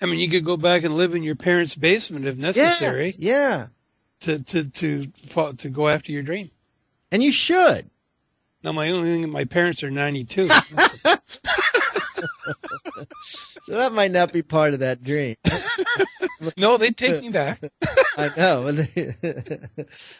I 0.00 0.06
mean, 0.06 0.18
you 0.18 0.28
could 0.28 0.44
go 0.44 0.56
back 0.56 0.82
and 0.84 0.96
live 0.96 1.14
in 1.14 1.22
your 1.22 1.36
parents' 1.36 1.74
basement 1.74 2.26
if 2.26 2.36
necessary 2.36 3.14
Yeah, 3.18 3.30
yeah. 3.32 3.66
to 4.20 4.38
to 4.40 4.64
to 4.64 5.06
to 5.58 5.68
go 5.70 5.88
after 5.88 6.12
your 6.12 6.22
dream. 6.22 6.50
and 7.10 7.22
you 7.22 7.32
should. 7.32 7.88
Now, 8.64 8.70
my 8.72 8.90
only 8.90 9.10
thing, 9.10 9.30
my 9.30 9.44
parents 9.44 9.82
are 9.82 9.90
92. 9.90 10.48
so 13.62 13.72
that 13.72 13.92
might 13.92 14.10
not 14.10 14.32
be 14.32 14.42
part 14.42 14.74
of 14.74 14.80
that 14.80 15.02
dream. 15.02 15.36
no, 16.56 16.76
they 16.76 16.90
take 16.90 17.22
me 17.22 17.30
back. 17.30 17.60
I 18.16 18.30
know. 18.36 18.68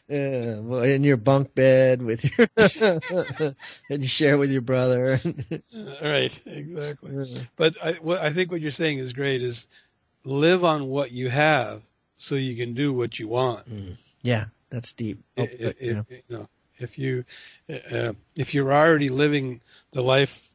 yeah, 0.09 0.59
well, 0.61 0.83
in 0.83 1.05
your 1.05 1.17
bunk 1.17 1.55
bed 1.55 2.03
with 2.03 2.25
your, 2.25 2.49
and 3.91 4.03
you 4.03 4.09
share 4.09 4.39
with 4.39 4.51
your 4.51 4.63
brother. 4.63 5.21
right, 6.03 6.41
exactly. 6.47 7.49
But 7.57 7.77
I, 7.85 7.93
what, 7.95 8.21
I 8.21 8.33
think 8.33 8.51
what 8.51 8.61
you're 8.61 8.71
saying 8.71 8.99
is 8.99 9.13
great. 9.13 9.43
Is 9.43 9.67
live 10.25 10.65
on 10.65 10.87
what 10.87 11.13
you 11.13 11.29
have 11.31 11.83
so 12.19 12.35
you 12.37 12.57
can 12.57 12.75
do 12.75 12.93
what 12.93 13.19
you 13.19 13.29
want. 13.29 13.69
Mm. 13.69 13.97
Yeah, 14.23 14.47
that's 14.71 14.93
deep. 14.93 15.23
Oh, 15.37 15.43
it, 15.43 15.77
yeah. 15.81 16.03
you 16.09 16.23
know, 16.29 16.49
if 16.79 16.99
you 16.99 17.25
uh, 17.69 18.13
if 18.35 18.55
you're 18.55 18.73
already 18.73 19.09
living 19.09 19.61
the 19.93 20.03
life 20.03 20.49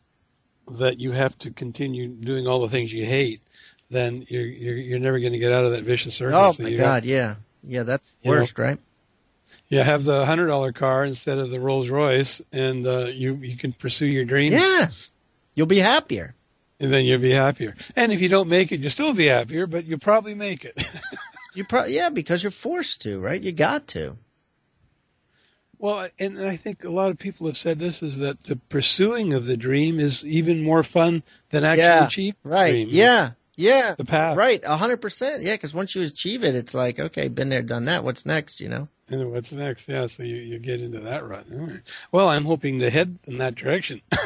that 0.72 1.00
you 1.00 1.12
have 1.12 1.38
to 1.40 1.52
continue 1.52 2.08
doing 2.08 2.48
all 2.48 2.62
the 2.62 2.70
things 2.70 2.92
you 2.92 3.06
hate, 3.06 3.42
then 3.90 4.26
you're 4.30 4.46
you're, 4.46 4.76
you're 4.76 5.00
never 5.00 5.20
going 5.20 5.34
to 5.34 5.40
get 5.40 5.52
out 5.52 5.66
of 5.66 5.72
that 5.72 5.84
vicious 5.84 6.16
circle. 6.16 6.38
Oh 6.38 6.52
so 6.52 6.64
my 6.64 6.74
God, 6.74 7.04
have, 7.04 7.06
yeah, 7.06 7.36
yeah, 7.64 7.84
that's 7.84 8.04
worst, 8.24 8.58
know, 8.58 8.64
right? 8.64 8.80
Yeah, 9.70 9.84
have 9.84 10.04
the 10.04 10.26
hundred 10.26 10.48
dollar 10.48 10.72
car 10.72 11.06
instead 11.06 11.38
of 11.38 11.50
the 11.50 11.60
Rolls 11.60 11.90
Royce, 11.90 12.42
and 12.52 12.86
uh, 12.86 13.06
you 13.06 13.36
you 13.36 13.58
can 13.58 13.74
pursue 13.74 14.06
your 14.06 14.26
dreams. 14.26 14.62
Yeah, 14.62 14.88
you'll 15.56 15.68
be 15.68 15.80
happier. 15.80 16.34
And 16.80 16.94
then 16.94 17.06
you'll 17.06 17.20
be 17.20 17.32
happier. 17.32 17.76
And 17.96 18.14
if 18.14 18.22
you 18.22 18.30
don't 18.30 18.50
make 18.50 18.72
it, 18.72 18.82
you'll 18.82 18.92
still 18.92 19.14
be 19.14 19.26
happier, 19.26 19.66
but 19.66 19.86
you'll 19.86 19.98
probably 19.98 20.36
make 20.36 20.64
it. 20.64 20.78
you 21.56 21.66
probably 21.66 21.96
yeah, 21.96 22.10
because 22.10 22.44
you're 22.44 22.52
forced 22.52 23.02
to, 23.02 23.20
right? 23.20 23.42
You 23.42 23.52
got 23.52 23.88
to. 23.88 24.16
Well, 25.80 26.08
and 26.18 26.40
I 26.40 26.56
think 26.58 26.84
a 26.84 26.90
lot 26.90 27.12
of 27.12 27.20
people 27.20 27.48
have 27.48 27.58
said 27.58 27.78
this 27.78 28.02
is 28.02 28.18
that 28.18 28.44
the 28.44 28.56
pursuing 28.56 29.34
of 29.34 29.46
the 29.46 29.58
dream 29.58 30.00
is 30.00 30.26
even 30.26 30.64
more 30.64 30.84
fun 30.84 31.22
than 31.52 31.64
actually 31.64 31.84
yeah, 31.84 32.06
achieving 32.06 32.40
right. 32.44 32.74
Dream. 32.74 32.88
Yeah. 32.90 33.32
Yeah. 33.56 33.96
The 33.96 34.06
path. 34.06 34.38
Right. 34.38 34.62
A 34.64 34.76
hundred 34.76 35.02
percent. 35.02 35.44
Yeah. 35.44 35.56
Cause 35.58 35.74
once 35.74 35.94
you 35.94 36.02
achieve 36.04 36.44
it, 36.44 36.56
it's 36.56 36.74
like, 36.74 37.00
okay, 37.00 37.28
been 37.28 37.50
there, 37.50 37.62
done 37.62 37.86
that. 37.86 38.04
What's 38.04 38.26
next, 38.26 38.60
you 38.60 38.70
know? 38.70 38.88
And 39.10 39.32
what's 39.32 39.52
next? 39.52 39.88
Yeah. 39.88 40.08
So 40.08 40.24
you, 40.24 40.38
you 40.38 40.58
get 40.58 40.82
into 40.82 41.02
that 41.02 41.28
rut. 41.28 41.46
Right. 41.50 41.82
Well, 42.12 42.28
I'm 42.28 42.46
hoping 42.46 42.80
to 42.80 42.90
head 42.90 43.18
in 43.26 43.38
that 43.38 43.56
direction. 43.56 44.02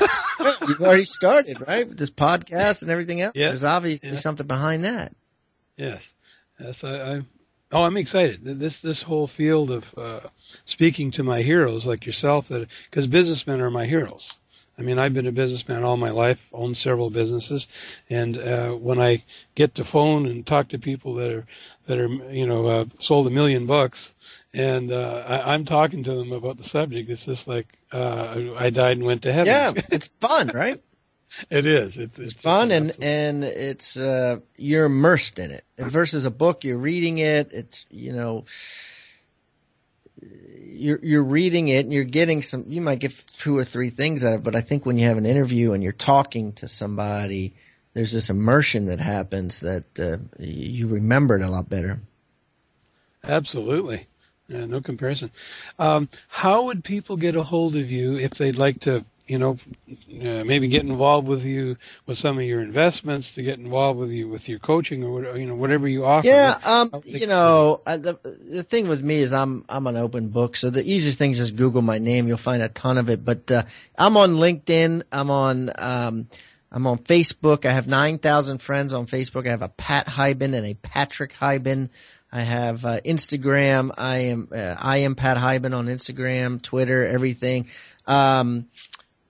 You've 0.68 0.82
already 0.82 1.06
started, 1.06 1.58
right? 1.68 1.88
With 1.88 1.98
this 1.98 2.10
podcast 2.10 2.82
and 2.82 2.92
everything 2.92 3.20
else. 3.20 3.34
Yeah. 3.36 3.50
There's 3.50 3.64
obviously 3.66 4.12
yeah. 4.12 4.18
something 4.18 4.48
behind 4.48 4.86
that. 4.86 5.14
Yes. 5.76 6.14
Yes. 6.60 6.84
I, 6.86 7.16
I 7.18 7.22
Oh, 7.72 7.84
I'm 7.84 7.98
excited. 7.98 8.44
This 8.44 8.82
this 8.82 9.02
whole 9.02 9.28
field 9.28 9.72
of 9.72 9.98
uh, 9.98 10.20
speaking 10.66 11.12
to 11.12 11.24
my 11.24 11.42
heroes 11.42 11.86
like 11.86 12.06
yourself, 12.06 12.50
that 12.50 12.68
because 12.90 13.08
businessmen 13.08 13.62
are 13.62 13.72
my 13.72 13.86
heroes. 13.86 14.34
I 14.78 14.84
mean, 14.84 14.98
I've 14.98 15.14
been 15.14 15.28
a 15.28 15.32
businessman 15.32 15.84
all 15.84 15.98
my 15.98 16.10
life, 16.10 16.40
owned 16.52 16.76
several 16.76 17.10
businesses, 17.10 17.68
and 18.10 18.38
uh, 18.38 18.72
when 18.72 19.00
I 19.00 19.24
get 19.54 19.76
to 19.76 19.86
phone 19.86 20.26
and 20.26 20.46
talk 20.46 20.70
to 20.70 20.80
people 20.80 21.16
that 21.16 21.32
are 21.32 21.46
that 21.88 21.98
are 21.98 22.08
you 22.34 22.46
know 22.48 22.68
uh, 22.68 22.86
sold 23.00 23.28
a 23.28 23.30
million 23.30 23.68
bucks, 23.68 24.14
and 24.54 24.92
uh, 24.92 25.24
I, 25.28 25.54
I'm 25.54 25.66
talking 25.66 26.04
to 26.06 26.16
them 26.16 26.32
about 26.32 26.58
the 26.58 26.64
subject, 26.64 27.10
it's 27.10 27.26
just 27.26 27.48
like 27.48 27.68
uh, 27.92 28.54
I 28.58 28.70
died 28.70 28.98
and 28.98 29.06
went 29.06 29.24
to 29.24 29.32
heaven. 29.32 29.54
Yeah, 29.54 29.74
it's 29.92 30.10
fun, 30.20 30.52
right? 30.54 30.82
It 31.50 31.66
is. 31.66 31.98
It's, 31.98 32.20
it's, 32.20 32.34
it's 32.34 32.42
fun 32.42 32.72
and 32.72 32.96
and 33.02 33.44
it's 33.44 33.98
uh, 33.98 34.40
you're 34.58 34.86
immersed 34.86 35.40
in 35.40 35.52
it. 35.52 35.66
Versus 35.78 36.26
a 36.26 36.32
book, 36.32 36.64
you're 36.64 36.78
reading 36.78 37.18
it. 37.18 37.52
It's 37.54 37.86
you 37.90 38.14
know 38.14 38.46
you're 40.22 41.00
you're 41.02 41.24
reading 41.24 41.68
it 41.68 41.86
and 41.86 41.94
you're 41.94 42.04
getting 42.04 42.42
some. 42.42 42.66
You 42.68 42.82
might 42.82 43.00
get 43.00 43.12
two 43.38 43.58
or 43.58 43.64
three 43.64 43.90
things 43.90 44.24
out 44.24 44.34
of 44.34 44.40
it, 44.42 44.44
but 44.44 44.56
I 44.56 44.62
think 44.62 44.86
when 44.86 44.98
you 44.98 45.08
have 45.08 45.18
an 45.18 45.26
interview 45.26 45.74
and 45.74 45.82
you're 45.84 45.94
talking 45.94 46.54
to 46.54 46.68
somebody, 46.68 47.56
there's 47.94 48.12
this 48.12 48.30
immersion 48.30 48.88
that 48.88 49.00
happens 49.00 49.62
that 49.62 50.00
uh, 50.00 50.18
you 50.40 50.88
remember 50.88 51.38
it 51.38 51.44
a 51.44 51.50
lot 51.50 51.70
better. 51.70 52.00
Absolutely. 53.24 54.08
Yeah, 54.48 54.66
no 54.66 54.82
comparison. 54.82 55.32
Um, 55.80 56.10
how 56.28 56.66
would 56.66 56.84
people 56.84 57.16
get 57.16 57.36
a 57.36 57.44
hold 57.44 57.76
of 57.76 57.90
you 57.90 58.18
if 58.18 58.32
they'd 58.32 58.58
like 58.58 58.82
to 58.82 59.06
you 59.32 59.40
know, 59.40 59.58
uh, 59.90 60.44
maybe 60.44 60.68
get 60.68 60.82
involved 60.82 61.26
with 61.26 61.46
you 61.46 61.78
with 62.06 62.18
some 62.18 62.38
of 62.38 62.44
your 62.44 62.62
investments, 62.62 63.36
to 63.36 63.44
get 63.44 63.60
involved 63.60 63.98
with 63.98 64.12
you 64.12 64.28
with 64.28 64.50
your 64.50 64.60
coaching 64.60 65.06
or 65.06 65.12
whatever, 65.14 65.40
you 65.40 65.46
know, 65.46 65.56
whatever 65.56 65.88
you 65.88 66.06
offer. 66.06 66.28
Yeah, 66.28 66.58
um, 66.66 67.02
you 67.06 67.28
know, 67.28 67.82
the 67.86 68.20
the 68.24 68.64
thing 68.64 68.90
with 68.90 69.02
me 69.02 69.20
is 69.20 69.32
I'm 69.32 69.64
I'm 69.70 69.88
an 69.88 69.96
open 69.96 70.28
book, 70.28 70.58
so 70.58 70.70
the 70.70 70.84
easiest 70.84 71.18
thing 71.18 71.32
is 71.32 71.38
just 71.38 71.56
Google 71.56 71.82
my 71.82 71.98
name. 71.98 72.28
You'll 72.28 72.36
find 72.36 72.62
a 72.62 72.68
ton 72.68 72.98
of 72.98 73.10
it. 73.10 73.24
But 73.24 73.50
uh, 73.50 73.64
I'm 73.98 74.18
on 74.18 74.36
LinkedIn. 74.36 75.04
I'm 75.14 75.32
on. 75.32 75.70
Um, 75.78 76.28
I'm 76.74 76.88
on 76.88 77.00
Facebook. 77.00 77.66
I 77.66 77.72
have 77.72 77.86
9,000 77.86 78.60
friends 78.60 78.94
on 78.94 79.06
Facebook. 79.06 79.46
I 79.46 79.50
have 79.50 79.62
a 79.62 79.68
Pat 79.68 80.08
Hiban 80.08 80.56
and 80.56 80.66
a 80.66 80.74
Patrick 80.74 81.34
Hiban. 81.34 81.90
I 82.32 82.42
have 82.42 82.86
uh, 82.86 83.02
Instagram. 83.02 83.92
I 83.98 84.18
am 84.18 84.48
uh, 84.54 84.76
I 84.80 85.00
am 85.00 85.16
Pat 85.16 85.36
Hiban 85.36 85.76
on 85.76 85.88
Instagram, 85.88 86.62
Twitter, 86.62 87.06
everything. 87.06 87.68
Um, 88.08 88.68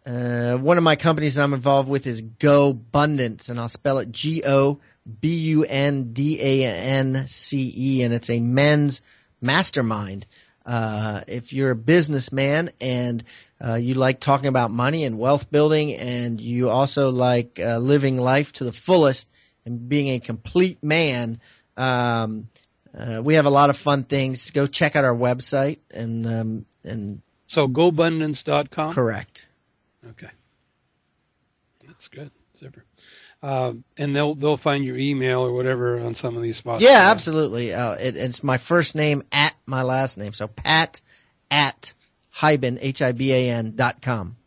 uh, 0.06 0.56
one 0.58 0.78
of 0.78 0.84
my 0.84 0.96
companies 0.96 1.38
I'm 1.38 1.54
involved 1.54 1.90
with 1.90 2.08
is 2.08 2.22
GoBundance, 2.22 3.50
and 3.50 3.60
I'll 3.60 3.70
spell 3.70 4.00
it 4.00 4.12
G 4.12 4.44
O 4.46 4.80
B 5.20 5.36
U 5.36 5.64
N 5.64 6.14
D 6.14 6.40
A 6.42 6.66
N 6.66 7.28
C 7.28 7.72
E, 7.76 8.04
and 8.04 8.14
it's 8.14 8.30
a 8.30 8.40
men's 8.40 9.02
mastermind. 9.42 10.26
Uh, 10.66 11.22
if 11.28 11.54
you're 11.54 11.72
a 11.72 11.76
businessman 11.76 12.72
and 12.80 13.24
uh, 13.64 13.76
you 13.76 13.96
like 13.96 14.20
talking 14.20 14.48
about 14.48 14.72
money 14.72 15.04
and 15.06 15.20
wealth 15.20 15.52
building, 15.52 15.96
and 15.96 16.42
you 16.42 16.70
also 16.70 17.12
like 17.12 17.60
uh, 17.60 17.78
living 17.78 18.18
life 18.18 18.54
to 18.54 18.64
the 18.64 18.72
fullest 18.72 19.30
and 19.66 19.88
being 19.88 20.10
a 20.10 20.20
complete 20.20 20.84
man, 20.84 21.40
um, 21.78 22.48
uh, 22.98 23.22
we 23.24 23.36
have 23.36 23.46
a 23.46 23.52
lot 23.52 23.70
of 23.70 23.78
fun 23.78 24.04
things. 24.04 24.50
Go 24.50 24.66
check 24.66 24.96
out 24.96 25.06
our 25.06 25.16
website 25.16 25.78
and 25.92 26.26
um, 26.26 26.66
and 26.84 27.22
so 27.46 27.68
gobundance.com. 27.68 28.94
Correct. 28.94 29.46
Okay. 30.10 30.30
That's 31.86 32.08
good. 32.08 32.32
Super. 32.54 32.84
Uh, 33.42 33.74
and 33.98 34.16
they'll 34.16 34.36
they'll 34.36 34.58
find 34.58 34.84
your 34.84 34.98
email 34.98 35.42
or 35.42 35.52
whatever 35.52 36.00
on 36.00 36.16
some 36.16 36.36
of 36.38 36.44
these 36.44 36.58
spots. 36.58 36.84
Yeah, 36.84 37.08
absolutely. 37.10 37.74
Uh, 37.74 37.94
it, 37.94 38.16
it's 38.16 38.44
my 38.44 38.58
first 38.58 38.96
name 38.96 39.24
at 39.32 39.56
my 39.66 39.82
last 39.82 40.18
name, 40.18 40.34
so 40.34 40.48
Pat 40.48 41.02
at 41.50 41.94
Hiban 42.36 42.78
H 42.82 43.02
I 43.02 43.14
B 43.14 43.34
A 43.34 43.52
N 43.52 43.74
dot 43.76 44.02
com. 44.02 44.38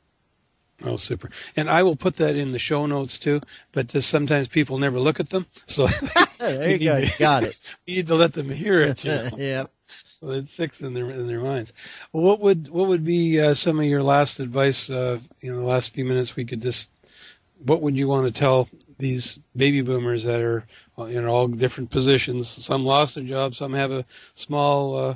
Oh, 0.82 0.96
super! 0.96 1.30
And 1.57 1.70
I 1.70 1.82
will 1.82 1.96
put 1.96 2.16
that 2.16 2.36
in 2.36 2.52
the 2.52 2.59
show 2.59 2.86
notes 2.86 3.18
too. 3.18 3.40
But 3.72 3.88
just 3.88 4.09
sometimes 4.09 4.48
people 4.48 4.78
never 4.78 5.00
look 5.00 5.18
at 5.18 5.30
them, 5.30 5.46
so 5.66 5.88
there 6.38 6.70
you 6.70 6.78
go. 6.78 6.96
You 6.98 7.11
got 7.18 7.44
it. 7.44 7.57
You 7.86 7.96
need 7.96 8.09
to 8.09 8.14
let 8.14 8.32
them 8.32 8.50
hear 8.50 8.80
it. 8.82 9.05
You 9.05 9.11
know? 9.11 9.30
yeah. 9.36 9.64
So 10.25 10.31
it 10.31 10.49
sticks 10.49 10.81
in 10.81 10.95
their 10.95 11.11
in 11.11 11.27
their 11.27 11.41
minds. 11.41 11.72
Well, 12.12 12.25
what 12.25 12.41
would 12.41 12.70
what 12.70 12.89
would 12.89 13.05
be 13.05 13.41
uh, 13.41 13.55
some 13.55 13.79
of 13.79 13.85
your 13.85 14.03
last 14.03 14.41
advice? 14.41 14.89
Uh, 14.89 15.20
you 15.43 15.55
the 15.55 15.61
last 15.61 15.93
few 15.93 16.05
minutes 16.05 16.35
we 16.35 16.47
could 16.47 16.62
just. 16.62 16.89
What 17.59 17.83
would 17.83 17.97
you 17.97 18.09
want 18.09 18.27
to 18.27 18.39
tell 18.39 18.68
these 18.99 19.39
baby 19.55 19.83
boomers 19.83 20.25
that 20.25 20.41
are 20.41 20.64
in 20.99 21.27
all 21.27 21.49
different 21.49 21.91
positions? 21.91 22.49
Some 22.49 22.85
lost 22.85 23.16
their 23.16 23.25
jobs, 23.25 23.59
some 23.59 23.75
have 23.75 23.93
a 23.93 24.07
small 24.35 24.97
uh, 24.97 25.14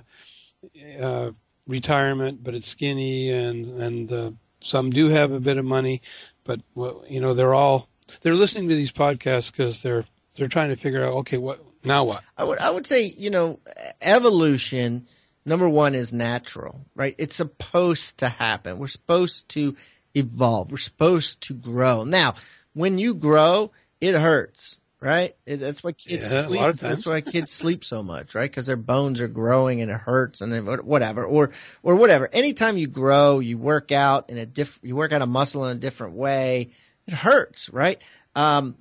uh, 1.00 1.30
retirement, 1.66 2.44
but 2.44 2.54
it's 2.54 2.68
skinny, 2.68 3.30
and 3.30 3.80
and 3.80 4.12
uh, 4.12 4.30
some 4.60 4.90
do 4.90 5.08
have 5.08 5.32
a 5.32 5.40
bit 5.40 5.56
of 5.56 5.64
money, 5.64 6.02
but 6.44 6.60
well, 6.74 7.02
you 7.08 7.20
know 7.20 7.32
they're 7.32 7.54
all 7.54 7.88
they're 8.20 8.34
listening 8.34 8.68
to 8.68 8.76
these 8.76 8.92
podcasts 8.92 9.50
because 9.50 9.80
they're 9.80 10.04
they're 10.38 10.48
trying 10.48 10.70
to 10.70 10.76
figure 10.76 11.04
out 11.04 11.14
okay 11.14 11.36
what 11.36 11.60
now 11.84 12.04
what? 12.04 12.22
I 12.36 12.44
would 12.44 12.58
I 12.58 12.70
would 12.70 12.86
say 12.86 13.06
you 13.06 13.30
know 13.30 13.60
evolution. 14.00 15.06
Number 15.44 15.68
one 15.68 15.94
is 15.94 16.12
natural, 16.12 16.84
right? 16.94 17.14
It's 17.16 17.34
supposed 17.34 18.18
to 18.18 18.28
happen. 18.28 18.78
We're 18.78 18.88
supposed 18.88 19.48
to 19.50 19.76
evolve. 20.14 20.70
We're 20.70 20.78
supposed 20.78 21.40
to 21.42 21.54
grow. 21.54 22.04
Now, 22.04 22.34
when 22.74 22.98
you 22.98 23.14
grow, 23.14 23.72
it 23.98 24.14
hurts, 24.14 24.76
right? 25.00 25.34
That's 25.46 25.82
why 25.82 25.92
kids 25.92 26.30
yeah, 26.30 26.46
sleep. 26.46 26.76
That's 26.76 27.06
why 27.06 27.22
kids 27.22 27.50
sleep 27.52 27.82
so 27.82 28.02
much, 28.02 28.34
right? 28.34 28.50
Because 28.50 28.66
their 28.66 28.76
bones 28.76 29.22
are 29.22 29.28
growing 29.28 29.80
and 29.80 29.90
it 29.90 29.96
hurts 29.96 30.42
and 30.42 30.84
whatever, 30.84 31.24
or 31.24 31.52
or 31.82 31.94
whatever. 31.94 32.28
Anytime 32.30 32.76
you 32.76 32.86
grow, 32.86 33.38
you 33.38 33.56
work 33.56 33.90
out 33.90 34.28
in 34.28 34.36
a 34.36 34.44
diff, 34.44 34.78
you 34.82 34.96
work 34.96 35.12
out 35.12 35.22
a 35.22 35.26
muscle 35.26 35.64
in 35.66 35.76
a 35.78 35.80
different 35.80 36.14
way. 36.14 36.72
It 37.06 37.14
hurts, 37.14 37.70
right? 37.70 38.02
Um, 38.34 38.76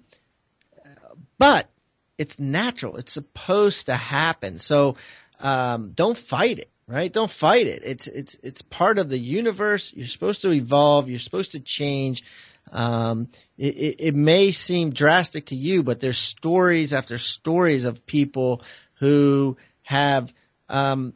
but 1.38 1.70
it's 2.18 2.40
natural. 2.40 2.98
It's 2.98 3.12
supposed 3.12 3.88
to 3.88 3.96
happen. 3.96 4.60
So 4.60 4.96
um, 5.40 5.92
don't 5.92 6.18
fight 6.18 6.60
it, 6.60 6.72
right? 6.88 7.12
Don't 7.12 7.30
fight 7.30 7.68
it. 7.68 7.84
It's 7.84 8.08
it's 8.08 8.36
it's 8.42 8.62
part 8.62 8.98
of 8.98 9.10
the 9.10 9.20
universe. 9.20 9.94
You're 9.94 10.08
supposed 10.08 10.42
to 10.42 10.52
evolve. 10.52 11.10
You're 11.10 11.20
supposed 11.20 11.52
to 11.52 11.60
change. 11.60 12.24
Um, 12.72 13.30
it, 13.58 13.76
it, 13.76 13.96
it 14.00 14.16
may 14.16 14.52
seem 14.52 14.90
drastic 14.92 15.48
to 15.48 15.56
you, 15.56 15.84
but 15.84 16.00
there's 16.00 16.18
stories 16.18 16.94
after 16.94 17.18
stories 17.18 17.86
of 17.86 18.06
people 18.06 18.62
who 18.96 19.56
have 19.84 20.34
um, 20.68 21.14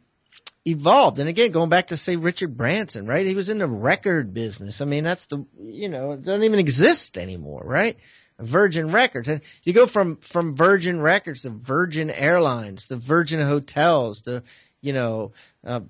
evolved. 0.64 1.18
And 1.18 1.28
again, 1.28 1.50
going 1.50 1.68
back 1.68 1.88
to 1.88 1.96
say 1.96 2.16
Richard 2.16 2.56
Branson, 2.56 3.06
right? 3.06 3.26
He 3.26 3.34
was 3.34 3.50
in 3.50 3.58
the 3.58 3.66
record 3.66 4.32
business. 4.32 4.80
I 4.80 4.84
mean, 4.84 5.04
that's 5.04 5.26
the 5.26 5.44
you 5.60 5.88
know 5.88 6.12
it 6.12 6.22
doesn't 6.22 6.44
even 6.44 6.60
exist 6.60 7.18
anymore, 7.18 7.62
right? 7.64 7.98
Virgin 8.42 8.90
Records, 8.90 9.28
and 9.28 9.40
you 9.62 9.72
go 9.72 9.86
from 9.86 10.16
from 10.16 10.56
Virgin 10.56 11.00
Records 11.00 11.42
to 11.42 11.50
Virgin 11.50 12.10
Airlines 12.10 12.88
to 12.88 12.96
Virgin 12.96 13.40
Hotels 13.40 14.22
to 14.22 14.42
you 14.80 14.92
know 14.92 15.32
uh, 15.64 15.80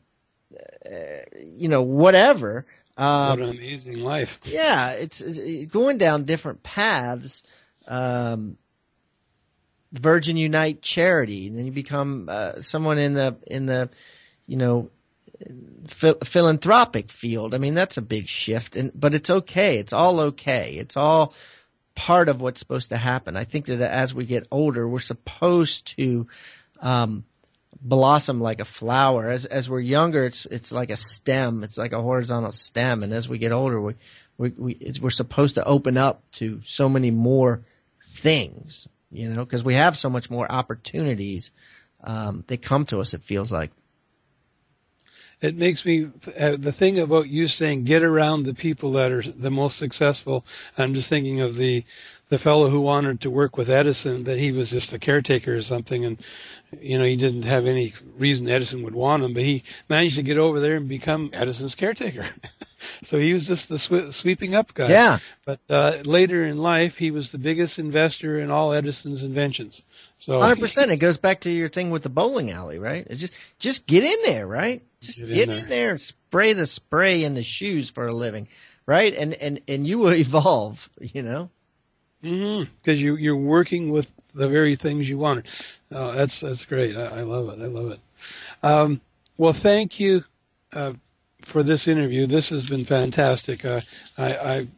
uh 0.86 0.90
you 1.46 1.68
know 1.68 1.82
whatever. 1.82 2.66
Um, 2.96 3.40
what 3.40 3.48
an 3.48 3.56
amazing 3.56 4.00
life! 4.00 4.38
Yeah, 4.44 4.92
it's, 4.92 5.20
it's 5.20 5.72
going 5.72 5.98
down 5.98 6.24
different 6.24 6.62
paths. 6.62 7.42
Um, 7.88 8.58
Virgin 9.92 10.36
Unite 10.36 10.82
charity, 10.82 11.48
and 11.48 11.56
then 11.56 11.66
you 11.66 11.72
become 11.72 12.28
uh, 12.30 12.60
someone 12.60 12.98
in 12.98 13.14
the 13.14 13.36
in 13.46 13.66
the 13.66 13.90
you 14.46 14.56
know 14.56 14.90
ph- 15.88 16.16
philanthropic 16.24 17.10
field. 17.10 17.54
I 17.54 17.58
mean, 17.58 17.74
that's 17.74 17.96
a 17.96 18.02
big 18.02 18.28
shift, 18.28 18.76
and 18.76 18.90
but 18.94 19.14
it's 19.14 19.30
okay. 19.30 19.78
It's 19.78 19.92
all 19.92 20.20
okay. 20.20 20.74
It's 20.74 20.96
all 20.96 21.34
part 21.94 22.28
of 22.28 22.40
what's 22.40 22.60
supposed 22.60 22.90
to 22.90 22.96
happen. 22.96 23.36
I 23.36 23.44
think 23.44 23.66
that 23.66 23.80
as 23.80 24.14
we 24.14 24.24
get 24.24 24.46
older, 24.50 24.86
we're 24.88 25.00
supposed 25.00 25.96
to 25.98 26.26
um, 26.80 27.24
blossom 27.80 28.40
like 28.40 28.60
a 28.60 28.64
flower. 28.64 29.28
As 29.28 29.44
as 29.46 29.68
we're 29.68 29.80
younger, 29.80 30.24
it's 30.24 30.46
it's 30.46 30.72
like 30.72 30.90
a 30.90 30.96
stem. 30.96 31.64
It's 31.64 31.78
like 31.78 31.92
a 31.92 32.00
horizontal 32.00 32.52
stem, 32.52 33.02
and 33.02 33.12
as 33.12 33.28
we 33.28 33.38
get 33.38 33.52
older, 33.52 33.80
we 33.80 33.94
we, 34.38 34.50
we 34.50 34.92
we're 35.00 35.10
supposed 35.10 35.56
to 35.56 35.64
open 35.64 35.96
up 35.96 36.22
to 36.32 36.60
so 36.64 36.88
many 36.88 37.10
more 37.10 37.62
things. 38.04 38.88
You 39.10 39.28
know, 39.28 39.44
because 39.44 39.62
we 39.62 39.74
have 39.74 39.98
so 39.98 40.08
much 40.08 40.30
more 40.30 40.50
opportunities. 40.50 41.50
Um, 42.02 42.44
they 42.46 42.56
come 42.56 42.84
to 42.86 43.00
us. 43.00 43.14
It 43.14 43.22
feels 43.22 43.52
like 43.52 43.70
it 45.42 45.56
makes 45.56 45.84
me 45.84 46.08
uh, 46.38 46.56
the 46.56 46.72
thing 46.72 47.00
about 47.00 47.28
you 47.28 47.48
saying 47.48 47.84
get 47.84 48.04
around 48.04 48.44
the 48.44 48.54
people 48.54 48.92
that 48.92 49.10
are 49.10 49.22
the 49.22 49.50
most 49.50 49.76
successful. 49.76 50.46
I'm 50.78 50.94
just 50.94 51.08
thinking 51.08 51.40
of 51.40 51.56
the 51.56 51.84
the 52.28 52.38
fellow 52.38 52.70
who 52.70 52.80
wanted 52.80 53.20
to 53.20 53.30
work 53.30 53.58
with 53.58 53.68
Edison, 53.68 54.22
but 54.22 54.38
he 54.38 54.52
was 54.52 54.70
just 54.70 54.94
a 54.94 54.98
caretaker 54.98 55.54
or 55.54 55.60
something, 55.60 56.06
and 56.06 56.18
you 56.80 56.98
know 56.98 57.04
he 57.04 57.16
didn't 57.16 57.42
have 57.42 57.66
any 57.66 57.92
reason 58.16 58.48
Edison 58.48 58.84
would 58.84 58.94
want 58.94 59.24
him, 59.24 59.34
but 59.34 59.42
he 59.42 59.64
managed 59.88 60.16
to 60.16 60.22
get 60.22 60.38
over 60.38 60.60
there 60.60 60.76
and 60.76 60.88
become 60.88 61.30
Edison's 61.34 61.74
caretaker. 61.74 62.24
so 63.02 63.18
he 63.18 63.34
was 63.34 63.46
just 63.46 63.68
the 63.68 63.78
sw- 63.78 64.16
sweeping 64.16 64.54
up 64.54 64.72
guy. 64.72 64.88
Yeah. 64.88 65.18
But 65.44 65.60
uh, 65.68 65.98
later 66.04 66.44
in 66.44 66.56
life, 66.56 66.96
he 66.96 67.10
was 67.10 67.32
the 67.32 67.38
biggest 67.38 67.78
investor 67.78 68.38
in 68.38 68.50
all 68.50 68.72
Edison's 68.72 69.24
inventions. 69.24 69.82
So 70.22 70.38
hundred 70.38 70.60
percent. 70.60 70.92
It 70.92 70.98
goes 70.98 71.16
back 71.16 71.40
to 71.40 71.50
your 71.50 71.68
thing 71.68 71.90
with 71.90 72.04
the 72.04 72.08
bowling 72.08 72.52
alley, 72.52 72.78
right? 72.78 73.04
It's 73.10 73.20
just 73.20 73.34
just 73.58 73.88
get 73.88 74.04
in 74.04 74.22
there, 74.22 74.46
right? 74.46 74.80
Just 75.00 75.18
get, 75.18 75.28
get 75.28 75.42
in, 75.42 75.48
there. 75.48 75.58
in, 75.58 75.68
there. 75.68 75.90
and 75.90 76.00
spray 76.00 76.52
the 76.52 76.68
spray 76.68 77.24
in 77.24 77.34
the 77.34 77.42
shoes 77.42 77.90
for 77.90 78.06
a 78.06 78.12
living, 78.12 78.46
right? 78.86 79.12
And 79.12 79.34
and 79.34 79.60
and 79.66 79.84
you 79.84 79.98
will 79.98 80.14
evolve, 80.14 80.88
you 81.00 81.22
know. 81.22 81.50
Mm-hmm. 82.22 82.70
Because 82.80 83.02
you 83.02 83.16
you're 83.16 83.34
working 83.34 83.90
with 83.90 84.06
the 84.32 84.48
very 84.48 84.76
things 84.76 85.10
you 85.10 85.18
wanted. 85.18 85.48
Oh, 85.90 86.12
that's 86.12 86.38
that's 86.38 86.66
great. 86.66 86.96
I, 86.96 87.06
I 87.06 87.22
love 87.22 87.48
it. 87.48 87.60
I 87.60 87.66
love 87.66 87.90
it. 87.90 88.00
Um, 88.62 89.00
well, 89.36 89.52
thank 89.52 89.98
you 89.98 90.22
uh, 90.72 90.92
for 91.46 91.64
this 91.64 91.88
interview. 91.88 92.28
This 92.28 92.50
has 92.50 92.64
been 92.64 92.84
fantastic. 92.84 93.64
Uh, 93.64 93.80
I, 94.16 94.36
I 94.36 94.68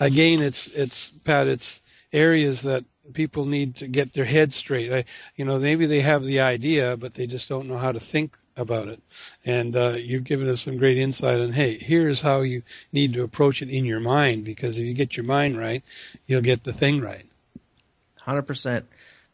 again, 0.00 0.42
it's 0.42 0.66
it's 0.66 1.08
Pat. 1.24 1.46
It's 1.46 1.80
areas 2.12 2.60
that 2.60 2.84
people 3.12 3.46
need 3.46 3.76
to 3.76 3.88
get 3.88 4.12
their 4.12 4.24
head 4.24 4.52
straight. 4.52 4.92
I, 4.92 5.04
you 5.36 5.44
know, 5.44 5.58
maybe 5.58 5.86
they 5.86 6.00
have 6.00 6.24
the 6.24 6.40
idea, 6.40 6.96
but 6.96 7.14
they 7.14 7.26
just 7.26 7.48
don't 7.48 7.68
know 7.68 7.78
how 7.78 7.92
to 7.92 8.00
think 8.00 8.36
about 8.56 8.88
it. 8.88 9.02
And 9.44 9.76
uh, 9.76 9.90
you've 9.90 10.24
given 10.24 10.48
us 10.48 10.62
some 10.62 10.78
great 10.78 10.98
insight 10.98 11.40
on, 11.40 11.52
hey, 11.52 11.76
here's 11.76 12.20
how 12.20 12.40
you 12.40 12.62
need 12.92 13.12
to 13.14 13.22
approach 13.22 13.62
it 13.62 13.70
in 13.70 13.84
your 13.84 14.00
mind, 14.00 14.44
because 14.44 14.78
if 14.78 14.84
you 14.84 14.94
get 14.94 15.16
your 15.16 15.26
mind 15.26 15.58
right, 15.58 15.82
you'll 16.26 16.40
get 16.40 16.64
the 16.64 16.72
thing 16.72 17.00
right. 17.00 17.26
Hundred 18.20 18.42
percent. 18.42 18.86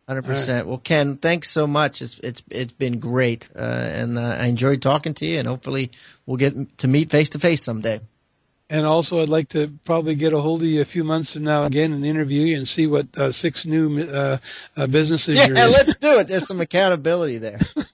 Hundred 0.09 0.25
percent. 0.25 0.67
Well, 0.67 0.79
Ken, 0.79 1.17
thanks 1.17 1.49
so 1.49 1.67
much. 1.67 2.03
It's 2.03 2.19
it's 2.19 2.43
it's 2.51 2.73
been 2.73 2.99
great, 2.99 3.49
uh, 3.55 3.61
and 3.61 4.19
uh, 4.19 4.37
I 4.41 4.47
enjoyed 4.47 4.83
talking 4.83 5.15
to 5.15 5.25
you. 5.25 5.39
And 5.39 5.47
hopefully, 5.47 5.93
we'll 6.27 6.37
get 6.37 6.79
to 6.79 6.89
meet 6.89 7.11
face 7.11 7.31
to 7.31 7.39
face 7.39 7.63
someday. 7.63 8.01
And 8.73 8.87
also, 8.87 9.21
I'd 9.21 9.29
like 9.29 9.51
to 9.51 9.71
probably 9.85 10.15
get 10.15 10.33
a 10.33 10.41
hold 10.41 10.63
of 10.63 10.67
you 10.67 10.81
a 10.81 10.87
few 10.87 11.05
months 11.05 11.35
from 11.35 11.45
now 11.45 11.65
again 11.65 11.93
and 11.93 12.07
interview 12.07 12.41
you 12.41 12.57
and 12.57 12.67
see 12.67 12.87
what 12.87 13.07
uh, 13.19 13.31
six 13.31 13.67
new 13.67 14.01
uh, 14.01 14.39
uh, 14.75 14.87
businesses 14.87 15.37
yeah, 15.37 15.49
you're 15.49 15.59
in. 15.59 15.73
let's 15.73 15.97
do 15.97 16.21
it. 16.21 16.27
There's 16.27 16.47
some 16.47 16.63
accountability 16.63 17.37
there. 17.37 17.61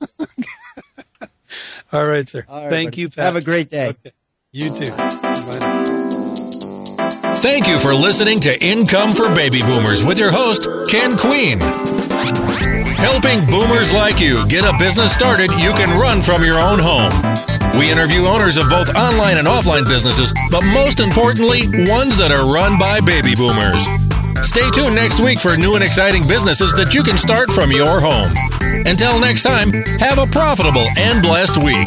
All 1.93 2.07
right, 2.07 2.29
sir. 2.29 2.45
All 2.49 2.63
right, 2.63 2.71
Thank 2.71 2.93
buddy. 2.93 3.01
you, 3.01 3.09
Pat. 3.09 3.25
Have 3.25 3.35
a 3.35 3.41
great 3.41 3.71
day. 3.71 3.89
Okay. 3.89 4.13
You 4.53 4.71
too. 4.71 4.93
Bye. 4.97 5.11
Thank 7.43 7.67
you 7.67 7.81
for 7.81 7.93
listening 7.93 8.39
to 8.47 8.57
Income 8.65 9.11
for 9.11 9.35
Baby 9.35 9.63
Boomers 9.63 10.07
with 10.07 10.21
your 10.21 10.31
host, 10.31 10.63
Ken 10.89 11.11
Queen. 11.19 11.59
Helping 13.03 13.45
boomers 13.51 13.93
like 13.93 14.21
you 14.21 14.37
get 14.49 14.63
a 14.63 14.79
business 14.79 15.13
started 15.13 15.53
you 15.55 15.73
can 15.73 15.91
run 15.99 16.23
from 16.23 16.45
your 16.45 16.63
own 16.63 16.79
home. 16.79 17.11
We 17.79 17.87
interview 17.95 18.27
owners 18.27 18.59
of 18.59 18.67
both 18.69 18.91
online 18.99 19.39
and 19.39 19.47
offline 19.47 19.87
businesses, 19.87 20.35
but 20.51 20.67
most 20.75 20.99
importantly, 20.99 21.63
ones 21.87 22.19
that 22.19 22.35
are 22.35 22.43
run 22.51 22.75
by 22.75 22.99
baby 23.07 23.39
boomers. 23.39 23.87
Stay 24.43 24.67
tuned 24.75 24.99
next 24.99 25.23
week 25.23 25.39
for 25.39 25.55
new 25.55 25.79
and 25.79 25.85
exciting 25.87 26.27
businesses 26.27 26.75
that 26.75 26.91
you 26.91 27.07
can 27.07 27.15
start 27.15 27.55
from 27.55 27.71
your 27.71 28.03
home. 28.03 28.35
Until 28.91 29.15
next 29.23 29.47
time, 29.47 29.71
have 30.03 30.19
a 30.19 30.27
profitable 30.27 30.87
and 30.99 31.23
blessed 31.23 31.63
week. 31.63 31.87